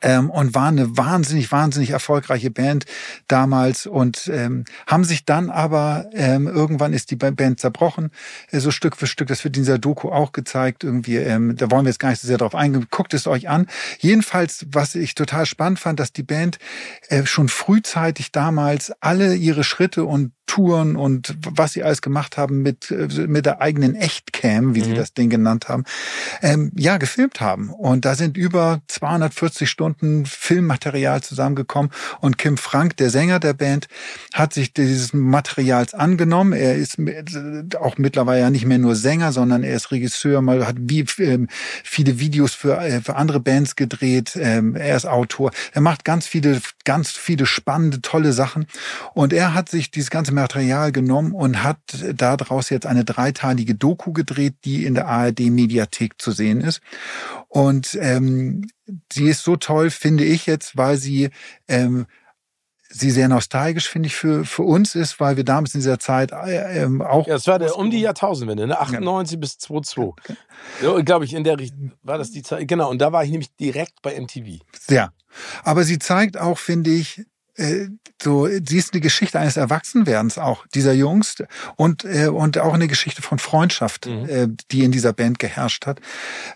ähm, 0.00 0.30
und 0.30 0.54
waren 0.54 0.78
eine 0.78 0.96
wahnsinnig, 0.96 1.52
wahnsinnig 1.52 1.90
erfolgreiche 1.90 2.50
Band 2.50 2.86
damals 3.28 3.86
und 3.86 4.30
ähm, 4.32 4.64
haben 4.86 5.04
sich 5.04 5.24
dann 5.24 5.50
aber 5.50 6.06
ähm, 6.12 6.46
irgendwann 6.46 6.92
ist 6.92 7.10
die 7.10 7.16
Band 7.16 7.60
zerbrochen, 7.60 8.10
äh, 8.50 8.60
so 8.60 8.70
Stück 8.70 8.96
für 8.96 9.06
Stück. 9.06 9.28
Das 9.28 9.44
wird 9.44 9.56
in 9.56 9.62
dieser 9.62 9.78
Doku 9.78 10.08
auch 10.10 10.32
gezeigt. 10.32 10.84
Irgendwie, 10.84 11.16
ähm, 11.16 11.56
da 11.56 11.70
wollen 11.70 11.84
wir 11.84 11.90
jetzt 11.90 11.98
gar 11.98 12.10
nicht 12.10 12.20
so 12.20 12.28
sehr 12.28 12.38
drauf 12.38 12.54
eingehen. 12.54 12.86
Guckt 12.90 13.14
es 13.14 13.26
euch 13.26 13.48
an. 13.48 13.66
Jedenfalls, 13.98 14.66
was 14.70 14.94
ich 14.94 15.14
total 15.14 15.46
spannend 15.46 15.78
fand, 15.78 16.00
dass 16.00 16.12
die 16.12 16.22
Band 16.22 16.58
äh, 17.08 17.26
schon 17.26 17.48
frühzeitig 17.48 18.32
damals 18.32 18.92
alle 19.00 19.34
ihre 19.34 19.64
Schritte 19.64 20.04
und 20.04 20.32
Touren 20.46 20.96
und 20.96 21.34
was 21.40 21.72
sie 21.72 21.82
alles 21.82 22.02
gemacht 22.02 22.36
haben 22.36 22.60
mit, 22.60 22.90
äh, 22.90 23.08
mit 23.26 23.46
der 23.46 23.62
eigenen 23.62 23.94
Echtcam, 23.94 24.74
wie 24.74 24.80
mhm. 24.80 24.84
sie 24.84 24.94
das 24.94 25.14
Ding 25.14 25.30
genannt 25.30 25.68
haben, 25.68 25.84
ähm, 26.42 26.72
ja, 26.76 26.98
gefilmt 26.98 27.40
haben. 27.40 27.70
Und 27.70 28.04
da 28.04 28.14
sind 28.14 28.36
über 28.36 28.82
240 28.88 29.70
Stunden 29.70 29.81
Filmmaterial 30.24 31.22
zusammengekommen. 31.22 31.90
Und 32.20 32.38
Kim 32.38 32.56
Frank, 32.56 32.96
der 32.96 33.10
Sänger 33.10 33.40
der 33.40 33.54
Band, 33.54 33.88
hat 34.32 34.52
sich 34.52 34.72
dieses 34.72 35.12
Materials 35.12 35.94
angenommen. 35.94 36.52
Er 36.52 36.76
ist 36.76 36.98
auch 37.78 37.98
mittlerweile 37.98 38.40
ja 38.40 38.50
nicht 38.50 38.66
mehr 38.66 38.78
nur 38.78 38.96
Sänger, 38.96 39.32
sondern 39.32 39.62
er 39.62 39.74
ist 39.74 39.90
Regisseur, 39.90 40.42
mal 40.42 40.66
hat 40.66 40.76
wie 40.78 41.04
ähm, 41.18 41.48
viele 41.84 42.18
Videos 42.18 42.54
für, 42.54 42.78
äh, 42.78 43.00
für 43.00 43.16
andere 43.16 43.40
Bands 43.40 43.76
gedreht. 43.76 44.36
Ähm, 44.36 44.76
er 44.76 44.96
ist 44.96 45.06
Autor. 45.06 45.50
Er 45.72 45.80
macht 45.80 46.04
ganz 46.04 46.26
viele, 46.26 46.60
ganz 46.84 47.10
viele 47.10 47.46
spannende, 47.46 48.00
tolle 48.00 48.32
Sachen. 48.32 48.66
Und 49.14 49.32
er 49.32 49.54
hat 49.54 49.68
sich 49.68 49.90
dieses 49.90 50.10
ganze 50.10 50.32
Material 50.32 50.92
genommen 50.92 51.32
und 51.32 51.62
hat 51.62 51.78
daraus 52.14 52.70
jetzt 52.70 52.86
eine 52.86 53.04
dreiteilige 53.04 53.74
Doku 53.74 54.12
gedreht, 54.12 54.54
die 54.64 54.84
in 54.84 54.94
der 54.94 55.08
ARD-Mediathek 55.08 56.20
zu 56.20 56.32
sehen 56.32 56.60
ist. 56.60 56.80
Und 57.48 57.98
ähm, 58.00 58.66
sie 59.12 59.28
ist 59.28 59.44
so 59.44 59.56
toll, 59.56 59.90
finde 59.90 60.24
ich 60.24 60.46
jetzt, 60.46 60.76
weil 60.76 60.96
sie 60.96 61.30
ähm, 61.68 62.06
sie 62.92 63.10
sehr 63.10 63.28
nostalgisch, 63.28 63.88
finde 63.88 64.08
ich, 64.08 64.14
für, 64.14 64.44
für 64.44 64.62
uns 64.62 64.94
ist, 64.94 65.18
weil 65.18 65.36
wir 65.36 65.44
damals 65.44 65.74
in 65.74 65.80
dieser 65.80 65.98
Zeit 65.98 66.32
äh, 66.32 66.82
ähm, 66.82 67.02
auch. 67.02 67.26
Ja, 67.26 67.36
es 67.36 67.46
war 67.46 67.58
der, 67.58 67.76
um 67.76 67.90
die 67.90 68.00
Jahrtausendwende, 68.00 68.66
ne? 68.66 68.78
98 68.78 69.34
ja. 69.34 69.40
bis 69.40 69.58
2002. 69.58 70.12
Ja. 70.82 71.00
Glaube 71.00 71.24
ich, 71.24 71.34
in 71.34 71.44
der 71.44 71.58
Richtung 71.58 71.92
war 72.02 72.18
das 72.18 72.30
die 72.30 72.42
Zeit. 72.42 72.68
Genau, 72.68 72.90
und 72.90 72.98
da 72.98 73.12
war 73.12 73.24
ich 73.24 73.30
nämlich 73.30 73.54
direkt 73.56 74.02
bei 74.02 74.20
MTV. 74.20 74.60
Ja. 74.90 75.12
Aber 75.64 75.84
sie 75.84 75.98
zeigt 75.98 76.38
auch, 76.38 76.58
finde 76.58 76.90
ich, 76.90 77.24
so, 78.22 78.46
sie 78.46 78.78
ist 78.78 78.92
eine 78.92 79.00
Geschichte 79.00 79.38
eines 79.38 79.56
Erwachsenwerdens 79.56 80.38
auch, 80.38 80.66
dieser 80.74 80.92
Jungs 80.92 81.36
und, 81.76 82.04
äh, 82.04 82.28
und 82.28 82.58
auch 82.58 82.72
eine 82.72 82.88
Geschichte 82.88 83.20
von 83.20 83.38
Freundschaft, 83.38 84.06
mhm. 84.06 84.28
äh, 84.28 84.48
die 84.70 84.84
in 84.84 84.92
dieser 84.92 85.12
Band 85.12 85.38
geherrscht 85.38 85.86
hat. 85.86 86.00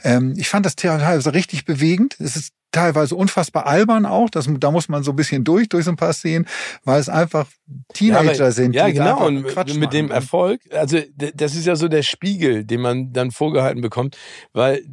Ähm, 0.05 0.35
ich 0.37 0.49
fand 0.49 0.65
das 0.65 0.77
teilweise 0.77 1.35
richtig 1.35 1.65
bewegend. 1.65 2.17
Es 2.19 2.37
ist 2.37 2.53
teilweise 2.73 3.15
unfassbar 3.15 3.67
albern 3.67 4.07
auch. 4.07 4.31
Das, 4.31 4.49
da 4.59 4.71
muss 4.71 4.89
man 4.89 5.03
so 5.03 5.13
ein 5.13 5.17
bisschen 5.17 5.45
durch, 5.45 5.69
durch 5.69 5.85
so 5.85 5.91
ein 5.91 5.97
paar 5.97 6.13
Szenen, 6.13 6.47
weil 6.85 7.01
es 7.01 7.09
einfach 7.09 7.47
Teenager 7.95 8.33
ja, 8.33 8.41
aber, 8.41 8.53
sind. 8.53 8.75
Ja, 8.75 8.89
genau. 8.89 9.27
Und 9.27 9.47
Quatsch 9.47 9.75
mit 9.75 9.81
machen. 9.81 9.91
dem 9.91 10.11
Erfolg, 10.11 10.61
also 10.73 10.99
das 11.35 11.55
ist 11.55 11.67
ja 11.67 11.77
so 11.77 11.89
der 11.89 12.03
Spiegel, 12.03 12.65
den 12.65 12.81
man 12.81 13.13
dann 13.13 13.31
vorgehalten 13.31 13.81
bekommt, 13.81 14.17
weil, 14.53 14.85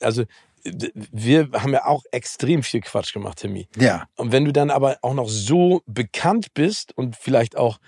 also 0.00 0.24
wir 0.64 1.50
haben 1.52 1.72
ja 1.72 1.84
auch 1.86 2.04
extrem 2.10 2.62
viel 2.62 2.80
Quatsch 2.80 3.12
gemacht, 3.12 3.38
Timmy. 3.38 3.68
Ja. 3.76 4.06
Und 4.16 4.32
wenn 4.32 4.44
du 4.44 4.52
dann 4.52 4.70
aber 4.70 4.98
auch 5.02 5.14
noch 5.14 5.28
so 5.28 5.82
bekannt 5.86 6.54
bist 6.54 6.96
und 6.96 7.16
vielleicht 7.16 7.56
auch 7.56 7.78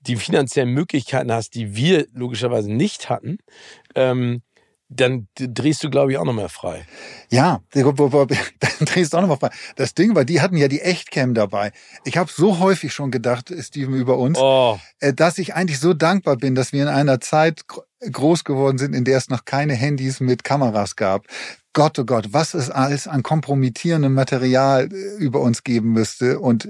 die 0.00 0.16
finanziellen 0.16 0.70
Möglichkeiten 0.70 1.32
hast, 1.32 1.54
die 1.54 1.76
wir 1.76 2.06
logischerweise 2.12 2.72
nicht 2.72 3.08
hatten, 3.08 3.38
ähm, 3.94 4.42
dann 4.88 5.28
drehst 5.34 5.82
du, 5.82 5.90
glaube 5.90 6.12
ich, 6.12 6.18
auch 6.18 6.24
noch 6.24 6.34
mehr 6.34 6.48
frei. 6.48 6.86
Ja, 7.30 7.62
dann 7.72 8.86
drehst 8.86 9.12
du 9.12 9.16
auch 9.16 9.22
noch 9.22 9.28
mal 9.28 9.36
frei. 9.36 9.50
Das 9.76 9.94
Ding 9.94 10.14
war, 10.14 10.24
die 10.24 10.40
hatten 10.40 10.56
ja 10.56 10.68
die 10.68 10.80
Echtcam 10.80 11.34
dabei. 11.34 11.72
Ich 12.04 12.16
habe 12.16 12.30
so 12.30 12.58
häufig 12.58 12.92
schon 12.92 13.10
gedacht, 13.10 13.52
Steven, 13.60 13.94
über 13.94 14.18
uns, 14.18 14.38
oh. 14.38 14.78
Äh, 15.00 15.14
dass 15.14 15.38
ich 15.38 15.54
eigentlich 15.54 15.80
so 15.80 15.94
dankbar 15.94 16.36
bin, 16.36 16.54
dass 16.54 16.72
wir 16.72 16.82
in 16.82 16.88
einer 16.88 17.20
Zeit 17.20 17.62
groß 18.10 18.44
geworden 18.44 18.78
sind, 18.78 18.94
in 18.94 19.04
der 19.04 19.18
es 19.18 19.28
noch 19.28 19.44
keine 19.44 19.74
Handys 19.74 20.20
mit 20.20 20.44
Kameras 20.44 20.96
gab. 20.96 21.26
Gott, 21.72 21.98
oh 21.98 22.04
Gott, 22.04 22.28
was 22.30 22.54
es 22.54 22.70
alles 22.70 23.08
an 23.08 23.22
kompromittierendem 23.22 24.14
Material 24.14 24.88
äh, 24.92 25.22
über 25.22 25.40
uns 25.40 25.64
geben 25.64 25.92
müsste 25.92 26.38
und 26.38 26.68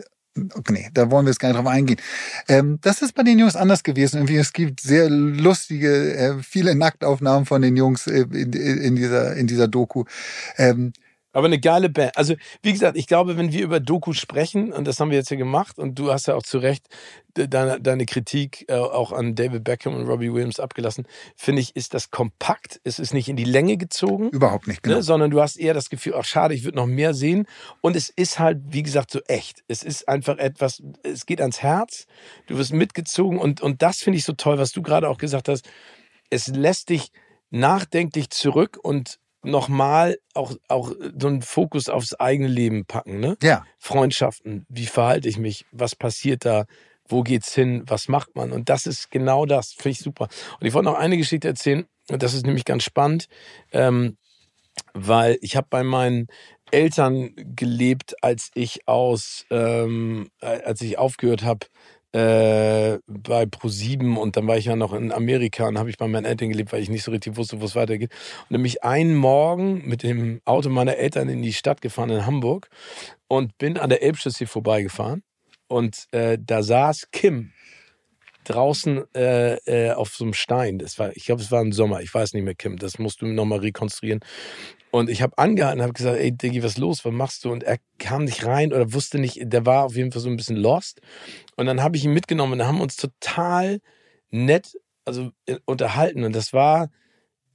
Nee, 0.69 0.91
da 0.93 1.13
wollen 1.13 1.27
wir 1.27 1.31
jetzt 1.31 1.39
gar 1.39 1.51
nicht 1.51 1.59
drauf 1.59 1.69
eingehen. 1.69 2.01
Ähm, 2.49 2.79
das 2.83 3.03
ist 3.03 3.15
bei 3.15 3.23
den 3.23 3.39
Jungs 3.39 3.55
anders 3.55 3.85
gewesen. 3.85 4.17
Irgendwie, 4.17 4.37
es 4.37 4.53
gibt 4.53 4.81
sehr 4.81 5.09
lustige, 5.09 6.17
äh, 6.17 6.43
viele 6.43 6.75
Nacktaufnahmen 6.75 7.47
von 7.47 7.63
den 7.63 7.77
Jungs 7.77 8.09
äh, 8.09 8.27
in, 8.33 8.53
in, 8.53 8.97
dieser, 8.97 9.37
in 9.37 9.47
dieser 9.47 9.69
Doku. 9.69 10.05
Ähm, 10.57 10.93
aber 11.35 11.47
eine 11.47 11.61
geile 11.61 11.91
Band. 11.91 12.17
Also, 12.17 12.35
wie 12.63 12.73
gesagt, 12.73 12.97
ich 12.97 13.07
glaube, 13.07 13.37
wenn 13.37 13.53
wir 13.53 13.63
über 13.63 13.81
Doku 13.81 14.13
sprechen, 14.13 14.73
und 14.73 14.87
das 14.87 15.01
haben 15.01 15.11
wir 15.11 15.19
jetzt 15.19 15.31
ja 15.31 15.37
gemacht, 15.37 15.79
und 15.79 15.99
du 15.99 16.13
hast 16.13 16.27
ja 16.27 16.35
auch 16.35 16.43
zu 16.43 16.59
Recht 16.59 16.87
deine, 17.35 17.81
deine 17.81 18.07
Kritik 18.07 18.65
äh, 18.69 18.75
auch 18.75 19.13
an 19.13 19.35
David 19.35 19.65
Beckham 19.65 19.95
und 19.95 20.07
Robbie 20.07 20.33
Williams 20.33 20.61
abgelassen, 20.61 21.07
finde 21.37 21.61
ich, 21.61 21.75
ist 21.75 21.93
das 21.93 22.11
kompakt. 22.11 22.81
Es 22.85 22.99
ist 22.99 23.13
nicht 23.13 23.29
in 23.29 23.37
die 23.37 23.45
Länge 23.45 23.77
gezogen. 23.77 24.31
Überhaupt 24.31 24.69
nicht, 24.69 24.83
genau. 24.83 24.97
Ne, 24.97 25.03
sondern 25.03 25.31
du 25.31 25.43
hast 25.43 25.57
eher 25.57 25.75
das 25.75 25.91
Gefühl, 25.91 26.15
ach 26.17 26.25
schade, 26.25 26.55
ich 26.55 26.65
würde 26.65 26.77
noch 26.77 26.87
mehr 26.87 27.13
sehen. 27.13 27.47
Und 27.81 27.97
es 27.97 28.09
ist 28.09 28.39
halt, 28.39 28.59
wie 28.69 28.85
gesagt, 28.85 29.11
so 29.11 29.21
echt. 29.27 29.65
Es 29.67 29.83
ist 29.83 30.09
einfach 30.09 30.39
etwas, 30.39 30.83
es 31.03 31.27
geht 31.27 31.41
ans 31.41 31.63
Herz. 31.63 32.07
Du 32.47 32.57
wirst 32.57 32.73
mitgezogen. 32.73 33.39
Und, 33.39 33.61
und 33.61 33.83
das 33.83 33.99
finde 33.99 34.19
ich 34.19 34.25
so 34.25 34.33
toll, 34.33 34.59
was 34.59 34.71
du 34.73 34.83
gerade 34.83 35.09
auch 35.09 35.19
gesagt 35.19 35.49
hast. 35.49 35.69
Es 36.31 36.47
lässt 36.47 36.89
dich 36.91 37.11
nachdenklich 37.51 38.31
zurück 38.31 38.79
und 38.83 39.19
nochmal 39.45 40.19
auch, 40.35 40.55
auch 40.69 40.93
so 41.19 41.27
einen 41.29 41.43
Fokus 41.43 41.89
aufs 41.89 42.15
eigene 42.15 42.49
Leben 42.49 42.85
packen. 42.87 43.21
Ne? 43.21 43.37
Ja. 43.43 43.65
Freundschaften, 43.79 44.67
wie 44.69 44.87
verhalte 44.87 45.29
ich 45.29 45.39
mich, 45.39 45.67
was 45.73 45.95
passiert 45.97 46.45
da, 46.45 46.65
wo 47.09 47.23
geht's 47.23 47.55
hin, 47.55 47.83
was 47.87 48.09
macht 48.09 48.35
man? 48.35 48.53
Und 48.53 48.69
das 48.69 48.87
ist 48.87 49.11
genau 49.11 49.47
das, 49.47 49.73
finde 49.73 49.91
ich 49.91 49.99
super. 49.99 50.29
Und 50.61 50.67
ich 50.67 50.75
wollte 50.75 50.91
noch 50.91 50.99
eine 50.99 51.17
Geschichte 51.17 51.49
erzählen, 51.49 51.87
und 52.11 52.23
das 52.23 52.35
ist 52.35 52.45
nämlich 52.45 52.65
ganz 52.65 52.83
spannend, 52.83 53.27
ähm, 53.73 54.17
weil 54.93 55.39
ich 55.41 55.57
habe 55.57 55.67
bei 55.71 55.83
meinen 55.83 56.29
Eltern 56.71 57.35
gelebt, 57.37 58.15
als 58.23 58.51
ich 58.55 58.89
aus, 58.89 59.47
ähm, 59.51 60.31
als 60.41 60.81
ich 60.81 60.99
aufgehört 60.99 61.45
habe 61.45 61.67
äh, 62.15 63.01
bei 63.09 63.43
Pro7 63.43 64.17
und 64.17 64.37
dann 64.37 64.47
war 64.47 64.57
ich 64.57 64.67
ja 64.67 64.77
noch 64.77 64.93
in 64.93 65.11
Amerika 65.11 65.67
und 65.67 65.79
habe 65.79 65.91
ich 65.91 65.99
bei 65.99 66.07
meinen 66.07 66.25
Eltern 66.25 66.51
gelebt, 66.51 66.73
weil 66.73 66.81
ich 66.81 66.89
nicht 66.89 67.03
so 67.03 67.11
richtig 67.11 67.37
wusste, 67.37 67.61
wo 67.61 67.65
es 67.65 67.75
weitergeht. 67.75 68.13
Und 68.43 68.53
nämlich 68.53 68.85
einen 68.85 69.17
Morgen 69.17 69.83
mit 69.89 70.05
dem 70.05 70.41
Auto 70.45 70.69
meiner 70.69 70.97
Eltern 70.97 71.29
in 71.29 71.43
die 71.43 71.53
Stadt 71.53 71.81
gefahren 71.81 72.11
in 72.11 72.25
Hamburg 72.25 72.69
und 73.27 73.59
bin 73.59 73.79
an 73.79 73.91
der 73.91 74.03
Elbchaussee 74.03 74.47
vorbeigefahren 74.47 75.25
und 75.67 76.07
äh, 76.13 76.39
da 76.41 76.63
saß 76.63 77.11
Kim 77.11 77.51
draußen 78.45 79.05
äh, 79.15 79.55
äh, 79.67 79.93
auf 79.93 80.15
so 80.15 80.25
einem 80.25 80.35
Stein. 80.35 80.79
Das 80.79 80.99
war, 80.99 81.17
ich 81.17 81.27
glaube, 81.27 81.43
es 81.43 81.51
war 81.51 81.61
im 81.61 81.73
Sommer. 81.73 82.01
Ich 82.03 82.13
weiß 82.13 82.35
nicht 82.35 82.45
mehr, 82.45 82.55
Kim. 82.55 82.77
Das 82.77 82.99
musst 82.99 83.23
du 83.23 83.27
nochmal 83.27 83.61
rekonstruieren. 83.61 84.21
Und 84.91 85.11
ich 85.11 85.23
habe 85.23 85.37
angehalten, 85.39 85.83
habe 85.83 85.93
gesagt, 85.93 86.19
ey 86.19 86.31
Diggi, 86.31 86.63
was 86.63 86.73
ist 86.73 86.79
los? 86.79 87.05
Was 87.05 87.13
machst 87.13 87.45
du? 87.45 87.51
Und 87.51 87.65
er 87.65 87.79
kam 87.99 88.25
nicht 88.25 88.47
rein 88.47 88.73
oder 88.73 88.93
wusste 88.93 89.19
nicht. 89.19 89.41
Der 89.43 89.67
war 89.67 89.85
auf 89.85 89.97
jeden 89.97 90.13
Fall 90.13 90.23
so 90.23 90.29
ein 90.29 90.37
bisschen 90.37 90.57
lost. 90.57 91.01
Und 91.57 91.67
dann 91.67 91.83
habe 91.83 91.97
ich 91.97 92.05
ihn 92.05 92.13
mitgenommen 92.13 92.61
und 92.61 92.67
haben 92.67 92.81
uns 92.81 92.97
total 92.97 93.81
nett, 94.31 94.79
also 95.05 95.31
äh, 95.47 95.59
unterhalten. 95.65 96.23
Und 96.25 96.35
das 96.35 96.53
war 96.53 96.91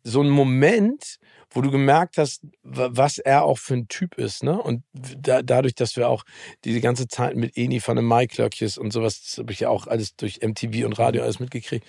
so 0.04 0.22
ein 0.22 0.30
Moment, 0.30 1.18
wo 1.52 1.62
du 1.62 1.72
gemerkt 1.72 2.18
hast, 2.18 2.42
was 2.64 3.18
er 3.18 3.44
auch 3.44 3.58
für 3.58 3.74
ein 3.74 3.88
Typ 3.88 4.18
ist, 4.18 4.44
ne? 4.44 4.62
Und 4.62 4.84
da, 4.94 5.42
dadurch, 5.42 5.76
dass 5.76 5.96
wir 5.96 6.08
auch 6.08 6.24
diese 6.64 6.82
ganze 6.82 7.08
Zeit 7.08 7.36
mit 7.36 7.58
Eni 7.58 7.80
von 7.80 7.96
den 7.96 8.06
Maiklöckjes 8.06 8.78
und 8.78 8.92
sowas, 8.92 9.22
das 9.22 9.38
habe 9.40 9.52
ich 9.52 9.62
ja 9.62 9.70
auch 9.70 9.88
alles 9.88 10.16
durch 10.16 10.40
MTV 10.42 10.86
und 10.86 11.00
Radio 11.00 11.24
alles 11.24 11.40
mitgekriegt. 11.40 11.86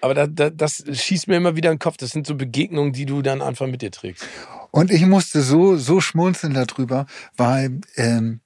Aber 0.00 0.14
da, 0.14 0.26
da, 0.26 0.50
das 0.50 0.82
schießt 0.90 1.28
mir 1.28 1.36
immer 1.36 1.56
wieder 1.56 1.70
in 1.70 1.76
den 1.76 1.80
Kopf. 1.80 1.96
Das 1.96 2.10
sind 2.10 2.26
so 2.26 2.34
Begegnungen, 2.34 2.92
die 2.92 3.06
du 3.06 3.22
dann 3.22 3.42
einfach 3.42 3.66
mit 3.66 3.82
dir 3.82 3.90
trägst. 3.90 4.26
Und 4.70 4.90
ich 4.90 5.06
musste 5.06 5.42
so, 5.42 5.76
so 5.76 6.00
schmunzeln 6.00 6.54
darüber, 6.54 7.06
weil 7.36 7.80
ähm, 7.96 8.40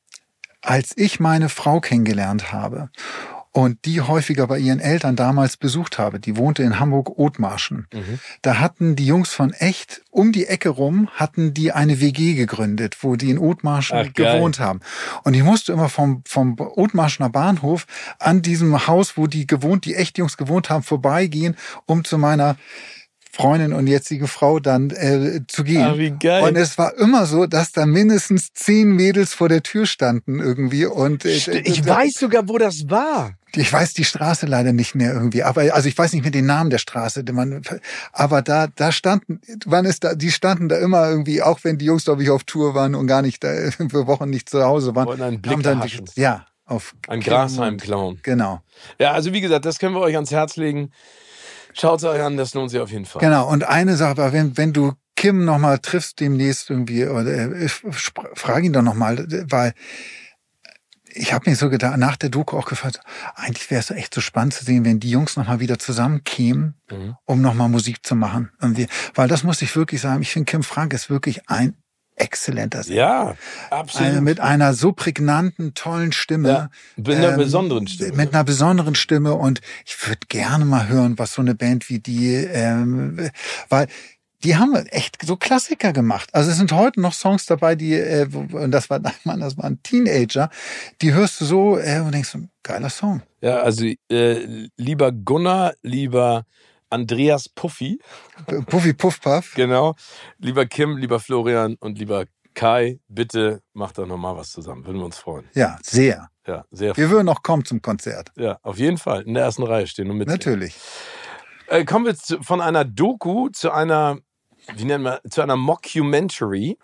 als 0.60 0.92
ich 0.96 1.20
meine 1.20 1.48
Frau 1.48 1.80
kennengelernt 1.80 2.52
habe 2.52 2.90
und 3.56 3.86
die 3.86 4.02
häufiger 4.02 4.46
bei 4.48 4.58
ihren 4.58 4.80
Eltern 4.80 5.16
damals 5.16 5.56
besucht 5.56 5.96
habe. 5.96 6.20
Die 6.20 6.36
wohnte 6.36 6.62
in 6.62 6.78
Hamburg-Othmarschen. 6.78 7.86
Mhm. 7.90 8.18
Da 8.42 8.58
hatten 8.58 8.96
die 8.96 9.06
Jungs 9.06 9.30
von 9.30 9.54
Echt 9.54 10.02
um 10.10 10.30
die 10.30 10.44
Ecke 10.46 10.68
rum, 10.68 11.08
hatten 11.14 11.54
die 11.54 11.72
eine 11.72 11.98
WG 12.02 12.34
gegründet, 12.34 12.98
wo 13.00 13.16
die 13.16 13.30
in 13.30 13.38
Othmarschen 13.38 13.96
Ach, 13.96 14.12
gewohnt 14.12 14.60
haben. 14.60 14.80
Und 15.24 15.32
ich 15.32 15.42
musste 15.42 15.72
immer 15.72 15.88
vom, 15.88 16.22
vom 16.28 16.56
Othmarschener 16.58 17.30
Bahnhof 17.30 17.86
an 18.18 18.42
diesem 18.42 18.86
Haus, 18.86 19.16
wo 19.16 19.26
die 19.26 19.46
gewohnt, 19.46 19.86
die 19.86 19.94
Echt-Jungs 19.94 20.36
gewohnt 20.36 20.68
haben, 20.68 20.82
vorbeigehen, 20.82 21.56
um 21.86 22.04
zu 22.04 22.18
meiner 22.18 22.56
Freundin 23.36 23.74
und 23.74 23.86
jetzige 23.86 24.28
Frau 24.28 24.60
dann 24.60 24.90
äh, 24.90 25.40
zu 25.46 25.62
gehen. 25.62 25.82
Ah, 25.82 25.98
wie 25.98 26.10
geil. 26.10 26.42
Und 26.42 26.56
es 26.56 26.78
war 26.78 26.96
immer 26.98 27.26
so, 27.26 27.46
dass 27.46 27.72
da 27.72 27.84
mindestens 27.84 28.52
zehn 28.54 28.90
Mädels 28.90 29.34
vor 29.34 29.50
der 29.50 29.62
Tür 29.62 29.84
standen 29.84 30.40
irgendwie. 30.40 30.86
Und 30.86 31.24
äh, 31.26 31.60
ich 31.64 31.86
weiß 31.86 32.14
sogar, 32.14 32.48
wo 32.48 32.56
das 32.56 32.88
war. 32.88 33.34
Ich 33.54 33.72
weiß 33.72 33.94
die 33.94 34.04
Straße 34.04 34.46
leider 34.46 34.72
nicht 34.72 34.94
mehr 34.94 35.12
irgendwie, 35.12 35.42
aber 35.42 35.74
also 35.74 35.88
ich 35.88 35.96
weiß 35.96 36.12
nicht 36.12 36.22
mehr 36.22 36.30
den 36.30 36.46
Namen 36.46 36.70
der 36.70 36.78
Straße, 36.78 37.24
man, 37.32 37.62
aber 38.12 38.42
da 38.42 38.66
da 38.74 38.92
standen, 38.92 39.40
wann 39.64 39.84
ist 39.84 40.04
da, 40.04 40.14
die 40.14 40.30
standen 40.30 40.68
da 40.68 40.76
immer 40.78 41.08
irgendwie, 41.08 41.42
auch 41.42 41.60
wenn 41.62 41.78
die 41.78 41.84
Jungs 41.84 42.04
glaube 42.04 42.22
ich 42.22 42.30
auf 42.30 42.44
Tour 42.44 42.74
waren 42.74 42.94
und 42.94 43.06
gar 43.06 43.22
nicht 43.22 43.42
da 43.44 43.48
für 43.70 44.06
Wochen 44.06 44.30
nicht 44.30 44.48
zu 44.48 44.62
Hause 44.64 44.94
waren, 44.94 45.06
Wollen 45.06 45.22
einen 45.22 45.40
Blick 45.40 45.62
dann 45.62 45.82
ja 46.16 46.46
auf 46.66 46.94
Ein 47.06 47.20
Grasheim 47.20 47.76
klauen. 47.76 48.18
Genau, 48.22 48.60
Ja, 48.98 49.12
also 49.12 49.32
wie 49.32 49.40
gesagt, 49.40 49.64
das 49.64 49.78
können 49.78 49.94
wir 49.94 50.00
euch 50.00 50.16
ans 50.16 50.32
Herz 50.32 50.56
legen. 50.56 50.90
Schaut 51.74 52.00
es 52.00 52.04
euch 52.04 52.20
an, 52.20 52.36
das 52.36 52.54
lohnt 52.54 52.70
sich 52.70 52.80
auf 52.80 52.90
jeden 52.90 53.04
Fall. 53.04 53.20
genau. 53.20 53.48
Und 53.48 53.64
eine 53.64 53.96
Sache, 53.96 54.32
wenn 54.32 54.56
wenn 54.56 54.72
du 54.72 54.94
Kim 55.14 55.44
noch 55.44 55.58
mal 55.58 55.78
triffst 55.78 56.20
demnächst 56.20 56.70
irgendwie, 56.70 57.06
oder 57.06 57.30
äh, 57.30 57.68
frag 57.68 58.64
ihn 58.64 58.72
doch 58.72 58.82
noch 58.82 58.94
mal, 58.94 59.26
weil 59.48 59.72
ich 61.16 61.32
habe 61.32 61.48
mir 61.48 61.56
so 61.56 61.70
gedacht, 61.70 61.96
nach 61.98 62.16
der 62.16 62.28
Doku 62.28 62.56
auch 62.56 62.66
gefragt, 62.66 63.00
eigentlich 63.34 63.70
wäre 63.70 63.80
es 63.80 63.90
echt 63.90 64.14
so 64.14 64.20
spannend 64.20 64.54
zu 64.54 64.64
sehen, 64.64 64.84
wenn 64.84 65.00
die 65.00 65.10
Jungs 65.10 65.36
noch 65.36 65.46
mal 65.48 65.60
wieder 65.60 65.78
zusammenkämen, 65.78 66.74
Mhm. 66.90 67.16
um 67.24 67.40
noch 67.40 67.54
mal 67.54 67.68
Musik 67.68 68.04
zu 68.06 68.14
machen. 68.14 68.50
Irgendwie. 68.60 68.86
Weil 69.14 69.28
das 69.28 69.42
muss 69.42 69.62
ich 69.62 69.74
wirklich 69.74 70.00
sagen, 70.00 70.22
ich 70.22 70.30
finde 70.32 70.50
Kim 70.50 70.62
Frank 70.62 70.92
ist 70.92 71.10
wirklich 71.10 71.48
ein 71.48 71.74
exzellenter 72.18 72.82
Sänger. 72.82 72.96
Ja, 72.98 73.34
absolut. 73.70 74.08
Eine, 74.08 74.20
mit 74.22 74.40
einer 74.40 74.72
so 74.72 74.92
prägnanten, 74.92 75.74
tollen 75.74 76.12
Stimme. 76.12 76.48
Ja, 76.48 76.70
mit 76.96 77.14
einer 77.16 77.32
Ähm, 77.32 77.36
besonderen 77.36 77.86
Stimme. 77.86 78.12
Mit 78.16 78.32
einer 78.34 78.44
besonderen 78.44 78.94
Stimme 78.94 79.34
und 79.34 79.60
ich 79.84 80.06
würde 80.06 80.20
gerne 80.28 80.64
mal 80.64 80.88
hören, 80.88 81.18
was 81.18 81.34
so 81.34 81.42
eine 81.42 81.54
Band 81.54 81.88
wie 81.90 81.98
die, 81.98 82.34
ähm, 82.34 83.30
weil 83.68 83.88
die 84.44 84.56
haben 84.56 84.74
echt 84.86 85.18
so 85.24 85.36
Klassiker 85.36 85.92
gemacht. 85.92 86.30
Also 86.32 86.50
es 86.50 86.56
sind 86.56 86.72
heute 86.72 87.00
noch 87.00 87.12
Songs 87.12 87.46
dabei, 87.46 87.74
die, 87.74 87.94
äh, 87.94 88.26
und 88.26 88.70
das 88.70 88.90
war, 88.90 89.00
Mann, 89.24 89.40
das 89.40 89.56
waren 89.58 89.82
Teenager, 89.82 90.50
die 91.02 91.12
hörst 91.12 91.40
du 91.40 91.44
so 91.44 91.78
äh, 91.78 92.00
und 92.00 92.12
denkst, 92.12 92.36
geiler 92.62 92.90
Song. 92.90 93.22
Ja, 93.40 93.58
also 93.58 93.86
äh, 94.10 94.68
lieber 94.76 95.12
Gunnar, 95.12 95.74
lieber 95.82 96.44
Andreas 96.90 97.48
Puffy, 97.48 97.98
Puffy 98.66 98.92
Puff 98.92 99.20
Puff. 99.20 99.54
genau, 99.54 99.94
lieber 100.38 100.66
Kim, 100.66 100.96
lieber 100.96 101.18
Florian 101.18 101.76
und 101.80 101.98
lieber 101.98 102.26
Kai, 102.54 103.00
bitte 103.06 103.60
macht 103.74 103.98
da 103.98 104.06
nochmal 104.06 104.34
was 104.34 104.50
zusammen. 104.50 104.86
Würden 104.86 104.98
wir 104.98 105.04
uns 105.04 105.18
freuen. 105.18 105.44
Ja, 105.54 105.78
sehr. 105.82 106.30
Ja, 106.46 106.64
sehr 106.70 106.96
Wir 106.96 107.10
würden 107.10 107.26
noch 107.26 107.42
kommen 107.42 107.64
zum 107.64 107.82
Konzert. 107.82 108.32
Ja, 108.36 108.58
auf 108.62 108.78
jeden 108.78 108.96
Fall. 108.96 109.22
In 109.22 109.34
der 109.34 109.42
ersten 109.42 109.62
Reihe 109.62 109.86
stehen 109.86 110.10
und 110.10 110.16
mit. 110.16 110.28
Natürlich. 110.28 110.74
Äh, 111.68 111.84
kommen 111.84 112.06
wir 112.06 112.14
zu, 112.14 112.42
von 112.42 112.60
einer 112.60 112.84
Doku 112.84 113.48
zu 113.50 113.72
einer, 113.72 114.18
wie 114.74 114.84
nennen 114.84 115.04
wir, 115.04 115.20
zu 115.30 115.42
einer 115.42 115.56
Mockumentary. 115.56 116.76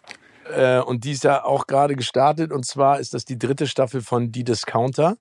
Äh, 0.54 0.80
und 0.80 1.04
die 1.04 1.12
ist 1.12 1.24
ja 1.24 1.44
auch 1.44 1.66
gerade 1.66 1.96
gestartet. 1.96 2.52
Und 2.52 2.66
zwar 2.66 3.00
ist 3.00 3.14
das 3.14 3.24
die 3.24 3.38
dritte 3.38 3.66
Staffel 3.66 4.02
von 4.02 4.32
Die 4.32 4.44
Discounter. 4.44 5.16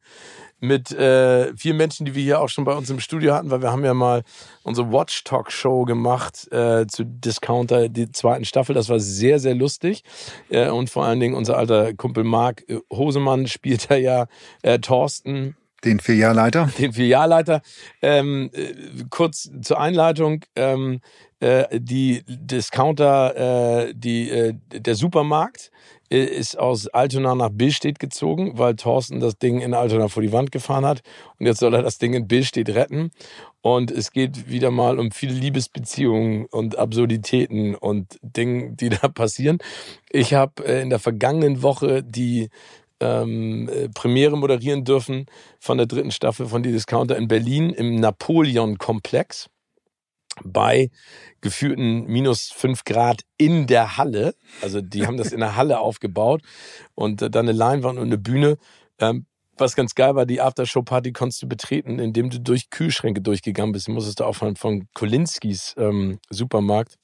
Mit 0.59 0.91
äh, 0.91 1.55
vier 1.55 1.73
Menschen, 1.73 2.05
die 2.05 2.13
wir 2.13 2.21
hier 2.21 2.39
auch 2.39 2.49
schon 2.49 2.65
bei 2.65 2.73
uns 2.73 2.87
im 2.91 2.99
Studio 2.99 3.33
hatten, 3.33 3.49
weil 3.49 3.63
wir 3.63 3.71
haben 3.71 3.83
ja 3.83 3.95
mal 3.95 4.21
unsere 4.61 4.91
Watch 4.91 5.23
Talk 5.23 5.51
Show 5.51 5.85
gemacht 5.85 6.51
äh, 6.51 6.85
zu 6.85 7.03
Discounter, 7.03 7.89
die 7.89 8.11
zweiten 8.11 8.45
Staffel. 8.45 8.75
Das 8.75 8.87
war 8.87 8.99
sehr, 8.99 9.39
sehr 9.39 9.55
lustig. 9.55 10.03
Äh, 10.49 10.69
und 10.69 10.91
vor 10.91 11.05
allen 11.05 11.19
Dingen 11.19 11.33
unser 11.33 11.57
alter 11.57 11.95
Kumpel 11.95 12.23
Marc 12.23 12.63
Hosemann 12.91 13.47
spielt 13.47 13.89
da 13.89 13.95
ja 13.95 14.27
äh, 14.61 14.77
Thorsten, 14.77 15.55
Den 15.83 15.99
Filialleiter. 15.99 16.69
den 16.77 16.93
Filialleiter. 16.93 17.61
Ähm, 18.01 18.49
äh, 18.53 18.73
kurz 19.09 19.49
zur 19.61 19.79
Einleitung. 19.79 20.45
Ähm, 20.55 21.01
äh, 21.39 21.79
die 21.79 22.23
Discounter, 22.27 23.87
äh, 23.87 23.93
die, 23.95 24.29
äh, 24.29 24.53
der 24.71 24.95
Supermarkt 24.95 25.71
äh, 26.11 26.23
ist 26.23 26.59
aus 26.59 26.87
Altona 26.87 27.33
nach 27.33 27.49
Billstedt 27.51 27.97
gezogen, 27.97 28.59
weil 28.59 28.75
Thorsten 28.75 29.19
das 29.19 29.39
Ding 29.39 29.59
in 29.59 29.73
Altona 29.73 30.07
vor 30.07 30.21
die 30.21 30.31
Wand 30.31 30.51
gefahren 30.51 30.85
hat. 30.85 31.01
Und 31.39 31.47
jetzt 31.47 31.59
soll 31.59 31.73
er 31.73 31.81
das 31.81 31.97
Ding 31.97 32.13
in 32.13 32.27
Billstedt 32.27 32.69
retten. 32.69 33.11
Und 33.61 33.91
es 33.91 34.11
geht 34.11 34.49
wieder 34.49 34.71
mal 34.71 34.99
um 34.99 35.11
viele 35.11 35.33
Liebesbeziehungen 35.33 36.45
und 36.45 36.77
Absurditäten 36.77 37.75
und 37.75 38.19
Dinge, 38.21 38.73
die 38.73 38.89
da 38.89 39.07
passieren. 39.07 39.59
Ich 40.11 40.33
habe 40.33 40.63
äh, 40.65 40.81
in 40.81 40.89
der 40.89 40.99
vergangenen 40.99 41.63
Woche 41.63 42.03
die 42.03 42.49
ähm, 43.01 43.67
äh, 43.69 43.89
Premiere 43.89 44.37
moderieren 44.37 44.85
dürfen 44.85 45.25
von 45.59 45.77
der 45.77 45.87
dritten 45.87 46.11
Staffel 46.11 46.45
von 46.47 46.63
Die 46.63 46.71
Discounter 46.71 47.17
in 47.17 47.27
Berlin 47.27 47.71
im 47.71 47.95
Napoleon-Komplex 47.95 49.49
bei 50.43 50.89
gefühlten 51.41 52.05
minus 52.05 52.51
fünf 52.51 52.83
Grad 52.85 53.21
in 53.37 53.67
der 53.67 53.97
Halle. 53.97 54.35
Also 54.61 54.81
die 54.81 55.05
haben 55.05 55.17
das 55.17 55.33
in 55.33 55.39
der 55.39 55.55
Halle 55.55 55.79
aufgebaut 55.79 56.41
und 56.95 57.21
äh, 57.21 57.29
dann 57.29 57.47
eine 57.47 57.57
Leinwand 57.57 57.99
und 57.99 58.05
eine 58.05 58.17
Bühne. 58.17 58.57
Ähm, 58.99 59.25
was 59.57 59.75
ganz 59.75 59.93
geil 59.95 60.15
war, 60.15 60.25
die 60.25 60.41
Aftershow-Party 60.41 61.11
konntest 61.11 61.41
du 61.43 61.47
betreten, 61.47 61.99
indem 61.99 62.29
du 62.29 62.39
durch 62.39 62.69
Kühlschränke 62.69 63.21
durchgegangen 63.21 63.73
bist. 63.73 63.87
Du 63.87 63.91
musstest 63.91 64.19
da 64.19 64.25
aufhören 64.25 64.55
von 64.55 64.87
Kolinskis 64.93 65.75
ähm, 65.77 66.19
Supermarkt. 66.29 66.97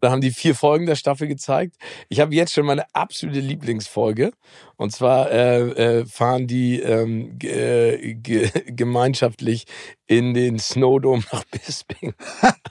Da 0.00 0.10
haben 0.10 0.20
die 0.20 0.30
vier 0.30 0.54
Folgen 0.54 0.86
der 0.86 0.96
Staffel 0.96 1.28
gezeigt. 1.28 1.76
Ich 2.08 2.20
habe 2.20 2.34
jetzt 2.34 2.52
schon 2.52 2.66
meine 2.66 2.86
absolute 2.94 3.40
Lieblingsfolge. 3.40 4.32
Und 4.76 4.92
zwar 4.92 5.30
äh, 5.30 5.60
äh, 6.00 6.06
fahren 6.06 6.46
die 6.46 6.80
ähm, 6.80 7.38
äh, 7.42 8.14
ge 8.14 8.50
gemeinschaftlich 8.66 9.64
in 10.06 10.34
den 10.34 10.58
Snowdome 10.58 11.24
nach 11.32 11.44
Bisping. 11.50 12.14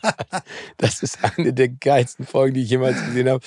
das 0.77 1.03
ist 1.03 1.19
eine 1.21 1.53
der 1.53 1.69
geilsten 1.69 2.25
Folgen, 2.25 2.55
die 2.55 2.63
ich 2.63 2.69
jemals 2.69 3.03
gesehen 3.05 3.29
habe. 3.29 3.43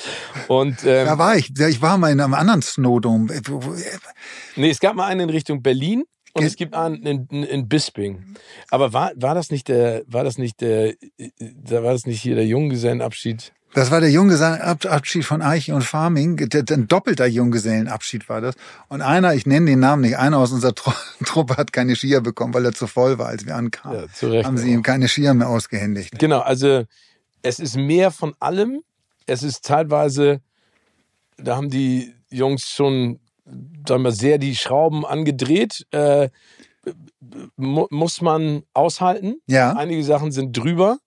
Und 0.49 0.84
ähm, 0.84 1.07
Da 1.07 1.18
war 1.18 1.36
ich. 1.36 1.59
Ich 1.59 1.82
war 1.82 1.99
mal 1.99 2.12
in 2.12 2.20
einem 2.20 2.34
anderen 2.34 2.62
Snowdome. 2.62 3.32
Äh, 3.32 3.41
Nee, 4.57 4.70
es 4.70 4.80
gab 4.80 4.95
mal 4.95 5.07
einen 5.07 5.20
in 5.20 5.30
Richtung 5.30 5.62
Berlin 5.62 6.05
und 6.33 6.45
es 6.45 6.57
gibt 6.57 6.74
einen 6.74 6.97
in, 7.07 7.26
in, 7.31 7.43
in 7.43 7.68
Bisping. 7.68 8.35
Aber 8.70 8.93
war, 8.93 9.12
war 9.16 9.35
das 9.35 9.51
nicht 9.51 9.68
der, 9.68 10.03
war 10.07 10.24
das 10.24 10.39
nicht 10.39 10.61
der, 10.61 10.95
da 11.39 11.83
war 11.83 11.93
das 11.93 12.07
nicht 12.07 12.20
hier 12.20 12.35
der 12.35 12.47
Junggesellenabschied? 12.47 13.53
Das 13.72 13.93
war 13.93 14.01
der 14.01 14.11
Junggesellenabschied 14.11 15.24
von 15.24 15.43
Eiche 15.43 15.74
und 15.74 15.83
Farming. 15.83 16.41
Ein 16.53 16.89
doppelter 16.89 17.26
Junggesellenabschied 17.26 18.28
war 18.28 18.41
das. 18.41 18.57
Und 18.89 19.01
einer, 19.01 19.35
ich 19.35 19.47
nenne 19.47 19.66
den 19.66 19.78
Namen 19.78 20.03
nicht, 20.03 20.18
einer 20.18 20.39
aus 20.39 20.51
unserer 20.51 20.74
Tru 20.74 20.93
Truppe 21.24 21.57
hat 21.57 21.72
keine 21.72 21.95
Skier 21.95 22.20
bekommen, 22.20 22.53
weil 22.53 22.64
er 22.64 22.72
zu 22.72 22.89
voll 22.89 23.18
war, 23.18 23.28
als 23.28 23.47
wir 23.47 23.55
ankamen. 23.55 24.01
Ja, 24.01 24.12
zu 24.12 24.28
Recht. 24.28 24.47
Haben 24.47 24.59
sie 24.59 24.72
ihm 24.72 24.83
keine 24.83 25.07
Skier 25.07 25.35
mehr 25.35 25.49
ausgehändigt. 25.49 26.18
Genau, 26.18 26.41
also 26.41 26.85
es 27.43 27.61
ist 27.61 27.76
mehr 27.76 28.11
von 28.11 28.35
allem. 28.41 28.83
Es 29.26 29.45
ist 29.45 29.64
teilweise, 29.64 30.41
da 31.37 31.57
haben 31.57 31.70
die 31.70 32.12
Jungs 32.31 32.70
schon, 32.70 33.20
sagen 33.86 34.03
wir, 34.03 34.12
sehr 34.12 34.38
die 34.38 34.57
Schrauben 34.57 35.05
angedreht. 35.07 35.86
Äh, 35.90 36.28
mu 37.57 37.86
muss 37.90 38.20
man 38.20 38.62
aushalten. 38.74 39.36
Ja, 39.46 39.72
Einige 39.72 40.03
Sachen 40.05 40.32
sind 40.32 40.57
drüber. 40.57 40.98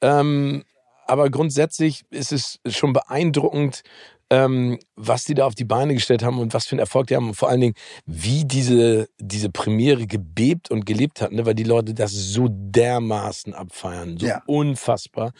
Ähm, 0.00 0.64
aber 1.06 1.30
grundsätzlich 1.30 2.04
ist 2.10 2.32
es 2.32 2.60
schon 2.66 2.92
beeindruckend, 2.92 3.82
ähm, 4.30 4.78
was 4.96 5.24
die 5.24 5.34
da 5.34 5.44
auf 5.46 5.54
die 5.54 5.64
Beine 5.66 5.92
gestellt 5.94 6.22
haben 6.24 6.38
und 6.38 6.54
was 6.54 6.66
für 6.66 6.72
einen 6.72 6.80
Erfolg 6.80 7.08
die 7.08 7.16
haben 7.16 7.28
und 7.28 7.34
vor 7.34 7.50
allen 7.50 7.60
Dingen, 7.60 7.74
wie 8.06 8.44
diese, 8.46 9.06
diese 9.18 9.50
Premiere 9.50 10.06
gebebt 10.06 10.70
und 10.70 10.86
gelebt 10.86 11.20
hat, 11.20 11.32
ne? 11.32 11.44
weil 11.44 11.54
die 11.54 11.62
Leute 11.62 11.92
das 11.92 12.12
so 12.12 12.48
dermaßen 12.50 13.52
abfeiern, 13.54 14.16
so 14.18 14.26
Ja. 14.26 14.42
unfassbar. 14.46 15.32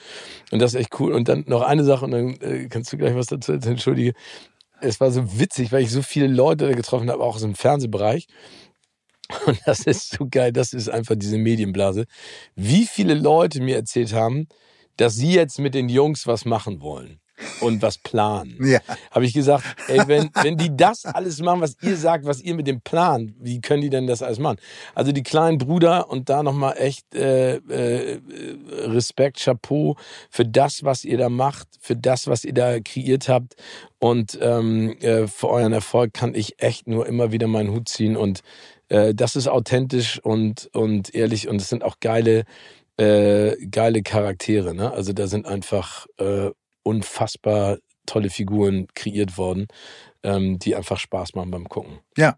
Und 0.50 0.60
das 0.60 0.74
ist 0.74 0.80
echt 0.80 1.00
cool. 1.00 1.14
Und 1.14 1.28
dann 1.28 1.44
noch 1.46 1.62
eine 1.62 1.82
Sache 1.82 2.04
und 2.04 2.10
dann 2.10 2.34
äh, 2.40 2.68
kannst 2.68 2.92
du 2.92 2.98
gleich 2.98 3.14
was 3.14 3.26
dazu 3.26 3.52
erzählen, 3.52 3.72
entschuldige. 3.72 4.12
Es 4.84 5.00
war 5.00 5.10
so 5.10 5.38
witzig, 5.38 5.72
weil 5.72 5.82
ich 5.82 5.90
so 5.90 6.02
viele 6.02 6.26
Leute 6.26 6.74
getroffen 6.74 7.10
habe, 7.10 7.22
auch 7.22 7.36
aus 7.36 7.42
dem 7.42 7.54
Fernsehbereich. 7.54 8.26
Und 9.46 9.58
das 9.66 9.80
ist 9.80 10.10
so 10.10 10.26
geil, 10.30 10.52
das 10.52 10.72
ist 10.72 10.88
einfach 10.88 11.16
diese 11.16 11.38
Medienblase. 11.38 12.06
Wie 12.54 12.86
viele 12.86 13.14
Leute 13.14 13.60
mir 13.62 13.76
erzählt 13.76 14.12
haben, 14.12 14.48
dass 14.96 15.14
sie 15.14 15.32
jetzt 15.32 15.58
mit 15.58 15.74
den 15.74 15.88
Jungs 15.88 16.26
was 16.26 16.44
machen 16.44 16.80
wollen 16.80 17.20
und 17.60 17.82
was 17.82 17.98
planen. 17.98 18.56
ja. 18.60 18.80
Habe 19.10 19.24
ich 19.24 19.32
gesagt, 19.32 19.64
ey, 19.88 20.00
wenn, 20.06 20.30
wenn 20.42 20.56
die 20.56 20.76
das 20.76 21.04
alles 21.04 21.40
machen, 21.40 21.60
was 21.60 21.76
ihr 21.82 21.96
sagt, 21.96 22.24
was 22.24 22.40
ihr 22.40 22.54
mit 22.54 22.66
dem 22.66 22.80
Plan, 22.80 23.34
wie 23.40 23.60
können 23.60 23.82
die 23.82 23.90
denn 23.90 24.06
das 24.06 24.22
alles 24.22 24.38
machen? 24.38 24.58
Also 24.94 25.12
die 25.12 25.22
kleinen 25.22 25.58
Brüder 25.58 26.08
und 26.08 26.28
da 26.28 26.42
nochmal 26.42 26.74
echt 26.78 27.14
äh, 27.14 27.56
äh, 27.56 28.20
Respekt, 28.70 29.40
Chapeau 29.40 29.96
für 30.30 30.44
das, 30.44 30.84
was 30.84 31.04
ihr 31.04 31.18
da 31.18 31.28
macht, 31.28 31.68
für 31.80 31.96
das, 31.96 32.26
was 32.26 32.44
ihr 32.44 32.54
da 32.54 32.80
kreiert 32.80 33.28
habt 33.28 33.54
und 33.98 34.38
ähm, 34.40 34.96
äh, 35.00 35.26
für 35.26 35.48
euren 35.48 35.72
Erfolg 35.72 36.12
kann 36.12 36.34
ich 36.34 36.62
echt 36.62 36.86
nur 36.86 37.06
immer 37.06 37.32
wieder 37.32 37.46
meinen 37.46 37.70
Hut 37.70 37.88
ziehen 37.88 38.16
und 38.16 38.42
äh, 38.88 39.14
das 39.14 39.36
ist 39.36 39.48
authentisch 39.48 40.20
und, 40.22 40.68
und 40.72 41.14
ehrlich 41.14 41.48
und 41.48 41.60
es 41.60 41.68
sind 41.68 41.82
auch 41.82 42.00
geile, 42.00 42.44
äh, 42.96 43.56
geile 43.66 44.02
Charaktere. 44.02 44.74
Ne? 44.74 44.92
Also 44.92 45.12
da 45.12 45.26
sind 45.26 45.46
einfach 45.46 46.06
äh, 46.18 46.50
unfassbar 46.84 47.78
tolle 48.06 48.30
Figuren 48.30 48.86
kreiert 48.94 49.36
worden, 49.38 49.66
ähm, 50.22 50.58
die 50.58 50.76
einfach 50.76 50.98
Spaß 50.98 51.34
machen 51.34 51.50
beim 51.50 51.68
Gucken. 51.68 51.98
Ja, 52.16 52.36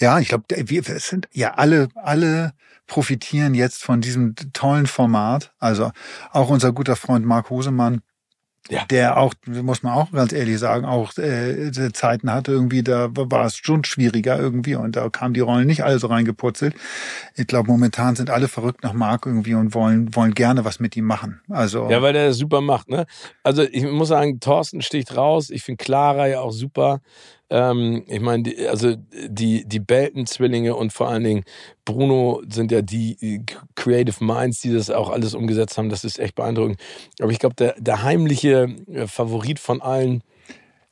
ja, 0.00 0.18
ich 0.18 0.28
glaube, 0.28 0.44
wir 0.48 0.82
sind 0.82 1.28
ja 1.32 1.54
alle, 1.54 1.88
alle 1.94 2.52
profitieren 2.86 3.54
jetzt 3.54 3.82
von 3.82 4.00
diesem 4.00 4.34
tollen 4.52 4.86
Format. 4.86 5.52
Also 5.58 5.90
auch 6.30 6.50
unser 6.50 6.72
guter 6.72 6.96
Freund 6.96 7.26
Marc 7.26 7.50
Hosemann, 7.50 8.00
ja. 8.68 8.84
der 8.86 9.16
auch, 9.16 9.34
muss 9.46 9.82
man 9.82 9.94
auch 9.94 10.12
ganz 10.12 10.32
ehrlich 10.32 10.58
sagen, 10.58 10.84
auch 10.84 11.16
äh, 11.18 11.70
Zeiten 11.92 12.32
hatte 12.32 12.52
irgendwie, 12.52 12.82
da 12.82 13.08
war 13.12 13.46
es 13.46 13.56
schon 13.56 13.84
schwieriger 13.84 14.38
irgendwie 14.38 14.74
und 14.74 14.96
da 14.96 15.08
kamen 15.08 15.34
die 15.34 15.40
Rollen 15.40 15.66
nicht 15.66 15.84
alle 15.84 15.98
so 15.98 16.08
reingeputzelt. 16.08 16.74
Ich 17.34 17.46
glaube, 17.46 17.70
momentan 17.70 18.16
sind 18.16 18.30
alle 18.30 18.48
verrückt 18.48 18.82
nach 18.82 18.92
Mark 18.92 19.26
irgendwie 19.26 19.54
und 19.54 19.74
wollen, 19.74 20.14
wollen 20.14 20.34
gerne 20.34 20.64
was 20.64 20.80
mit 20.80 20.96
ihm 20.96 21.04
machen. 21.04 21.40
Also 21.48 21.90
Ja, 21.90 22.02
weil 22.02 22.12
der 22.12 22.32
super 22.32 22.60
macht, 22.60 22.88
ne? 22.88 23.06
Also 23.42 23.62
ich 23.62 23.84
muss 23.84 24.08
sagen, 24.08 24.40
Thorsten 24.40 24.82
sticht 24.82 25.16
raus. 25.16 25.50
Ich 25.50 25.62
finde 25.62 25.82
Clara 25.82 26.26
ja 26.26 26.40
auch 26.40 26.52
super. 26.52 27.00
Ähm, 27.50 28.04
ich 28.06 28.20
meine, 28.20 28.52
also 28.68 28.94
die, 28.96 29.64
die 29.66 29.80
Belton-Zwillinge 29.80 30.74
und 30.74 30.92
vor 30.92 31.08
allen 31.08 31.24
Dingen 31.24 31.44
Bruno 31.84 32.42
sind 32.48 32.70
ja 32.70 32.82
die 32.82 33.42
Creative 33.74 34.22
Minds, 34.22 34.60
die 34.60 34.72
das 34.72 34.90
auch 34.90 35.10
alles 35.10 35.34
umgesetzt 35.34 35.78
haben. 35.78 35.88
Das 35.88 36.04
ist 36.04 36.18
echt 36.18 36.34
beeindruckend. 36.34 36.78
Aber 37.20 37.30
ich 37.30 37.38
glaube, 37.38 37.54
der, 37.54 37.74
der 37.78 38.02
heimliche 38.02 38.68
äh, 38.92 39.06
Favorit 39.06 39.58
von 39.58 39.80
allen 39.80 40.22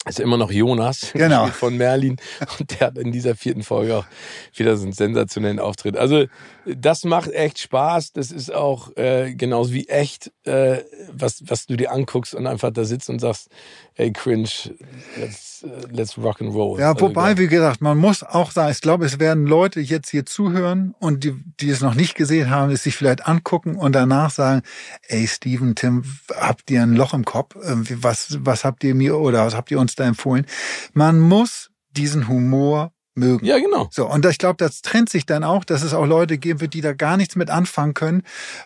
ist 0.08 0.20
immer 0.20 0.36
noch 0.36 0.50
Jonas 0.50 1.10
genau. 1.14 1.48
von 1.48 1.76
Merlin 1.76 2.16
und 2.58 2.70
der 2.70 2.88
hat 2.88 2.98
in 2.98 3.12
dieser 3.12 3.34
vierten 3.34 3.62
Folge 3.62 3.96
auch 3.96 4.06
wieder 4.54 4.76
so 4.76 4.84
einen 4.84 4.92
sensationellen 4.92 5.58
Auftritt. 5.58 5.96
Also 5.96 6.26
das 6.64 7.04
macht 7.04 7.32
echt 7.32 7.58
Spaß. 7.58 8.12
Das 8.12 8.30
ist 8.30 8.52
auch 8.52 8.96
äh, 8.96 9.34
genauso 9.34 9.72
wie 9.72 9.88
echt, 9.88 10.32
äh, 10.44 10.78
was, 11.12 11.42
was 11.46 11.66
du 11.66 11.76
dir 11.76 11.92
anguckst 11.92 12.34
und 12.34 12.46
einfach 12.46 12.70
da 12.72 12.84
sitzt 12.84 13.10
und 13.10 13.18
sagst, 13.18 13.48
ey, 13.96 14.12
cringe, 14.12 14.74
let's, 15.18 15.64
uh, 15.64 15.86
let's 15.90 16.18
rock 16.18 16.40
and 16.40 16.54
roll. 16.54 16.78
Ja, 16.78 16.92
also, 16.92 17.06
wobei, 17.06 17.38
wie 17.38 17.48
gesagt, 17.48 17.80
man 17.80 17.96
muss 17.98 18.22
auch 18.22 18.50
sagen, 18.50 18.70
ich 18.70 18.80
glaube, 18.80 19.06
es 19.06 19.18
werden 19.18 19.46
Leute 19.46 19.80
jetzt 19.80 20.10
hier 20.10 20.26
zuhören 20.26 20.94
und 20.98 21.24
die, 21.24 21.34
die 21.60 21.70
es 21.70 21.80
noch 21.80 21.94
nicht 21.94 22.14
gesehen 22.14 22.50
haben, 22.50 22.70
es 22.70 22.82
sich 22.82 22.94
vielleicht 22.94 23.26
angucken 23.26 23.76
und 23.76 23.92
danach 23.92 24.30
sagen, 24.30 24.62
ey, 25.08 25.26
Steven, 25.26 25.74
Tim, 25.74 26.04
habt 26.34 26.70
ihr 26.70 26.82
ein 26.82 26.94
Loch 26.94 27.14
im 27.14 27.24
Kopf? 27.24 27.56
Was, 27.56 28.38
was 28.40 28.64
habt 28.64 28.84
ihr 28.84 28.94
mir 28.94 29.18
oder 29.18 29.46
was 29.46 29.54
habt 29.54 29.70
ihr 29.70 29.80
uns 29.80 29.94
da 29.94 30.04
empfohlen? 30.04 30.46
Man 30.92 31.18
muss 31.18 31.70
diesen 31.92 32.28
Humor 32.28 32.92
mögen. 33.16 33.44
Ja, 33.46 33.58
genau. 33.58 33.88
So, 33.90 34.08
und 34.08 34.24
ich 34.26 34.38
glaube, 34.38 34.56
das 34.58 34.82
trennt 34.82 35.08
sich 35.08 35.26
dann 35.26 35.44
auch, 35.44 35.64
dass 35.64 35.82
es 35.82 35.94
auch 35.94 36.06
Leute 36.06 36.38
geben 36.38 36.60
wird, 36.60 36.74
die 36.74 36.80
da 36.80 36.92
gar 36.92 37.16
nichts 37.16 37.36
mit 37.36 37.50
anfangen 37.50 37.94
können 37.94 38.22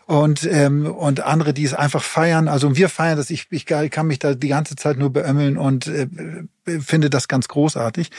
und, 0.07 0.49
ähm, 0.51 0.87
und 0.87 1.21
andere, 1.21 1.55
die 1.55 1.65
es 1.65 1.75
einfach 1.75 2.03
feiern. 2.03 2.49
Also 2.49 2.77
wir 2.77 2.89
feiern 2.89 3.17
das, 3.17 3.31
ich, 3.31 3.47
ich 3.51 3.67
kann 3.67 4.07
mich 4.07 4.19
da 4.19 4.35
die 4.35 4.49
ganze 4.49 4.77
Zeit 4.77 4.99
nur 4.99 5.11
beömmeln 5.11 5.57
und 5.57 5.87
äh, 5.87 6.09
finde 6.81 7.11
das 7.11 7.29
ganz 7.29 7.49
großartig. 7.49 8.11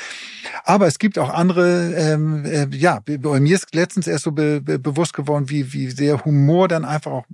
Aber 0.63 0.87
es 0.87 0.99
gibt 0.99 1.19
auch 1.19 1.29
andere, 1.29 1.93
ähm, 1.95 2.45
äh, 2.45 2.67
ja, 2.71 3.01
bei 3.05 3.39
mir 3.39 3.55
ist 3.55 3.73
letztens 3.75 4.07
erst 4.07 4.23
so 4.23 4.31
be, 4.31 4.61
be, 4.61 4.79
bewusst 4.79 5.13
geworden, 5.13 5.49
wie, 5.49 5.73
wie 5.73 5.89
sehr 5.89 6.25
Humor 6.25 6.67
dann 6.67 6.85
einfach 6.85 7.11
auch 7.11 7.25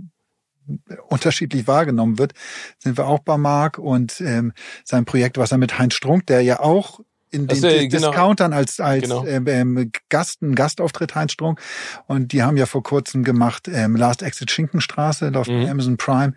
unterschiedlich 1.07 1.65
wahrgenommen 1.67 2.17
wird, 2.17 2.33
sind 2.77 2.97
wir 2.97 3.07
auch 3.07 3.19
bei 3.19 3.37
Marc 3.37 3.77
und 3.77 4.19
ähm, 4.19 4.51
sein 4.83 5.05
Projekt, 5.05 5.37
was 5.37 5.51
er 5.51 5.57
mit 5.57 5.79
Heinz 5.79 5.93
Strunk, 5.93 6.25
der 6.27 6.41
ja 6.41 6.59
auch 6.59 6.99
in 7.29 7.47
den 7.47 7.63
äh, 7.63 7.87
genau. 7.87 8.09
Discountern 8.09 8.53
als, 8.53 8.79
als 8.79 9.03
genau. 9.03 9.25
ähm, 9.25 9.47
ähm, 9.47 9.91
Gast, 10.09 10.41
ein 10.41 10.55
Gastauftritt 10.55 11.15
Heinz 11.15 11.33
Strunk. 11.33 11.61
Und 12.07 12.31
die 12.31 12.43
haben 12.43 12.57
ja 12.57 12.65
vor 12.65 12.83
kurzem 12.83 13.23
gemacht 13.23 13.67
ähm, 13.67 13.95
Last 13.95 14.21
Exit 14.21 14.51
Schinkenstraße, 14.51 15.29
läuft 15.29 15.49
mhm. 15.49 15.67
Amazon 15.67 15.97
Prime 15.97 16.33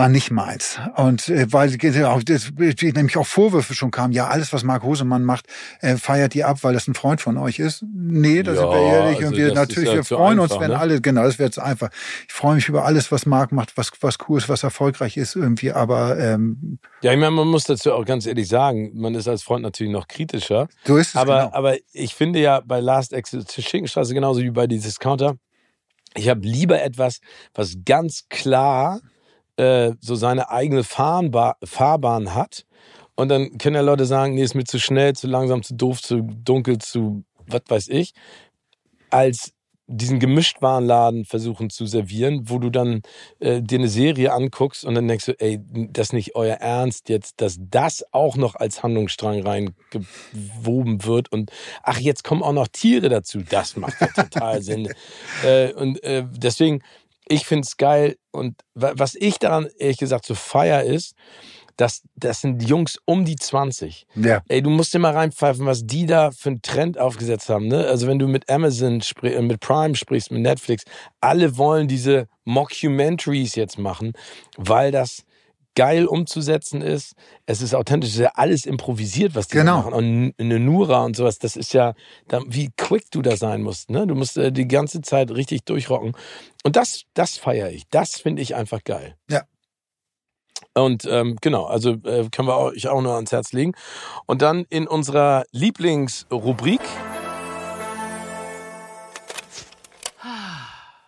war 0.00 0.08
nicht 0.08 0.30
meins. 0.30 0.80
Und 0.96 1.28
äh, 1.28 1.52
weil 1.52 1.76
das, 1.76 2.52
nämlich 2.56 3.18
auch 3.18 3.26
Vorwürfe 3.26 3.74
schon 3.74 3.90
kamen, 3.90 4.14
ja, 4.14 4.28
alles, 4.28 4.50
was 4.54 4.64
Marc 4.64 4.82
Hosemann 4.82 5.24
macht, 5.24 5.44
äh, 5.80 5.96
feiert 5.96 6.34
ihr 6.34 6.48
ab, 6.48 6.60
weil 6.62 6.72
das 6.72 6.88
ein 6.88 6.94
Freund 6.94 7.20
von 7.20 7.36
euch 7.36 7.58
ist. 7.58 7.84
Nee, 7.92 8.42
da 8.42 8.52
ja, 8.52 8.60
sind 8.60 8.70
wir 8.70 8.80
ehrlich. 8.80 9.16
Also 9.16 9.28
und 9.28 9.36
wir 9.36 9.52
natürlich, 9.52 9.90
ja 9.90 9.96
wir 9.96 10.04
freuen 10.04 10.40
einfach, 10.40 10.54
uns, 10.54 10.60
wenn 10.62 10.70
ne? 10.70 10.78
alle, 10.78 11.02
genau, 11.02 11.24
das 11.24 11.38
wäre 11.38 11.48
jetzt 11.48 11.58
einfach. 11.58 11.90
Ich 12.26 12.32
freue 12.32 12.54
mich 12.54 12.66
über 12.66 12.86
alles, 12.86 13.12
was 13.12 13.26
Marc 13.26 13.52
macht, 13.52 13.76
was, 13.76 13.90
was 14.00 14.16
cool 14.26 14.38
ist, 14.38 14.48
was 14.48 14.62
erfolgreich 14.62 15.18
ist 15.18 15.36
irgendwie, 15.36 15.70
aber 15.70 16.18
ähm, 16.18 16.78
Ja, 17.02 17.12
ich 17.12 17.18
meine, 17.18 17.32
man 17.32 17.48
muss 17.48 17.64
dazu 17.64 17.92
auch 17.92 18.06
ganz 18.06 18.24
ehrlich 18.24 18.48
sagen, 18.48 18.92
man 18.94 19.14
ist 19.14 19.28
als 19.28 19.42
Freund 19.42 19.62
natürlich 19.62 19.92
noch 19.92 20.08
kritischer. 20.08 20.68
So 20.84 20.96
ist 20.96 21.08
es. 21.08 21.16
Aber, 21.16 21.40
genau. 21.40 21.52
aber 21.52 21.76
ich 21.92 22.14
finde 22.14 22.40
ja 22.40 22.62
bei 22.64 22.80
Last 22.80 23.12
Exit 23.12 23.52
Schinkenstraße 23.52 24.14
genauso 24.14 24.40
wie 24.40 24.50
bei 24.50 24.66
die 24.66 24.78
Discounter, 24.78 25.36
ich 26.14 26.30
habe 26.30 26.40
lieber 26.40 26.80
etwas, 26.82 27.20
was 27.52 27.74
ganz 27.84 28.24
klar 28.30 29.00
äh, 29.60 29.94
so 30.00 30.14
seine 30.14 30.50
eigene 30.50 30.84
Fahrba 30.84 31.56
Fahrbahn 31.62 32.34
hat. 32.34 32.64
Und 33.14 33.28
dann 33.28 33.58
können 33.58 33.76
ja 33.76 33.82
Leute 33.82 34.06
sagen, 34.06 34.34
nee, 34.34 34.42
ist 34.42 34.54
mir 34.54 34.64
zu 34.64 34.78
schnell, 34.78 35.14
zu 35.14 35.26
langsam, 35.26 35.62
zu 35.62 35.74
doof, 35.74 36.00
zu 36.00 36.22
dunkel, 36.22 36.78
zu 36.78 37.24
was 37.46 37.62
weiß 37.68 37.88
ich. 37.88 38.14
Als 39.10 39.52
diesen 39.92 40.20
Gemischtwarenladen 40.20 41.24
versuchen 41.24 41.68
zu 41.68 41.84
servieren, 41.84 42.48
wo 42.48 42.58
du 42.58 42.70
dann 42.70 43.02
äh, 43.40 43.60
dir 43.60 43.78
eine 43.78 43.88
Serie 43.88 44.32
anguckst 44.32 44.84
und 44.84 44.94
dann 44.94 45.08
denkst 45.08 45.26
du, 45.26 45.32
ey, 45.40 45.60
das 45.90 46.08
ist 46.08 46.12
nicht 46.12 46.36
euer 46.36 46.56
Ernst 46.56 47.08
jetzt, 47.08 47.40
dass 47.40 47.56
das 47.58 48.04
auch 48.12 48.36
noch 48.36 48.54
als 48.54 48.84
Handlungsstrang 48.84 49.42
reingewoben 49.42 51.04
wird 51.04 51.32
und 51.32 51.50
ach, 51.82 51.98
jetzt 51.98 52.22
kommen 52.22 52.42
auch 52.42 52.52
noch 52.52 52.68
Tiere 52.68 53.08
dazu. 53.08 53.40
Das 53.42 53.76
macht 53.76 54.00
ja 54.00 54.06
total 54.06 54.62
Sinn. 54.62 54.88
Äh, 55.44 55.72
und 55.72 56.02
äh, 56.04 56.24
deswegen, 56.30 56.82
ich 57.30 57.46
finde 57.46 57.66
es 57.66 57.76
geil. 57.76 58.16
Und 58.32 58.60
was 58.74 59.14
ich 59.14 59.38
daran 59.38 59.68
ehrlich 59.78 59.98
gesagt 59.98 60.26
so 60.26 60.34
feier 60.34 60.82
ist, 60.82 61.14
dass 61.76 62.02
das 62.14 62.42
sind 62.42 62.62
Jungs 62.68 62.98
um 63.06 63.24
die 63.24 63.36
20. 63.36 64.06
Ja. 64.16 64.42
Ey, 64.48 64.60
du 64.60 64.68
musst 64.68 64.92
dir 64.92 64.98
mal 64.98 65.14
reinpfeifen, 65.14 65.64
was 65.64 65.86
die 65.86 66.04
da 66.04 66.30
für 66.30 66.50
einen 66.50 66.62
Trend 66.62 66.98
aufgesetzt 66.98 67.48
haben. 67.48 67.68
Ne? 67.68 67.86
Also 67.86 68.06
wenn 68.06 68.18
du 68.18 68.28
mit 68.28 68.50
Amazon, 68.50 69.00
äh, 69.22 69.40
mit 69.40 69.60
Prime 69.60 69.94
sprichst, 69.94 70.30
mit 70.30 70.42
Netflix, 70.42 70.84
alle 71.20 71.56
wollen 71.56 71.88
diese 71.88 72.28
Mockumentaries 72.44 73.54
jetzt 73.54 73.78
machen, 73.78 74.12
weil 74.58 74.90
das 74.90 75.24
geil 75.74 76.06
umzusetzen 76.06 76.82
ist. 76.82 77.14
Es 77.46 77.62
ist 77.62 77.74
authentisch, 77.74 78.10
es 78.10 78.16
ist 78.16 78.22
ja 78.22 78.32
alles 78.34 78.66
improvisiert, 78.66 79.34
was 79.34 79.48
die 79.48 79.58
genau. 79.58 79.78
machen. 79.78 79.92
Und 79.92 80.34
eine 80.38 80.60
Nura 80.60 81.04
und 81.04 81.16
sowas, 81.16 81.38
das 81.38 81.56
ist 81.56 81.72
ja, 81.72 81.94
wie 82.46 82.70
quick 82.76 83.10
du 83.10 83.22
da 83.22 83.36
sein 83.36 83.62
musst. 83.62 83.90
Ne? 83.90 84.06
Du 84.06 84.14
musst 84.14 84.36
äh, 84.36 84.52
die 84.52 84.68
ganze 84.68 85.00
Zeit 85.00 85.30
richtig 85.30 85.64
durchrocken. 85.64 86.16
Und 86.64 86.76
das, 86.76 87.04
das 87.14 87.36
feiere 87.36 87.70
ich. 87.70 87.84
Das 87.90 88.20
finde 88.20 88.42
ich 88.42 88.54
einfach 88.54 88.84
geil. 88.84 89.16
Ja. 89.28 89.42
Und 90.74 91.04
ähm, 91.06 91.36
genau, 91.40 91.64
also 91.64 91.92
äh, 92.04 92.28
können 92.30 92.48
wir 92.48 92.58
euch 92.58 92.88
auch 92.88 93.00
nur 93.00 93.14
ans 93.14 93.32
Herz 93.32 93.52
legen. 93.52 93.72
Und 94.26 94.42
dann 94.42 94.66
in 94.70 94.86
unserer 94.86 95.44
Lieblingsrubrik. 95.52 96.80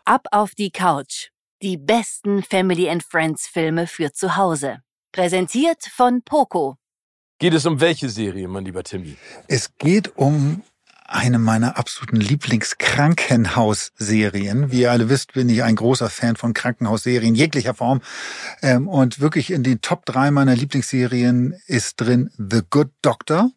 Ab 0.04 0.26
auf 0.32 0.54
die 0.54 0.70
Couch. 0.70 1.30
Die 1.62 1.76
besten 1.76 2.42
Family 2.42 2.88
and 2.90 3.04
Friends 3.04 3.46
Filme 3.46 3.86
für 3.86 4.12
zu 4.12 4.36
Hause. 4.36 4.80
Präsentiert 5.12 5.84
von 5.84 6.22
Poco. 6.24 6.76
Geht 7.38 7.54
es 7.54 7.64
um 7.66 7.80
welche 7.80 8.08
Serie, 8.08 8.48
mein 8.48 8.64
lieber 8.64 8.82
Timmy? 8.82 9.16
Es 9.46 9.76
geht 9.78 10.16
um 10.16 10.64
eine 11.06 11.38
meiner 11.38 11.78
absoluten 11.78 12.16
Lieblingskrankenhausserien. 12.16 14.72
Wie 14.72 14.80
ihr 14.80 14.90
alle 14.90 15.08
wisst, 15.08 15.34
bin 15.34 15.48
ich 15.48 15.62
ein 15.62 15.76
großer 15.76 16.10
Fan 16.10 16.34
von 16.34 16.52
Krankenhausserien 16.52 17.36
jeglicher 17.36 17.74
Form. 17.74 18.00
Ähm, 18.60 18.88
und 18.88 19.20
wirklich 19.20 19.52
in 19.52 19.62
den 19.62 19.80
Top 19.82 20.04
drei 20.04 20.32
meiner 20.32 20.56
Lieblingsserien 20.56 21.54
ist 21.66 22.00
drin 22.00 22.32
The 22.38 22.62
Good 22.68 22.90
Doctor. 23.02 23.52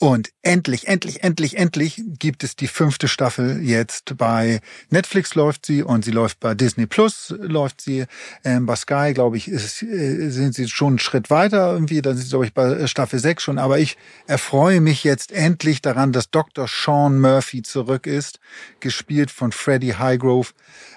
Und 0.00 0.30
endlich, 0.42 0.88
endlich, 0.88 1.22
endlich, 1.22 1.56
endlich 1.56 2.02
gibt 2.18 2.42
es 2.42 2.56
die 2.56 2.66
fünfte 2.66 3.06
Staffel 3.06 3.62
jetzt 3.62 4.16
bei 4.16 4.60
Netflix 4.90 5.36
läuft 5.36 5.64
sie 5.64 5.84
und 5.84 6.04
sie 6.04 6.10
läuft 6.10 6.40
bei 6.40 6.54
Disney 6.54 6.86
Plus 6.86 7.32
läuft 7.38 7.80
sie. 7.80 8.06
Ähm, 8.42 8.66
bei 8.66 8.74
Sky, 8.74 9.12
glaube 9.14 9.36
ich, 9.36 9.46
ist, 9.46 9.82
äh, 9.82 10.30
sind 10.30 10.56
sie 10.56 10.68
schon 10.68 10.88
einen 10.88 10.98
Schritt 10.98 11.30
weiter 11.30 11.72
irgendwie. 11.72 12.02
Da 12.02 12.12
sind 12.12 12.24
sie, 12.24 12.30
glaube 12.30 12.44
ich, 12.44 12.52
bei 12.52 12.86
Staffel 12.88 13.20
6 13.20 13.42
schon. 13.42 13.58
Aber 13.58 13.78
ich 13.78 13.96
erfreue 14.26 14.80
mich 14.80 15.04
jetzt 15.04 15.30
endlich 15.30 15.80
daran, 15.80 16.12
dass 16.12 16.28
Dr. 16.28 16.66
Sean 16.68 17.20
Murphy 17.20 17.62
zurück 17.62 18.08
ist, 18.08 18.40
gespielt 18.80 19.30
von 19.30 19.52
Freddie 19.52 19.94
Highgrove. 19.94 20.54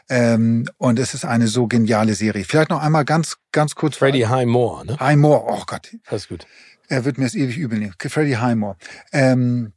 Ähm, 0.10 0.68
und 0.78 0.98
es 0.98 1.14
ist 1.14 1.24
eine 1.24 1.48
so 1.48 1.68
geniale 1.68 2.16
Serie. 2.16 2.45
Vielleicht 2.45 2.72
noch 2.72 2.82
einmal 2.82 3.06
ganz, 3.06 3.38
ganz 3.52 3.76
kurz. 3.76 3.98
Freddie 3.98 4.28
Highmore, 4.28 4.86
ne? 4.86 5.00
Highmore, 5.00 5.45
oh 5.48 5.64
Gott. 5.68 5.95
Alles 6.08 6.28
gut. 6.28 6.48
Er 6.88 7.06
wird 7.06 7.18
mir 7.18 7.26
es 7.26 7.36
ewig 7.36 7.58
übel 7.58 7.80
nehmen. 7.80 7.96
Freddie 7.98 8.38
Highmore. 8.38 8.78
Ähm, 9.12 9.74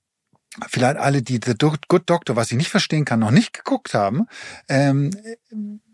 vielleicht 0.69 0.97
alle, 0.97 1.23
die 1.23 1.41
The 1.45 1.55
Good 1.57 2.09
Doctor, 2.09 2.37
was 2.37 2.51
ich 2.51 2.57
nicht 2.57 2.71
verstehen 2.71 3.05
kann, 3.05 3.21
noch 3.21 3.31
nicht 3.31 3.53
geguckt 3.53 3.95
haben. 3.95 4.27
Ähm, 4.69 5.11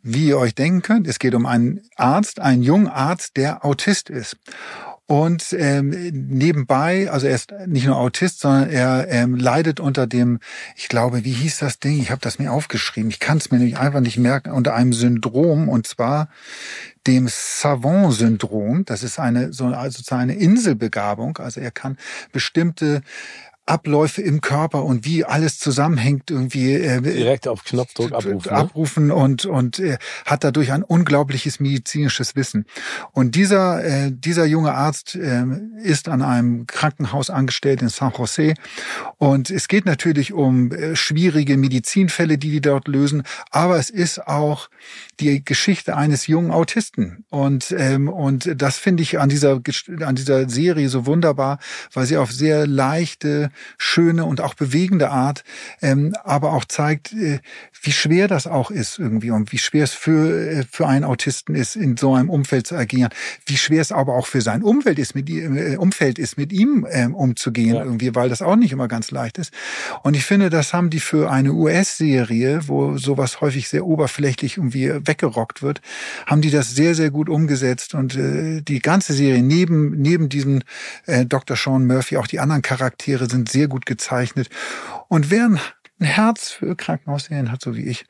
wie 0.02 0.28
ihr 0.28 0.38
euch 0.38 0.54
denken 0.54 0.82
könnt, 0.82 1.06
es 1.06 1.18
geht 1.18 1.34
um 1.34 1.46
einen 1.46 1.80
Arzt, 1.96 2.40
einen 2.40 2.62
jungen 2.62 2.88
Arzt, 2.88 3.36
der 3.36 3.64
Autist 3.64 4.10
ist. 4.10 4.36
Und 5.08 5.54
ähm, 5.56 5.90
nebenbei, 5.90 7.08
also 7.10 7.28
er 7.28 7.36
ist 7.36 7.52
nicht 7.66 7.86
nur 7.86 7.96
Autist, 7.96 8.40
sondern 8.40 8.70
er 8.70 9.06
ähm, 9.08 9.36
leidet 9.36 9.78
unter 9.78 10.08
dem, 10.08 10.40
ich 10.74 10.88
glaube, 10.88 11.24
wie 11.24 11.32
hieß 11.32 11.58
das 11.58 11.78
Ding? 11.78 12.00
Ich 12.00 12.10
habe 12.10 12.20
das 12.20 12.40
mir 12.40 12.52
aufgeschrieben. 12.52 13.10
Ich 13.10 13.20
kann 13.20 13.38
es 13.38 13.52
mir 13.52 13.58
nämlich 13.58 13.78
einfach 13.78 14.00
nicht 14.00 14.18
merken. 14.18 14.50
Unter 14.50 14.74
einem 14.74 14.92
Syndrom 14.92 15.68
und 15.68 15.86
zwar 15.86 16.28
dem 17.06 17.28
Savant-Syndrom. 17.28 18.84
Das 18.84 19.04
ist 19.04 19.20
eine 19.20 19.52
so 19.52 19.66
also 19.66 20.16
eine 20.16 20.34
Inselbegabung. 20.34 21.38
Also 21.38 21.60
er 21.60 21.70
kann 21.70 21.98
bestimmte 22.32 23.02
Abläufe 23.66 24.22
im 24.22 24.40
Körper 24.40 24.84
und 24.84 25.04
wie 25.04 25.24
alles 25.24 25.58
zusammenhängt 25.58 26.30
irgendwie 26.30 26.74
äh, 26.74 27.00
direkt 27.00 27.48
auf 27.48 27.64
Knopfdruck 27.64 28.12
abrufen, 28.12 28.52
ne? 28.52 28.56
abrufen 28.56 29.10
und 29.10 29.44
und 29.44 29.80
äh, 29.80 29.98
hat 30.24 30.44
dadurch 30.44 30.70
ein 30.70 30.84
unglaubliches 30.84 31.58
medizinisches 31.58 32.36
Wissen. 32.36 32.66
Und 33.10 33.34
dieser 33.34 33.84
äh, 33.84 34.12
dieser 34.12 34.44
junge 34.44 34.72
Arzt 34.72 35.16
äh, 35.16 35.44
ist 35.82 36.08
an 36.08 36.22
einem 36.22 36.68
Krankenhaus 36.68 37.28
angestellt 37.28 37.82
in 37.82 37.88
San 37.88 38.12
Jose 38.16 38.54
und 39.18 39.50
es 39.50 39.66
geht 39.66 39.84
natürlich 39.84 40.32
um 40.32 40.70
äh, 40.70 40.94
schwierige 40.94 41.56
Medizinfälle, 41.56 42.38
die 42.38 42.52
die 42.52 42.60
dort 42.60 42.86
lösen, 42.86 43.24
aber 43.50 43.78
es 43.78 43.90
ist 43.90 44.28
auch 44.28 44.70
die 45.18 45.44
Geschichte 45.44 45.96
eines 45.96 46.28
jungen 46.28 46.52
Autisten 46.52 47.24
und 47.30 47.74
ähm, 47.76 48.08
und 48.08 48.48
das 48.62 48.78
finde 48.78 49.02
ich 49.02 49.18
an 49.18 49.28
dieser 49.28 49.60
an 50.02 50.14
dieser 50.14 50.48
Serie 50.48 50.88
so 50.88 51.04
wunderbar, 51.04 51.58
weil 51.92 52.06
sie 52.06 52.16
auf 52.16 52.30
sehr 52.30 52.68
leichte 52.68 53.50
schöne 53.78 54.24
und 54.24 54.40
auch 54.40 54.54
bewegende 54.54 55.10
Art, 55.10 55.44
ähm, 55.82 56.14
aber 56.24 56.52
auch 56.52 56.64
zeigt, 56.64 57.12
äh, 57.12 57.40
wie 57.82 57.92
schwer 57.92 58.28
das 58.28 58.46
auch 58.46 58.70
ist 58.70 58.98
irgendwie 58.98 59.30
und 59.30 59.52
wie 59.52 59.58
schwer 59.58 59.84
es 59.84 59.92
für, 59.92 60.50
äh, 60.50 60.64
für 60.70 60.86
einen 60.86 61.04
Autisten 61.04 61.54
ist, 61.54 61.76
in 61.76 61.96
so 61.96 62.14
einem 62.14 62.30
Umfeld 62.30 62.66
zu 62.66 62.76
agieren, 62.76 63.10
wie 63.46 63.56
schwer 63.56 63.80
es 63.80 63.92
aber 63.92 64.14
auch 64.14 64.26
für 64.26 64.40
sein 64.40 64.62
Umfeld 64.62 64.98
ist, 64.98 65.14
mit, 65.14 65.30
äh, 65.30 65.76
Umfeld 65.76 66.18
ist, 66.18 66.36
mit 66.36 66.52
ihm 66.52 66.86
ähm, 66.90 67.14
umzugehen 67.14 67.76
ja. 67.76 67.84
irgendwie, 67.84 68.14
weil 68.14 68.28
das 68.28 68.42
auch 68.42 68.56
nicht 68.56 68.72
immer 68.72 68.88
ganz 68.88 69.10
leicht 69.10 69.38
ist. 69.38 69.52
Und 70.02 70.14
ich 70.14 70.24
finde, 70.24 70.50
das 70.50 70.72
haben 70.72 70.90
die 70.90 71.00
für 71.00 71.30
eine 71.30 71.52
US-Serie, 71.52 72.66
wo 72.66 72.96
sowas 72.96 73.40
häufig 73.40 73.68
sehr 73.68 73.86
oberflächlich 73.86 74.56
irgendwie 74.56 74.90
weggerockt 75.06 75.62
wird, 75.62 75.80
haben 76.26 76.40
die 76.40 76.50
das 76.50 76.74
sehr, 76.74 76.94
sehr 76.94 77.10
gut 77.10 77.28
umgesetzt 77.28 77.94
und 77.94 78.16
äh, 78.16 78.62
die 78.62 78.80
ganze 78.80 79.12
Serie 79.12 79.42
neben, 79.42 80.00
neben 80.00 80.28
diesem 80.28 80.62
äh, 81.06 81.24
Dr. 81.24 81.56
Sean 81.56 81.86
Murphy, 81.86 82.16
auch 82.16 82.26
die 82.26 82.40
anderen 82.40 82.62
Charaktere 82.62 83.28
sind 83.28 83.45
sehr 83.46 83.68
gut 83.68 83.86
gezeichnet. 83.86 84.48
Und 85.08 85.30
wer 85.30 85.46
ein 85.46 85.60
Herz 86.00 86.50
für 86.50 86.76
Krankenhausserien 86.76 87.50
hat, 87.50 87.62
so 87.62 87.76
wie 87.76 87.86
ich, 87.86 88.04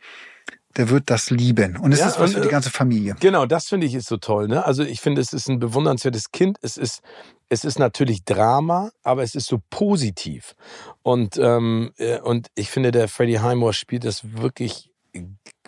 der 0.76 0.90
wird 0.90 1.10
das 1.10 1.30
lieben. 1.30 1.76
Und 1.76 1.92
es 1.92 2.00
ja, 2.00 2.08
ist 2.08 2.20
was 2.20 2.34
für 2.34 2.40
die 2.40 2.48
äh, 2.48 2.50
ganze 2.50 2.70
Familie. 2.70 3.16
Genau, 3.20 3.46
das 3.46 3.68
finde 3.68 3.86
ich 3.86 3.94
ist 3.94 4.08
so 4.08 4.18
toll. 4.18 4.48
Ne? 4.48 4.64
Also 4.64 4.82
ich 4.82 5.00
finde, 5.00 5.20
es 5.20 5.32
ist 5.32 5.48
ein 5.48 5.58
bewundernswertes 5.58 6.32
Kind. 6.32 6.58
Es 6.60 6.76
ist, 6.76 7.00
es 7.48 7.64
ist 7.64 7.78
natürlich 7.78 8.24
Drama, 8.24 8.90
aber 9.02 9.22
es 9.22 9.34
ist 9.34 9.46
so 9.46 9.60
positiv. 9.70 10.54
Und, 11.02 11.38
ähm, 11.38 11.92
äh, 11.96 12.20
und 12.20 12.48
ich 12.54 12.70
finde, 12.70 12.90
der 12.90 13.08
Freddie 13.08 13.40
Highmore 13.40 13.72
spielt 13.72 14.04
das 14.04 14.36
wirklich 14.36 14.90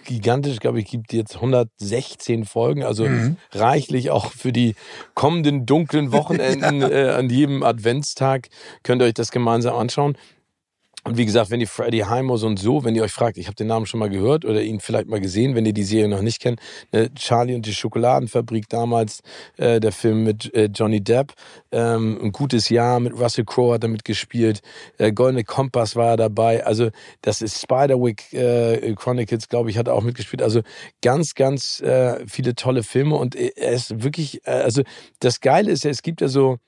gigantisch. 0.08 0.54
Ich 0.54 0.60
glaube, 0.60 0.80
ich 0.80 0.86
gibt 0.86 1.12
jetzt 1.12 1.36
116 1.36 2.44
Folgen, 2.44 2.82
also 2.82 3.04
mhm. 3.04 3.36
reichlich 3.52 4.10
auch 4.10 4.32
für 4.32 4.52
die 4.52 4.74
kommenden 5.14 5.66
dunklen 5.66 6.12
Wochenenden 6.12 6.80
ja. 6.80 6.88
äh, 6.88 7.10
an 7.10 7.30
jedem 7.30 7.62
Adventstag 7.62 8.48
könnt 8.82 9.02
ihr 9.02 9.06
euch 9.06 9.14
das 9.14 9.30
gemeinsam 9.30 9.76
anschauen. 9.76 10.16
Und 11.08 11.16
wie 11.16 11.24
gesagt, 11.24 11.50
wenn 11.50 11.62
ihr 11.62 11.66
Freddie 11.66 12.04
Heimos 12.04 12.42
und 12.42 12.58
so, 12.58 12.84
wenn 12.84 12.94
ihr 12.94 13.02
euch 13.02 13.12
fragt, 13.12 13.38
ich 13.38 13.46
habe 13.46 13.56
den 13.56 13.66
Namen 13.66 13.86
schon 13.86 13.98
mal 13.98 14.10
gehört 14.10 14.44
oder 14.44 14.60
ihn 14.60 14.78
vielleicht 14.78 15.08
mal 15.08 15.22
gesehen, 15.22 15.54
wenn 15.54 15.64
ihr 15.64 15.72
die 15.72 15.82
Serie 15.82 16.06
noch 16.06 16.20
nicht 16.20 16.38
kennt, 16.38 16.60
ne, 16.92 17.08
Charlie 17.14 17.54
und 17.54 17.64
die 17.64 17.72
Schokoladenfabrik 17.72 18.68
damals, 18.68 19.20
äh, 19.56 19.80
der 19.80 19.92
Film 19.92 20.22
mit 20.22 20.52
äh, 20.54 20.66
Johnny 20.66 21.00
Depp, 21.00 21.32
ähm, 21.72 22.18
ein 22.22 22.30
gutes 22.30 22.68
Jahr 22.68 23.00
mit 23.00 23.18
Russell 23.18 23.46
Crowe 23.46 23.72
hat 23.72 23.84
damit 23.84 24.04
gespielt, 24.04 24.60
äh, 24.98 25.10
Goldene 25.10 25.44
Kompass 25.44 25.96
war 25.96 26.10
er 26.10 26.16
dabei, 26.18 26.66
also 26.66 26.90
das 27.22 27.40
ist 27.40 27.58
Spiderwick 27.58 28.30
äh, 28.34 28.94
Chronicles, 28.94 29.48
glaube 29.48 29.70
ich, 29.70 29.78
hat 29.78 29.88
er 29.88 29.94
auch 29.94 30.02
mitgespielt, 30.02 30.42
also 30.42 30.60
ganz, 31.00 31.34
ganz 31.34 31.80
äh, 31.80 32.22
viele 32.26 32.54
tolle 32.54 32.82
Filme 32.82 33.16
und 33.16 33.34
er 33.34 33.72
ist 33.72 34.02
wirklich, 34.04 34.46
äh, 34.46 34.50
also 34.50 34.82
das 35.20 35.40
Geile 35.40 35.72
ist 35.72 35.84
ja, 35.84 35.90
es 35.90 36.02
gibt 36.02 36.20
ja 36.20 36.28
so 36.28 36.58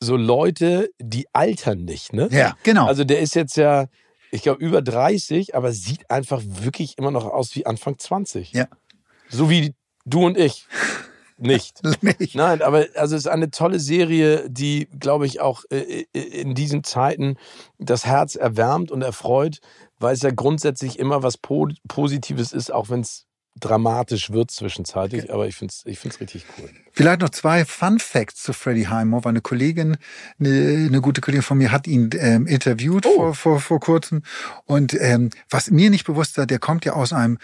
so 0.00 0.16
Leute, 0.16 0.90
die 0.98 1.26
altern 1.32 1.84
nicht, 1.84 2.12
ne? 2.12 2.28
Ja, 2.32 2.56
genau. 2.62 2.86
Also 2.86 3.04
der 3.04 3.20
ist 3.20 3.34
jetzt 3.34 3.56
ja, 3.56 3.86
ich 4.30 4.42
glaube, 4.42 4.64
über 4.64 4.82
30, 4.82 5.54
aber 5.54 5.72
sieht 5.72 6.10
einfach 6.10 6.42
wirklich 6.44 6.96
immer 6.98 7.10
noch 7.10 7.26
aus 7.26 7.54
wie 7.54 7.66
Anfang 7.66 7.98
20. 7.98 8.52
Ja. 8.52 8.66
So 9.28 9.50
wie 9.50 9.74
du 10.04 10.26
und 10.26 10.38
ich. 10.38 10.66
Nicht. 11.42 11.80
nicht. 12.02 12.34
Nein, 12.34 12.60
aber 12.60 12.84
also 12.96 13.16
es 13.16 13.22
ist 13.22 13.26
eine 13.26 13.50
tolle 13.50 13.80
Serie, 13.80 14.44
die, 14.50 14.88
glaube 14.98 15.24
ich, 15.24 15.40
auch 15.40 15.64
äh, 15.70 16.04
äh, 16.12 16.20
in 16.20 16.54
diesen 16.54 16.84
Zeiten 16.84 17.38
das 17.78 18.04
Herz 18.04 18.34
erwärmt 18.34 18.90
und 18.90 19.00
erfreut, 19.00 19.60
weil 19.98 20.12
es 20.12 20.20
ja 20.20 20.32
grundsätzlich 20.32 20.98
immer 20.98 21.22
was 21.22 21.38
Positives 21.38 22.52
ist, 22.52 22.70
auch 22.70 22.90
wenn 22.90 23.00
es 23.00 23.24
dramatisch 23.58 24.30
wird 24.30 24.50
zwischenzeitlich, 24.50 25.24
okay. 25.24 25.32
aber 25.32 25.46
ich 25.46 25.56
finde 25.56 25.72
es 25.72 25.84
ich 25.84 25.98
find's 25.98 26.20
richtig 26.20 26.44
cool. 26.58 26.70
Vielleicht 26.92 27.20
noch 27.20 27.30
zwei 27.30 27.64
Fun 27.64 27.98
Facts 27.98 28.42
zu 28.42 28.52
Freddie 28.52 28.88
Highmore. 28.88 29.28
Eine 29.28 29.40
Kollegin, 29.40 29.96
eine, 30.38 30.86
eine 30.88 31.00
gute 31.00 31.20
Kollegin 31.20 31.42
von 31.42 31.58
mir 31.58 31.72
hat 31.72 31.86
ihn 31.86 32.10
ähm, 32.18 32.46
interviewt 32.46 33.06
oh. 33.06 33.14
vor, 33.14 33.34
vor, 33.34 33.60
vor 33.60 33.80
kurzem. 33.80 34.22
Und 34.64 34.94
ähm, 34.94 35.30
was 35.48 35.70
mir 35.70 35.90
nicht 35.90 36.04
bewusst 36.04 36.38
war, 36.38 36.46
der 36.46 36.58
kommt 36.58 36.84
ja 36.84 36.94
aus 36.94 37.12
einem 37.12 37.38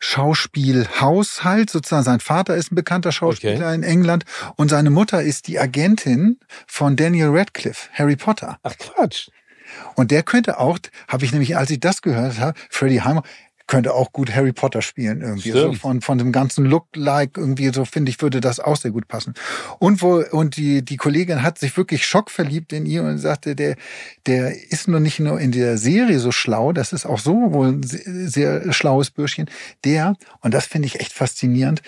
Schauspielhaushalt, 0.00 1.70
sozusagen 1.70 2.04
sein 2.04 2.20
Vater 2.20 2.54
ist 2.54 2.70
ein 2.70 2.76
bekannter 2.76 3.10
Schauspieler 3.10 3.66
okay. 3.66 3.74
in 3.74 3.82
England 3.82 4.24
und 4.56 4.68
seine 4.68 4.90
Mutter 4.90 5.22
ist 5.22 5.48
die 5.48 5.58
Agentin 5.58 6.38
von 6.68 6.94
Daniel 6.94 7.30
Radcliffe, 7.30 7.88
Harry 7.92 8.14
Potter. 8.14 8.58
Ach 8.62 8.74
Quatsch. 8.78 9.28
Und 9.96 10.10
der 10.10 10.22
könnte 10.22 10.58
auch, 10.60 10.78
habe 11.08 11.24
ich 11.24 11.32
nämlich, 11.32 11.56
als 11.56 11.70
ich 11.70 11.80
das 11.80 12.00
gehört 12.00 12.38
habe, 12.38 12.58
Freddie 12.70 13.02
Highmore, 13.02 13.26
könnte 13.68 13.94
auch 13.94 14.12
gut 14.12 14.34
Harry 14.34 14.52
Potter 14.52 14.82
spielen 14.82 15.20
irgendwie. 15.20 15.52
So 15.52 15.72
von, 15.74 16.00
von 16.00 16.18
dem 16.18 16.32
ganzen 16.32 16.64
Look-like 16.64 17.36
irgendwie, 17.36 17.68
so 17.68 17.84
finde 17.84 18.10
ich, 18.10 18.20
würde 18.20 18.40
das 18.40 18.58
auch 18.58 18.76
sehr 18.76 18.90
gut 18.90 19.06
passen. 19.06 19.34
Und 19.78 20.02
wo, 20.02 20.24
und 20.32 20.56
die, 20.56 20.84
die 20.84 20.96
Kollegin 20.96 21.42
hat 21.42 21.58
sich 21.58 21.76
wirklich 21.76 22.04
schockverliebt 22.04 22.72
in 22.72 22.86
ihn 22.86 23.02
und 23.02 23.18
sagte, 23.18 23.54
der, 23.54 23.76
der 24.26 24.70
ist 24.72 24.88
nur 24.88 25.00
nicht 25.00 25.20
nur 25.20 25.38
in 25.38 25.52
der 25.52 25.78
Serie 25.78 26.18
so 26.18 26.32
schlau, 26.32 26.72
das 26.72 26.92
ist 26.92 27.06
auch 27.06 27.18
so 27.18 27.52
wohl 27.52 27.68
ein 27.68 27.82
sehr, 27.82 28.02
sehr 28.32 28.72
schlaues 28.72 29.10
Bürschchen. 29.10 29.48
Der, 29.84 30.16
und 30.40 30.54
das 30.54 30.66
finde 30.66 30.86
ich 30.86 30.98
echt 30.98 31.12
faszinierend, 31.12 31.82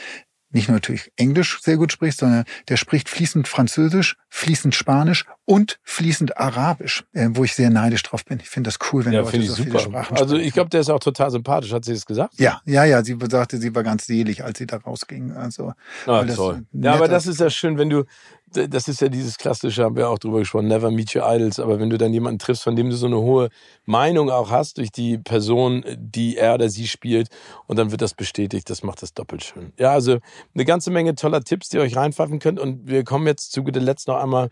nicht 0.51 0.68
nur 0.68 0.76
natürlich 0.76 1.12
Englisch 1.16 1.61
sehr 1.62 1.76
gut 1.76 1.92
spricht, 1.92 2.18
sondern 2.18 2.44
der 2.68 2.76
spricht 2.76 3.09
fließend 3.09 3.48
Französisch, 3.48 4.16
fließend 4.28 4.74
Spanisch 4.74 5.24
und 5.44 5.78
fließend 5.82 6.36
Arabisch, 6.36 7.05
äh, 7.12 7.28
wo 7.30 7.44
ich 7.44 7.55
sehr 7.55 7.70
neidisch 7.70 8.03
drauf 8.03 8.24
bin. 8.24 8.40
Ich 8.40 8.48
finde 8.48 8.68
das 8.68 8.78
cool, 8.92 9.05
wenn 9.05 9.12
ja, 9.12 9.20
Leute 9.20 9.42
so 9.42 9.55
super. 9.55 9.62
viele 9.64 9.80
Sprachen 9.80 10.16
Also 10.16 10.36
ich 10.36 10.53
glaube, 10.53 10.70
der 10.70 10.80
ist 10.80 10.90
auch 10.90 11.01
total 11.01 11.30
sympathisch. 11.30 11.72
Hat 11.72 11.84
sie 11.84 11.94
das 11.94 12.07
gesagt? 12.07 12.34
Ja, 12.38 12.61
ja, 12.64 12.84
ja. 12.84 13.05
Sie 13.05 13.16
sagte, 13.30 13.59
sie 13.59 13.74
war 13.74 13.82
ganz 13.82 14.07
selig, 14.07 14.44
als 14.44 14.59
sie 14.59 14.66
da 14.66 14.78
rausging. 14.78 15.32
Also, 15.32 15.72
ah, 16.07 16.24
toll. 16.24 16.64
Ja, 16.72 16.94
aber 16.94 17.09
das 17.09 17.26
ist 17.26 17.40
ja 17.40 17.51
schön, 17.51 17.78
wenn 17.78 17.90
du, 17.90 18.05
das 18.53 18.88
ist 18.88 19.01
ja 19.01 19.09
dieses 19.09 19.38
klassische, 19.38 19.84
haben 19.84 19.96
wir 19.96 20.09
auch 20.09 20.18
drüber 20.18 20.40
gesprochen, 20.40 20.68
never 20.68 20.90
meet 20.90 21.14
your 21.14 21.22
idols. 21.26 21.61
Aber 21.61 21.78
wenn 21.78 21.90
du 21.90 21.98
dann 21.98 22.12
jemanden 22.12 22.38
triffst, 22.38 22.62
von 22.62 22.76
dem 22.76 22.90
du 22.90 22.96
so 22.96 23.07
eine 23.07 23.18
hohe 23.18 23.48
Meinung 23.84 24.30
auch 24.30 24.51
hast 24.51 24.78
durch 24.78 24.90
die 24.90 25.18
Person, 25.18 25.84
die 25.96 26.36
er 26.36 26.55
oder 26.55 26.68
sie 26.68 26.86
spielt, 26.86 27.28
und 27.66 27.78
dann 27.78 27.90
wird 27.90 28.03
das 28.03 28.14
bestätigt, 28.14 28.68
das 28.70 28.82
macht 28.82 29.03
das 29.03 29.14
doppelt 29.14 29.44
schön. 29.44 29.72
Ja, 29.78 29.92
also 29.92 30.18
eine 30.55 30.64
ganze 30.64 30.90
Menge 30.90 31.14
toller 31.14 31.42
Tipps, 31.42 31.68
die 31.68 31.76
ihr 31.76 31.82
euch 31.82 31.96
reinpfeifen 31.96 32.38
könnt. 32.38 32.59
Und 32.59 32.88
wir 32.88 33.05
kommen 33.05 33.26
jetzt 33.26 33.53
zu 33.53 33.62
guter 33.62 33.80
Letzt 33.80 34.09
noch 34.09 34.20
einmal 34.20 34.51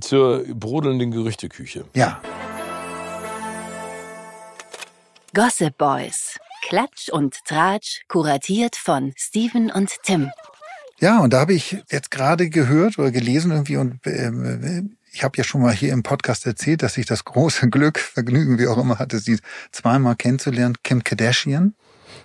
zur 0.00 0.44
brodelnden 0.54 1.10
Gerüchteküche. 1.10 1.84
Ja. 1.94 2.20
Gossip 5.34 5.76
Boys. 5.78 6.38
Klatsch 6.62 7.08
und 7.08 7.36
Tratsch, 7.46 8.02
kuratiert 8.08 8.76
von 8.76 9.12
Steven 9.16 9.70
und 9.70 9.90
Tim. 10.02 10.30
Ja, 11.00 11.20
und 11.20 11.32
da 11.32 11.40
habe 11.40 11.54
ich 11.54 11.82
jetzt 11.90 12.10
gerade 12.10 12.50
gehört 12.50 12.98
oder 12.98 13.10
gelesen 13.10 13.52
irgendwie 13.52 13.76
und 13.76 14.04
äh, 14.06 14.82
ich 15.12 15.24
habe 15.24 15.36
ja 15.36 15.44
schon 15.44 15.62
mal 15.62 15.72
hier 15.72 15.92
im 15.92 16.02
Podcast 16.02 16.46
erzählt, 16.46 16.82
dass 16.82 16.96
ich 16.98 17.06
das 17.06 17.24
große 17.24 17.68
Glück, 17.70 17.98
Vergnügen, 17.98 18.58
wie 18.58 18.66
auch 18.66 18.78
immer 18.78 18.98
hatte, 18.98 19.18
sie 19.18 19.38
zweimal 19.70 20.16
kennenzulernen, 20.16 20.76
Kim 20.82 21.04
Kardashian. 21.04 21.74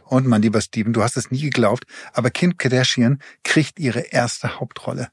Und 0.05 0.28
mein 0.28 0.41
lieber 0.41 0.61
Steven, 0.61 0.93
du 0.93 1.01
hast 1.01 1.17
es 1.17 1.32
nie 1.32 1.41
geglaubt, 1.41 1.86
aber 2.13 2.30
Kim 2.30 2.57
Kardashian 2.57 3.19
kriegt 3.43 3.80
ihre 3.80 3.99
erste 3.99 4.59
Hauptrolle 4.59 5.09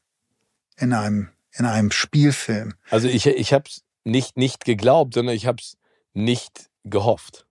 in 0.78 0.92
einem 0.92 1.28
in 1.52 1.66
einem 1.66 1.90
Spielfilm. 1.90 2.74
Also 2.90 3.08
ich 3.08 3.26
ich 3.26 3.52
habe 3.52 3.64
es 3.68 3.82
nicht 4.04 4.36
nicht 4.36 4.64
geglaubt, 4.64 5.14
sondern 5.14 5.34
ich 5.34 5.46
habe 5.46 5.58
es 5.60 5.76
nicht 6.12 6.70
gehofft. 6.84 7.46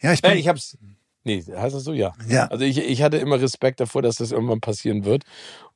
Ja, 0.00 0.12
ich 0.12 0.22
bin, 0.22 0.32
äh, 0.32 0.36
ich 0.36 0.48
habe 0.48 0.58
es 0.58 0.76
Nee, 1.24 1.42
heißt 1.42 1.74
das 1.74 1.84
so? 1.84 1.92
Ja. 1.92 2.12
ja. 2.28 2.46
Also 2.48 2.64
ich, 2.64 2.78
ich 2.78 3.02
hatte 3.02 3.18
immer 3.18 3.40
Respekt 3.40 3.80
davor, 3.80 4.02
dass 4.02 4.16
das 4.16 4.32
irgendwann 4.32 4.60
passieren 4.60 5.04
wird. 5.04 5.24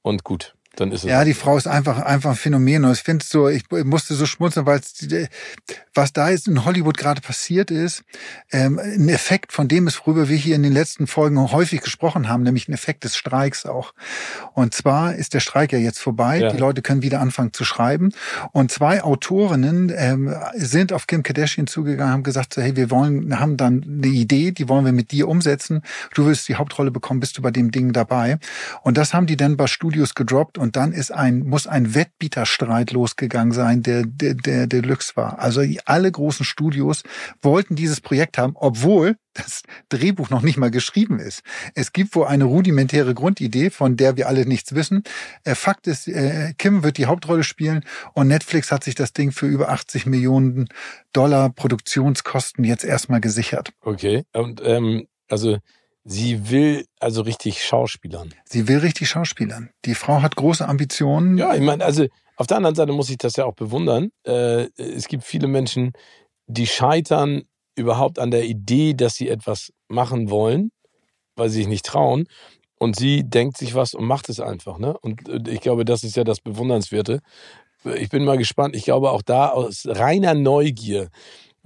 Und 0.03 0.25
gut, 0.25 0.56
dann 0.77 0.93
ist 0.93 1.05
es. 1.05 1.11
Ja, 1.11 1.25
die 1.25 1.35
Frau 1.35 1.57
ist 1.57 1.67
einfach, 1.67 1.99
einfach 1.99 2.31
ein 2.31 2.37
Phänomen. 2.37 2.85
Und 2.85 2.93
ich 2.93 3.03
finde 3.03 3.25
so, 3.25 3.49
ich 3.49 3.65
musste 3.71 4.15
so 4.15 4.27
schmunzeln, 4.27 4.67
weil 4.67 4.81
was 5.95 6.13
da 6.13 6.31
jetzt 6.31 6.47
in 6.47 6.65
Hollywood 6.65 6.97
gerade 6.97 7.21
passiert 7.21 7.71
ist, 7.71 8.05
ähm, 8.53 8.79
ein 8.79 9.09
Effekt 9.09 9.53
von 9.53 9.69
dem 9.69 9.87
ist, 9.87 10.07
worüber 10.07 10.29
wir 10.29 10.37
hier 10.37 10.55
in 10.55 10.63
den 10.63 10.73
letzten 10.73 11.07
Folgen 11.07 11.41
häufig 11.53 11.81
gesprochen 11.81 12.29
haben, 12.29 12.43
nämlich 12.43 12.69
ein 12.69 12.73
Effekt 12.73 13.05
des 13.05 13.17
Streiks 13.17 13.67
auch. 13.67 13.95
Und 14.55 14.75
zwar 14.75 15.15
ist 15.15 15.35
der 15.35 15.41
Streik 15.41 15.73
ja 15.73 15.79
jetzt 15.79 15.99
vorbei. 15.99 16.41
Ja. 16.41 16.53
Die 16.53 16.59
Leute 16.59 16.83
können 16.83 17.03
wieder 17.03 17.21
anfangen 17.21 17.53
zu 17.53 17.65
schreiben. 17.65 18.13
Und 18.53 18.71
zwei 18.71 19.03
Autorinnen 19.03 19.93
ähm, 19.97 20.35
sind 20.55 20.93
auf 20.93 21.07
Kim 21.07 21.23
Kardashian 21.23 21.67
zugegangen, 21.67 22.13
haben 22.13 22.23
gesagt, 22.23 22.55
so, 22.55 22.63
hey, 22.63 22.77
wir 22.77 22.91
wollen, 22.91 23.39
haben 23.41 23.57
dann 23.57 23.83
eine 23.83 24.07
Idee, 24.07 24.53
die 24.53 24.69
wollen 24.69 24.85
wir 24.85 24.93
mit 24.93 25.13
dir 25.13 25.29
umsetzen. 25.29 25.83
Du 26.15 26.27
willst 26.27 26.49
die 26.49 26.57
Hauptrolle 26.57 26.91
bekommen, 26.91 27.21
bist 27.21 27.39
du 27.39 27.43
bei 27.43 27.51
dem 27.51 27.71
Ding 27.71 27.93
dabei. 27.93 28.39
Und 28.83 28.99
das 28.99 29.15
haben 29.15 29.27
die 29.27 29.37
dann 29.37 29.57
bei 29.57 29.67
Studios 29.67 30.15
gedroppt 30.15 30.59
und 30.59 30.66
dann 30.75 30.93
ist 30.93 31.13
ein, 31.13 31.41
muss 31.41 31.67
ein 31.67 31.95
Wettbieterstreit 31.95 32.91
losgegangen 32.91 33.53
sein, 33.53 33.83
der, 33.83 34.05
der, 34.05 34.35
der 34.35 34.67
Deluxe 34.67 35.15
war. 35.15 35.39
Also 35.39 35.63
alle 35.85 36.11
großen 36.11 36.45
Studios 36.45 37.03
wollten 37.43 37.77
dieses 37.77 38.01
Projekt 38.01 38.39
haben, 38.39 38.55
obwohl 38.57 39.17
das 39.35 39.63
Drehbuch 39.91 40.31
noch 40.31 40.43
nicht 40.43 40.57
mal 40.57 40.71
geschrieben 40.71 41.19
ist. 41.19 41.43
Es 41.75 41.93
gibt 41.93 42.15
wohl 42.15 42.27
eine 42.27 42.45
rudimentäre 42.45 43.15
Grundidee, 43.15 43.71
von 43.71 43.97
der 43.97 44.17
wir 44.17 44.29
alle 44.29 44.47
nichts 44.47 44.75
wissen. 44.75 45.03
Äh, 45.45 45.55
Fakt 45.55 45.87
ist, 45.87 46.09
äh, 46.09 46.55
Kim 46.59 46.83
wird 46.83 46.97
die 46.97 47.07
Hauptrolle 47.07 47.45
spielen 47.45 47.85
und 48.15 48.29
Netflix 48.29 48.73
hat 48.73 48.83
sich 48.83 48.95
das 48.95 49.13
Ding 49.13 49.33
für 49.33 49.47
über 49.47 49.69
80 49.69 50.07
Millionen 50.07 50.69
Dollar 51.13 51.51
Produktionskosten 51.51 52.65
jetzt 52.65 52.85
erstmal 52.85 53.21
gesichert. 53.21 53.73
Okay. 53.83 54.25
Und 54.33 54.63
ähm, 54.65 55.07
also 55.29 55.59
sie 56.07 56.51
will 56.51 56.87
also 57.01 57.23
richtig 57.23 57.63
Schauspielern. 57.65 58.33
Sie 58.45 58.69
will 58.69 58.79
richtig 58.79 59.09
Schauspielern. 59.09 59.71
Die 59.85 59.95
Frau 59.95 60.23
hat 60.23 60.37
große 60.37 60.67
Ambitionen. 60.67 61.37
Ja, 61.37 61.55
ich 61.55 61.61
meine, 61.61 61.85
also 61.85 62.07
auf 62.37 62.47
der 62.47 62.59
anderen 62.59 62.77
Seite 62.77 62.93
muss 62.93 63.11
ich 63.11 63.19
das 63.19 63.37
ja 63.37 63.45
auch 63.45 63.55
bewundern. 63.55 64.11
Äh, 64.25 64.69
es 64.79 65.09
gibt 65.09 65.25
viele 65.25 65.49
Menschen, 65.49 65.93
die 66.47 66.67
scheitern 66.67 67.43
überhaupt 67.75 68.19
an 68.19 68.31
der 68.31 68.45
Idee, 68.45 68.95
dass 68.95 69.17
sie 69.17 69.29
etwas 69.29 69.73
machen 69.89 70.31
wollen, 70.31 70.71
weil 71.35 71.49
sie 71.51 71.59
sich 71.59 71.69
nicht 71.69 71.85
trauen. 71.85 72.27
Und 72.79 72.97
sie 72.97 73.25
denkt 73.25 73.57
sich 73.57 73.75
was 73.75 73.95
und 73.95 74.05
macht 74.05 74.29
es 74.29 74.39
einfach. 74.39 74.79
Ne? 74.79 74.97
Und 74.99 75.29
äh, 75.29 75.51
ich 75.51 75.61
glaube, 75.61 75.85
das 75.85 76.05
ist 76.05 76.17
ja 76.17 76.25
das 76.25 76.41
Bewundernswerte. 76.41 77.21
Ich 77.97 78.11
bin 78.11 78.25
mal 78.25 78.39
gespannt. 78.39 78.77
Ich 78.77 78.85
glaube 78.85 79.11
auch 79.11 79.23
da 79.23 79.49
aus 79.49 79.87
reiner 79.87 80.35
Neugier 80.35 81.09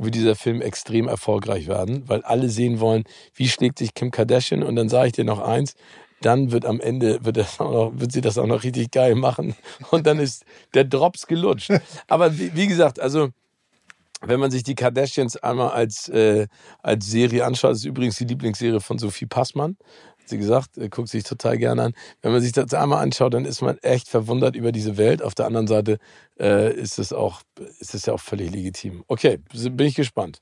wird 0.05 0.15
dieser 0.15 0.37
Film 0.37 0.61
extrem 0.61 1.09
erfolgreich 1.09 1.67
werden, 1.67 2.09
weil 2.09 2.23
alle 2.23 2.49
sehen 2.49 2.81
wollen, 2.81 3.05
wie 3.35 3.49
schlägt 3.49 3.79
sich 3.79 3.95
Kim 3.95 4.11
Kardashian. 4.11 4.63
Und 4.63 4.77
dann 4.77 4.89
sage 4.89 5.09
ich 5.09 5.13
dir 5.13 5.25
noch 5.25 5.41
eins, 5.41 5.75
dann 6.23 6.53
wird 6.53 6.67
am 6.67 6.81
Ende, 6.81 7.25
wird, 7.25 7.37
das 7.37 7.61
auch 7.61 7.73
noch, 7.73 7.93
wird 7.95 8.13
sie 8.13 8.21
das 8.21 8.39
auch 8.39 8.47
noch 8.47 8.63
richtig 8.63 8.91
geil 8.91 9.15
machen. 9.15 9.55
Und 9.91 10.07
dann 10.07 10.19
ist 10.19 10.45
der 10.75 10.85
Drops 10.85 11.27
gelutscht. 11.27 11.73
Aber 12.09 12.39
wie, 12.39 12.55
wie 12.55 12.67
gesagt, 12.67 13.01
also 13.01 13.31
wenn 14.23 14.41
man 14.41 14.51
sich 14.51 14.63
die 14.63 14.75
Kardashians 14.75 15.37
einmal 15.39 15.71
als, 15.71 16.09
äh, 16.09 16.47
als 16.83 17.07
Serie 17.07 17.45
anschaut, 17.45 17.73
ist 17.73 17.85
übrigens 17.85 18.17
die 18.17 18.27
Lieblingsserie 18.27 18.81
von 18.81 18.99
Sophie 18.99 19.27
Passmann. 19.27 19.77
Sie 20.31 20.39
gesagt, 20.39 20.79
äh, 20.79 20.89
guckt 20.89 21.09
sich 21.09 21.25
total 21.25 21.59
gerne 21.59 21.83
an. 21.83 21.93
Wenn 22.23 22.33
man 22.33 22.41
sich 22.41 22.53
das 22.53 22.73
einmal 22.75 23.03
anschaut, 23.03 23.35
dann 23.35 23.45
ist 23.45 23.63
man 23.63 23.79
echt 23.79 24.09
verwundert 24.09 24.57
über 24.57 24.73
diese 24.73 24.97
Welt. 24.97 25.23
Auf 25.23 25.35
der 25.35 25.47
anderen 25.47 25.67
Seite 25.67 25.99
äh, 26.39 26.73
ist 26.75 26.99
es 26.99 27.13
auch, 27.13 27.43
ist 27.79 27.95
es 27.95 28.07
ja 28.07 28.15
auch 28.15 28.21
völlig 28.21 28.51
legitim. 28.51 29.05
Okay, 29.09 29.39
bin 29.53 29.87
ich 29.87 29.95
gespannt. 29.95 30.41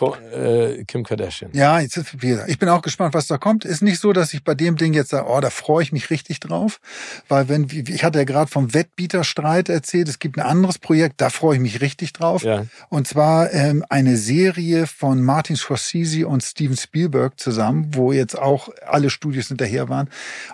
Äh, 0.00 0.84
Kim 0.84 1.04
Kardashian. 1.04 1.50
Ja, 1.52 1.80
jetzt, 1.80 1.96
ich 1.96 2.58
bin 2.58 2.68
auch 2.68 2.82
gespannt, 2.82 3.12
was 3.12 3.26
da 3.26 3.38
kommt. 3.38 3.64
Ist 3.64 3.82
nicht 3.82 4.00
so, 4.00 4.12
dass 4.12 4.32
ich 4.32 4.44
bei 4.44 4.54
dem 4.54 4.76
Ding 4.76 4.94
jetzt 4.94 5.10
sage, 5.10 5.26
oh, 5.28 5.40
da 5.40 5.50
freue 5.50 5.82
ich 5.82 5.92
mich 5.92 6.10
richtig 6.10 6.40
drauf. 6.40 6.80
Weil 7.28 7.48
wenn, 7.48 7.66
ich 7.70 8.04
hatte 8.04 8.18
ja 8.18 8.24
gerade 8.24 8.50
vom 8.50 8.72
Wettbieterstreit 8.72 9.68
erzählt, 9.68 10.08
es 10.08 10.18
gibt 10.18 10.38
ein 10.38 10.46
anderes 10.46 10.78
Projekt, 10.78 11.20
da 11.20 11.28
freue 11.28 11.56
ich 11.56 11.60
mich 11.60 11.80
richtig 11.80 12.12
drauf. 12.12 12.42
Ja. 12.42 12.66
Und 12.88 13.08
zwar 13.08 13.52
ähm, 13.52 13.84
eine 13.88 14.16
Serie 14.16 14.86
von 14.86 15.22
Martin 15.22 15.56
Scorsese 15.56 16.26
und 16.26 16.42
Steven 16.42 16.76
Spielberg 16.76 17.38
zusammen, 17.38 17.94
wo 17.94 18.12
jetzt 18.12 18.38
auch 18.38 18.70
alle 18.86 19.10
Studios 19.10 19.48
hinterher 19.48 19.88
waren. 19.88 20.08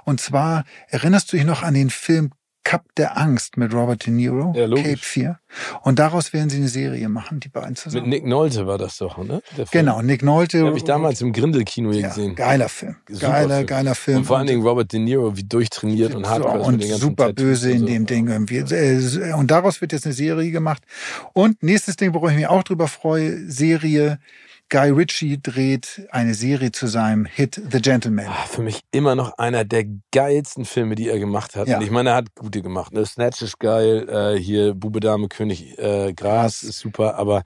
Und 0.04 0.20
zwar, 0.20 0.64
erinnerst 0.88 1.32
du 1.32 1.36
dich 1.36 1.46
noch 1.46 1.62
an 1.62 1.74
den 1.74 1.90
Film 1.90 2.30
Cup 2.66 2.82
der 2.96 3.16
Angst 3.16 3.56
mit 3.56 3.72
Robert 3.72 4.04
De 4.06 4.12
Niro, 4.12 4.52
ja, 4.56 4.66
Cape 4.66 4.96
4. 4.96 5.38
Und 5.82 6.00
daraus 6.00 6.32
werden 6.32 6.50
sie 6.50 6.56
eine 6.56 6.66
Serie 6.66 7.08
machen, 7.08 7.38
die 7.38 7.48
beiden 7.48 7.76
zusammen. 7.76 8.08
Mit 8.08 8.22
Nick 8.22 8.26
Nolte 8.26 8.66
war 8.66 8.76
das 8.76 8.98
doch, 8.98 9.18
ne? 9.18 9.40
Genau, 9.70 10.02
Nick 10.02 10.24
Nolte. 10.24 10.66
Habe 10.66 10.76
ich 10.76 10.82
damals 10.82 11.20
im 11.20 11.32
Grindelkino 11.32 11.92
ja, 11.92 12.08
gesehen. 12.08 12.34
Geiler 12.34 12.68
Film. 12.68 12.96
Super 13.08 13.28
geiler, 13.28 13.54
Film. 13.58 13.66
geiler 13.68 13.94
Film. 13.94 14.18
Und 14.18 14.24
vor 14.24 14.38
allen 14.38 14.48
Dingen 14.48 14.62
Robert 14.66 14.92
De 14.92 14.98
Niro, 14.98 15.36
wie 15.36 15.44
durchtrainiert 15.44 16.16
und 16.16 16.28
hart. 16.28 16.44
Und 16.44 16.82
super 16.82 17.32
böse 17.32 17.70
in 17.70 17.86
dem 17.86 18.04
Ding 18.04 18.26
irgendwie. 18.26 18.56
Äh, 18.56 19.32
und 19.34 19.52
daraus 19.52 19.80
wird 19.80 19.92
jetzt 19.92 20.04
eine 20.04 20.14
Serie 20.14 20.50
gemacht. 20.50 20.82
Und 21.34 21.62
nächstes 21.62 21.94
Ding, 21.94 22.14
worauf 22.14 22.30
ich 22.30 22.36
mich 22.36 22.48
auch 22.48 22.64
drüber 22.64 22.88
freue, 22.88 23.48
Serie 23.48 24.18
Guy 24.68 24.90
Ritchie 24.90 25.40
dreht 25.40 26.08
eine 26.10 26.34
Serie 26.34 26.72
zu 26.72 26.88
seinem 26.88 27.24
Hit 27.24 27.60
The 27.70 27.80
Gentleman. 27.80 28.26
Ach, 28.28 28.48
für 28.48 28.62
mich 28.62 28.80
immer 28.90 29.14
noch 29.14 29.38
einer 29.38 29.64
der 29.64 29.84
geilsten 30.10 30.64
Filme, 30.64 30.96
die 30.96 31.08
er 31.08 31.20
gemacht 31.20 31.54
hat. 31.54 31.68
Ja. 31.68 31.76
Und 31.76 31.84
ich 31.84 31.92
meine, 31.92 32.10
er 32.10 32.16
hat 32.16 32.34
gute 32.34 32.62
gemacht. 32.62 32.92
Ne? 32.92 33.06
Snatch 33.06 33.42
ist 33.42 33.60
geil, 33.60 34.08
äh, 34.08 34.36
hier 34.36 34.74
Bube, 34.74 34.98
Dame, 34.98 35.28
König, 35.28 35.78
äh, 35.78 36.12
Gras 36.14 36.64
ist 36.64 36.80
super, 36.80 37.14
aber 37.14 37.42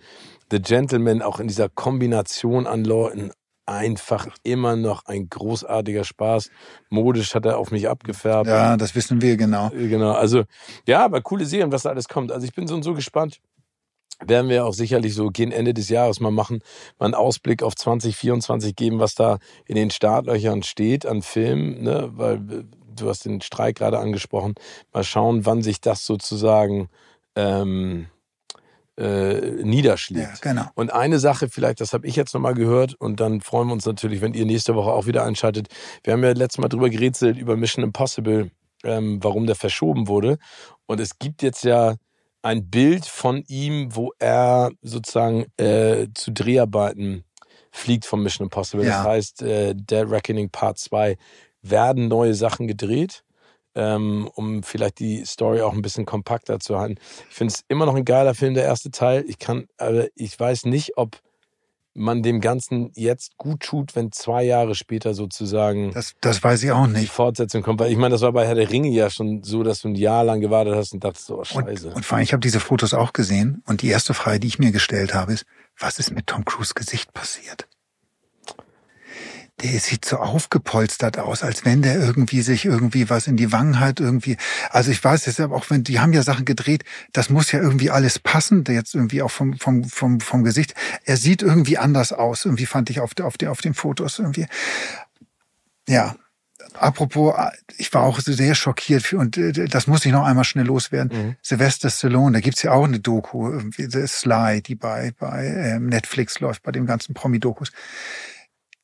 The 0.50 0.62
Gentleman 0.62 1.20
auch 1.20 1.40
in 1.40 1.48
dieser 1.48 1.68
Kombination 1.68 2.66
an 2.66 2.84
Leuten 2.84 3.32
einfach 3.66 4.28
immer 4.42 4.76
noch 4.76 5.04
ein 5.04 5.28
großartiger 5.28 6.04
Spaß. 6.04 6.50
Modisch 6.88 7.34
hat 7.34 7.44
er 7.44 7.58
auf 7.58 7.70
mich 7.70 7.86
abgefärbt. 7.86 8.48
Ja, 8.48 8.78
das 8.78 8.94
wissen 8.94 9.20
wir 9.20 9.36
genau. 9.36 9.68
Genau, 9.70 10.12
also 10.12 10.44
ja, 10.86 11.04
aber 11.04 11.20
coole 11.20 11.44
Serien, 11.44 11.70
was 11.70 11.82
da 11.82 11.90
alles 11.90 12.08
kommt. 12.08 12.32
Also 12.32 12.46
ich 12.46 12.54
bin 12.54 12.66
so 12.66 12.74
und 12.74 12.82
so 12.82 12.94
gespannt 12.94 13.40
werden 14.26 14.50
wir 14.50 14.66
auch 14.66 14.74
sicherlich 14.74 15.14
so 15.14 15.28
gegen 15.30 15.52
Ende 15.52 15.74
des 15.74 15.88
Jahres 15.88 16.20
mal 16.20 16.30
machen, 16.30 16.60
mal 16.98 17.06
einen 17.06 17.14
Ausblick 17.14 17.62
auf 17.62 17.74
2024 17.74 18.76
geben, 18.76 18.98
was 18.98 19.14
da 19.14 19.38
in 19.66 19.76
den 19.76 19.90
Startlöchern 19.90 20.62
steht 20.62 21.06
an 21.06 21.22
Filmen, 21.22 21.82
ne? 21.82 22.10
weil 22.12 22.34
äh, 22.36 22.64
du 22.96 23.08
hast 23.08 23.24
den 23.24 23.40
Streik 23.40 23.76
gerade 23.76 23.98
angesprochen. 23.98 24.54
Mal 24.92 25.04
schauen, 25.04 25.46
wann 25.46 25.62
sich 25.62 25.80
das 25.80 26.04
sozusagen 26.04 26.88
ähm, 27.34 28.06
äh, 29.00 29.62
niederschlägt. 29.62 30.44
Ja, 30.44 30.52
genau. 30.52 30.66
Und 30.74 30.92
eine 30.92 31.18
Sache 31.18 31.48
vielleicht, 31.48 31.80
das 31.80 31.92
habe 31.92 32.06
ich 32.06 32.16
jetzt 32.16 32.34
nochmal 32.34 32.54
gehört 32.54 32.94
und 32.94 33.20
dann 33.20 33.40
freuen 33.40 33.68
wir 33.68 33.72
uns 33.72 33.86
natürlich, 33.86 34.20
wenn 34.20 34.34
ihr 34.34 34.44
nächste 34.44 34.74
Woche 34.74 34.90
auch 34.90 35.06
wieder 35.06 35.24
einschaltet. 35.24 35.68
Wir 36.04 36.12
haben 36.12 36.22
ja 36.22 36.32
letztes 36.32 36.58
Mal 36.58 36.68
drüber 36.68 36.90
gerätselt 36.90 37.38
über 37.38 37.56
Mission 37.56 37.84
Impossible, 37.84 38.50
ähm, 38.84 39.18
warum 39.22 39.46
der 39.46 39.56
verschoben 39.56 40.08
wurde. 40.08 40.38
Und 40.86 41.00
es 41.00 41.18
gibt 41.18 41.42
jetzt 41.42 41.64
ja 41.64 41.94
ein 42.42 42.70
Bild 42.70 43.06
von 43.06 43.44
ihm, 43.46 43.94
wo 43.94 44.12
er 44.18 44.70
sozusagen 44.82 45.46
äh, 45.56 46.08
zu 46.14 46.32
Dreharbeiten 46.32 47.24
fliegt 47.70 48.04
von 48.04 48.22
Mission 48.22 48.46
Impossible. 48.46 48.84
Ja. 48.84 48.98
Das 48.98 49.06
heißt, 49.06 49.42
äh, 49.42 49.74
Dead 49.74 50.10
Reckoning 50.10 50.50
Part 50.50 50.78
2 50.78 51.16
werden 51.62 52.08
neue 52.08 52.34
Sachen 52.34 52.66
gedreht, 52.66 53.22
ähm, 53.74 54.28
um 54.34 54.62
vielleicht 54.62 54.98
die 54.98 55.24
Story 55.24 55.60
auch 55.60 55.72
ein 55.72 55.82
bisschen 55.82 56.06
kompakter 56.06 56.58
zu 56.58 56.78
halten. 56.78 56.96
Ich 57.28 57.34
finde 57.34 57.54
es 57.54 57.64
immer 57.68 57.86
noch 57.86 57.94
ein 57.94 58.04
geiler 58.04 58.34
Film, 58.34 58.54
der 58.54 58.64
erste 58.64 58.90
Teil. 58.90 59.24
Ich 59.28 59.38
kann, 59.38 59.66
aber 59.76 60.08
ich 60.14 60.38
weiß 60.38 60.64
nicht, 60.64 60.96
ob 60.96 61.20
man 61.94 62.22
dem 62.22 62.40
Ganzen 62.40 62.90
jetzt 62.94 63.36
gut 63.36 63.60
tut, 63.60 63.96
wenn 63.96 64.12
zwei 64.12 64.44
Jahre 64.44 64.74
später 64.74 65.14
sozusagen 65.14 65.92
das, 65.92 66.14
das 66.20 66.42
weiß 66.42 66.62
ich 66.62 66.70
auch 66.70 66.86
nicht. 66.86 67.02
die 67.02 67.06
Fortsetzung 67.06 67.62
kommt. 67.62 67.80
Weil 67.80 67.90
ich 67.90 67.98
meine, 67.98 68.12
das 68.12 68.22
war 68.22 68.32
bei 68.32 68.46
Herr 68.46 68.54
der 68.54 68.70
Ringe 68.70 68.90
ja 68.90 69.10
schon 69.10 69.42
so, 69.42 69.62
dass 69.62 69.80
du 69.80 69.88
ein 69.88 69.94
Jahr 69.94 70.24
lang 70.24 70.40
gewartet 70.40 70.74
hast 70.74 70.92
und 70.92 71.02
dachtest, 71.02 71.30
oh 71.30 71.42
scheiße. 71.42 71.88
Und, 71.88 71.96
und 71.96 72.04
vor 72.04 72.16
allem, 72.16 72.24
ich 72.24 72.32
habe 72.32 72.40
diese 72.40 72.60
Fotos 72.60 72.94
auch 72.94 73.12
gesehen 73.12 73.62
und 73.66 73.82
die 73.82 73.88
erste 73.88 74.14
Frage, 74.14 74.40
die 74.40 74.46
ich 74.46 74.58
mir 74.58 74.72
gestellt 74.72 75.14
habe, 75.14 75.32
ist, 75.32 75.44
was 75.78 75.98
ist 75.98 76.12
mit 76.12 76.26
Tom 76.26 76.44
Cruise 76.44 76.74
Gesicht 76.74 77.12
passiert? 77.12 77.66
Der 79.62 79.78
sieht 79.80 80.04
so 80.04 80.16
aufgepolstert 80.16 81.18
aus, 81.18 81.42
als 81.42 81.64
wenn 81.64 81.82
der 81.82 81.98
irgendwie 81.98 82.42
sich 82.42 82.64
irgendwie 82.64 83.10
was 83.10 83.26
in 83.26 83.36
die 83.36 83.52
Wangen 83.52 83.78
hat, 83.78 84.00
irgendwie. 84.00 84.36
Also 84.70 84.90
ich 84.90 85.02
weiß 85.02 85.26
jetzt 85.26 85.40
auch, 85.40 85.70
wenn, 85.70 85.84
die 85.84 86.00
haben 86.00 86.12
ja 86.12 86.22
Sachen 86.22 86.44
gedreht, 86.44 86.84
das 87.12 87.30
muss 87.30 87.52
ja 87.52 87.60
irgendwie 87.60 87.90
alles 87.90 88.18
passen, 88.18 88.64
jetzt 88.68 88.94
irgendwie 88.94 89.22
auch 89.22 89.30
vom, 89.30 89.58
vom, 89.58 89.84
vom, 89.84 90.20
vom 90.20 90.44
Gesicht. 90.44 90.74
Er 91.04 91.16
sieht 91.16 91.42
irgendwie 91.42 91.78
anders 91.78 92.12
aus, 92.12 92.44
irgendwie 92.44 92.66
fand 92.66 92.90
ich 92.90 93.00
auf, 93.00 93.12
auf, 93.20 93.34
auf 93.46 93.60
den 93.60 93.74
Fotos 93.74 94.18
irgendwie. 94.18 94.46
Ja. 95.88 96.16
Apropos, 96.74 97.34
ich 97.78 97.92
war 97.92 98.02
auch 98.02 98.20
sehr 98.20 98.54
schockiert 98.54 99.12
und 99.12 99.36
äh, 99.36 99.66
das 99.66 99.86
muss 99.88 100.06
ich 100.06 100.12
noch 100.12 100.24
einmal 100.24 100.44
schnell 100.44 100.66
loswerden. 100.66 101.10
Mhm. 101.12 101.36
Sylvester 101.42 101.90
Stallone, 101.90 102.34
da 102.34 102.40
gibt's 102.40 102.62
ja 102.62 102.70
auch 102.72 102.84
eine 102.84 103.00
Doku, 103.00 103.60
The 103.76 104.06
Sly, 104.06 104.62
die 104.62 104.76
bei, 104.76 105.12
bei 105.18 105.46
ähm, 105.46 105.86
Netflix 105.86 106.38
läuft, 106.38 106.62
bei 106.62 106.70
dem 106.70 106.86
ganzen 106.86 107.12
Promi-Dokus 107.12 107.72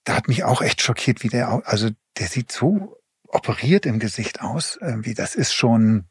da 0.06 0.14
hat 0.14 0.28
mich 0.28 0.44
auch 0.44 0.62
echt 0.62 0.80
schockiert, 0.80 1.22
wie 1.22 1.28
der, 1.28 1.62
also 1.66 1.90
der 2.18 2.28
sieht 2.28 2.50
so 2.50 2.96
operiert 3.28 3.84
im 3.84 3.98
Gesicht 3.98 4.40
aus, 4.40 4.78
irgendwie, 4.80 5.14
das 5.14 5.34
ist 5.34 5.52
schon. 5.52 6.06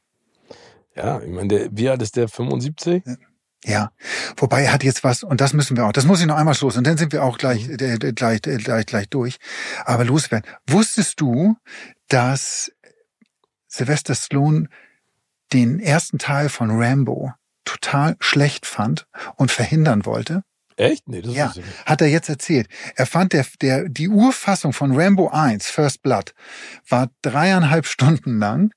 Ja, 0.95 1.21
ich 1.21 1.31
meine, 1.31 1.47
der, 1.47 1.69
wie 1.71 1.89
alt 1.89 2.01
ist 2.01 2.15
der? 2.17 2.27
75? 2.27 3.03
Ja, 3.63 3.91
wobei 4.37 4.63
er 4.63 4.73
hat 4.73 4.83
jetzt 4.83 5.03
was, 5.03 5.23
und 5.23 5.41
das 5.41 5.53
müssen 5.53 5.75
wir 5.77 5.85
auch, 5.85 5.93
das 5.93 6.05
muss 6.05 6.19
ich 6.19 6.27
noch 6.27 6.35
einmal 6.35 6.55
los, 6.59 6.77
und 6.77 6.85
dann 6.85 6.97
sind 6.97 7.13
wir 7.13 7.23
auch 7.23 7.37
gleich, 7.37 7.67
äh, 7.69 7.97
gleich, 7.97 8.45
äh, 8.45 8.57
gleich, 8.57 8.85
gleich 8.85 9.09
durch. 9.09 9.37
Aber 9.85 10.03
loswerden. 10.03 10.47
Wusstest 10.67 11.21
du, 11.21 11.55
dass 12.09 12.71
Sylvester 13.67 14.13
Stallone 14.13 14.67
den 15.53 15.79
ersten 15.79 16.19
Teil 16.19 16.49
von 16.49 16.69
Rambo 16.69 17.31
total 17.63 18.17
schlecht 18.19 18.65
fand 18.65 19.07
und 19.37 19.51
verhindern 19.51 20.05
wollte? 20.05 20.43
Echt? 20.78 21.07
Nee, 21.07 21.21
das 21.21 21.34
ja, 21.34 21.47
ist 21.47 21.61
hat 21.86 22.01
er 22.01 22.07
jetzt 22.07 22.28
erzählt. 22.28 22.67
Er 22.95 23.05
fand 23.05 23.32
der, 23.34 23.45
der, 23.61 23.88
die 23.88 24.09
Urfassung 24.09 24.73
von 24.73 24.93
Rambo 24.99 25.30
1, 25.30 25.69
First 25.69 26.01
Blood, 26.01 26.34
war 26.89 27.09
dreieinhalb 27.21 27.86
Stunden 27.95 28.39
lang 28.39 28.71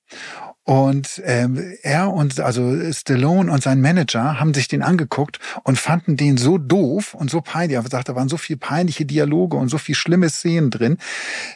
Und 0.62 1.20
ähm, 1.24 1.74
er 1.82 2.12
und 2.12 2.38
also 2.38 2.92
Stallone 2.92 3.50
und 3.50 3.62
sein 3.62 3.80
Manager 3.80 4.38
haben 4.38 4.54
sich 4.54 4.68
den 4.68 4.82
angeguckt 4.82 5.40
und 5.64 5.76
fanden 5.76 6.16
den 6.16 6.36
so 6.36 6.56
doof 6.56 7.14
und 7.14 7.30
so 7.30 7.40
peinlich. 7.40 7.76
Er 7.76 7.82
sagt, 7.88 8.08
da 8.08 8.14
waren 8.14 8.28
so 8.28 8.36
viel 8.36 8.58
peinliche 8.58 9.04
Dialoge 9.04 9.56
und 9.56 9.68
so 9.68 9.78
viel 9.78 9.96
schlimme 9.96 10.30
Szenen 10.30 10.70
drin, 10.70 10.98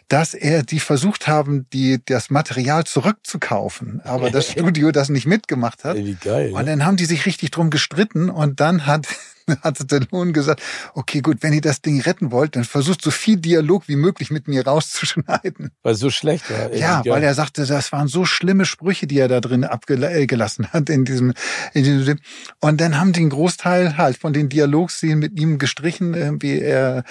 dass 0.09 0.35
er 0.35 0.65
die 0.65 0.81
versucht 0.81 1.29
haben, 1.29 1.67
die 1.73 2.01
das 2.05 2.31
Material 2.31 2.83
zurückzukaufen, 2.85 4.01
aber 4.03 4.31
das 4.31 4.49
Studio 4.51 4.91
das 4.91 5.09
nicht 5.09 5.27
mitgemacht 5.27 5.85
hat. 5.85 5.99
Wie 5.99 6.15
geil. 6.15 6.53
Und 6.53 6.67
dann 6.67 6.85
haben 6.85 6.97
die 6.97 7.05
sich 7.05 7.27
richtig 7.27 7.53
drum 7.53 7.71
gestritten 7.71 8.29
und 8.29 8.59
dann 8.59 8.87
hat 8.87 9.07
hat 9.63 9.79
Stallone 9.79 10.33
gesagt, 10.33 10.63
okay, 10.95 11.21
gut, 11.21 11.39
wenn 11.41 11.53
ihr 11.53 11.61
das 11.61 11.83
Ding 11.83 12.01
retten 12.01 12.31
wollt, 12.31 12.57
dann 12.57 12.65
versucht 12.65 13.03
so 13.03 13.11
viel 13.11 13.37
Dialog 13.37 13.89
wie 13.89 13.97
möglich 13.97 14.31
mit 14.31 14.49
mir 14.49 14.67
rauszuschneiden. 14.67 15.71
Weil 15.83 15.95
so 15.95 16.11
schlecht 16.11 16.51
war. 16.51 16.73
Ja, 16.75 17.03
weil 17.07 17.23
er 17.23 17.35
sagte, 17.35 17.67
das 17.67 17.93
waren 17.93 18.09
so 18.09 18.25
schlimme 18.25 18.65
Sprüche, 18.65 19.07
die 19.07 19.19
er 19.19 19.29
da 19.29 19.41
drin 19.41 19.65
abgelassen 19.65 20.69
hat 20.73 20.89
in 20.91 21.05
diesem, 21.05 21.33
in 21.73 21.85
diesem 21.85 22.05
Film. 22.05 22.19
Und 22.61 22.81
dann 22.81 22.99
haben 22.99 23.13
die 23.13 23.21
einen 23.21 23.31
Großteil 23.31 23.97
halt 23.97 24.17
von 24.17 24.33
den 24.33 24.49
Dialogszenen 24.49 25.19
mit 25.19 25.39
ihm 25.39 25.59
gestrichen, 25.59 26.15
irgendwie 26.15 26.59
er, 26.59 27.05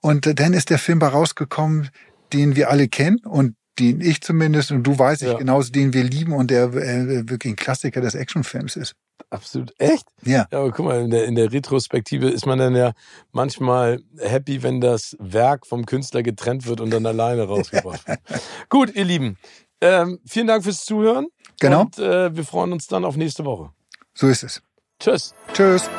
und 0.00 0.38
dann 0.38 0.52
ist 0.52 0.70
der 0.70 0.78
Film 0.78 0.98
bei 0.98 1.08
rausgekommen, 1.08 1.90
den 2.32 2.56
wir 2.56 2.70
alle 2.70 2.88
kennen 2.88 3.18
und 3.24 3.54
den 3.78 4.00
ich 4.00 4.20
zumindest 4.22 4.72
und 4.72 4.84
du 4.84 4.98
weißt 4.98 5.22
ich 5.22 5.28
Ja. 5.28 5.36
genauso, 5.36 5.70
den 5.70 5.92
wir 5.92 6.02
lieben 6.02 6.32
und 6.32 6.50
der 6.50 6.72
äh, 6.74 7.28
wirklich 7.28 7.52
ein 7.52 7.56
Klassiker 7.56 8.00
des 8.00 8.14
Actionfilms 8.14 8.76
ist. 8.76 8.94
Absolut. 9.30 9.72
Echt? 9.78 10.06
Ja. 10.24 10.46
Ja, 10.50 10.58
aber 10.58 10.70
guck 10.70 10.86
mal, 10.86 11.00
in 11.00 11.10
der, 11.10 11.24
in 11.24 11.34
der 11.34 11.52
Retrospektive 11.52 12.28
ist 12.28 12.46
man 12.46 12.58
dann 12.58 12.76
ja 12.76 12.92
manchmal 13.32 14.00
happy, 14.18 14.62
wenn 14.62 14.80
das 14.80 15.16
Werk 15.18 15.66
vom 15.66 15.86
Künstler 15.86 16.22
getrennt 16.22 16.66
wird 16.66 16.80
und 16.80 16.90
dann 16.90 17.06
alleine 17.06 17.44
rausgebracht 17.44 18.06
wird. 18.06 18.20
Gut, 18.68 18.94
ihr 18.94 19.04
Lieben. 19.04 19.38
Ähm, 19.80 20.20
vielen 20.26 20.46
Dank 20.46 20.64
fürs 20.64 20.84
Zuhören. 20.84 21.26
Genau. 21.60 21.82
Und 21.82 21.98
äh, 21.98 22.34
wir 22.34 22.44
freuen 22.44 22.72
uns 22.72 22.86
dann 22.86 23.04
auf 23.04 23.16
nächste 23.16 23.44
Woche. 23.44 23.70
So 24.14 24.28
ist 24.28 24.42
es. 24.42 24.62
Tschüss. 24.98 25.34
Tschüss. 25.52 25.90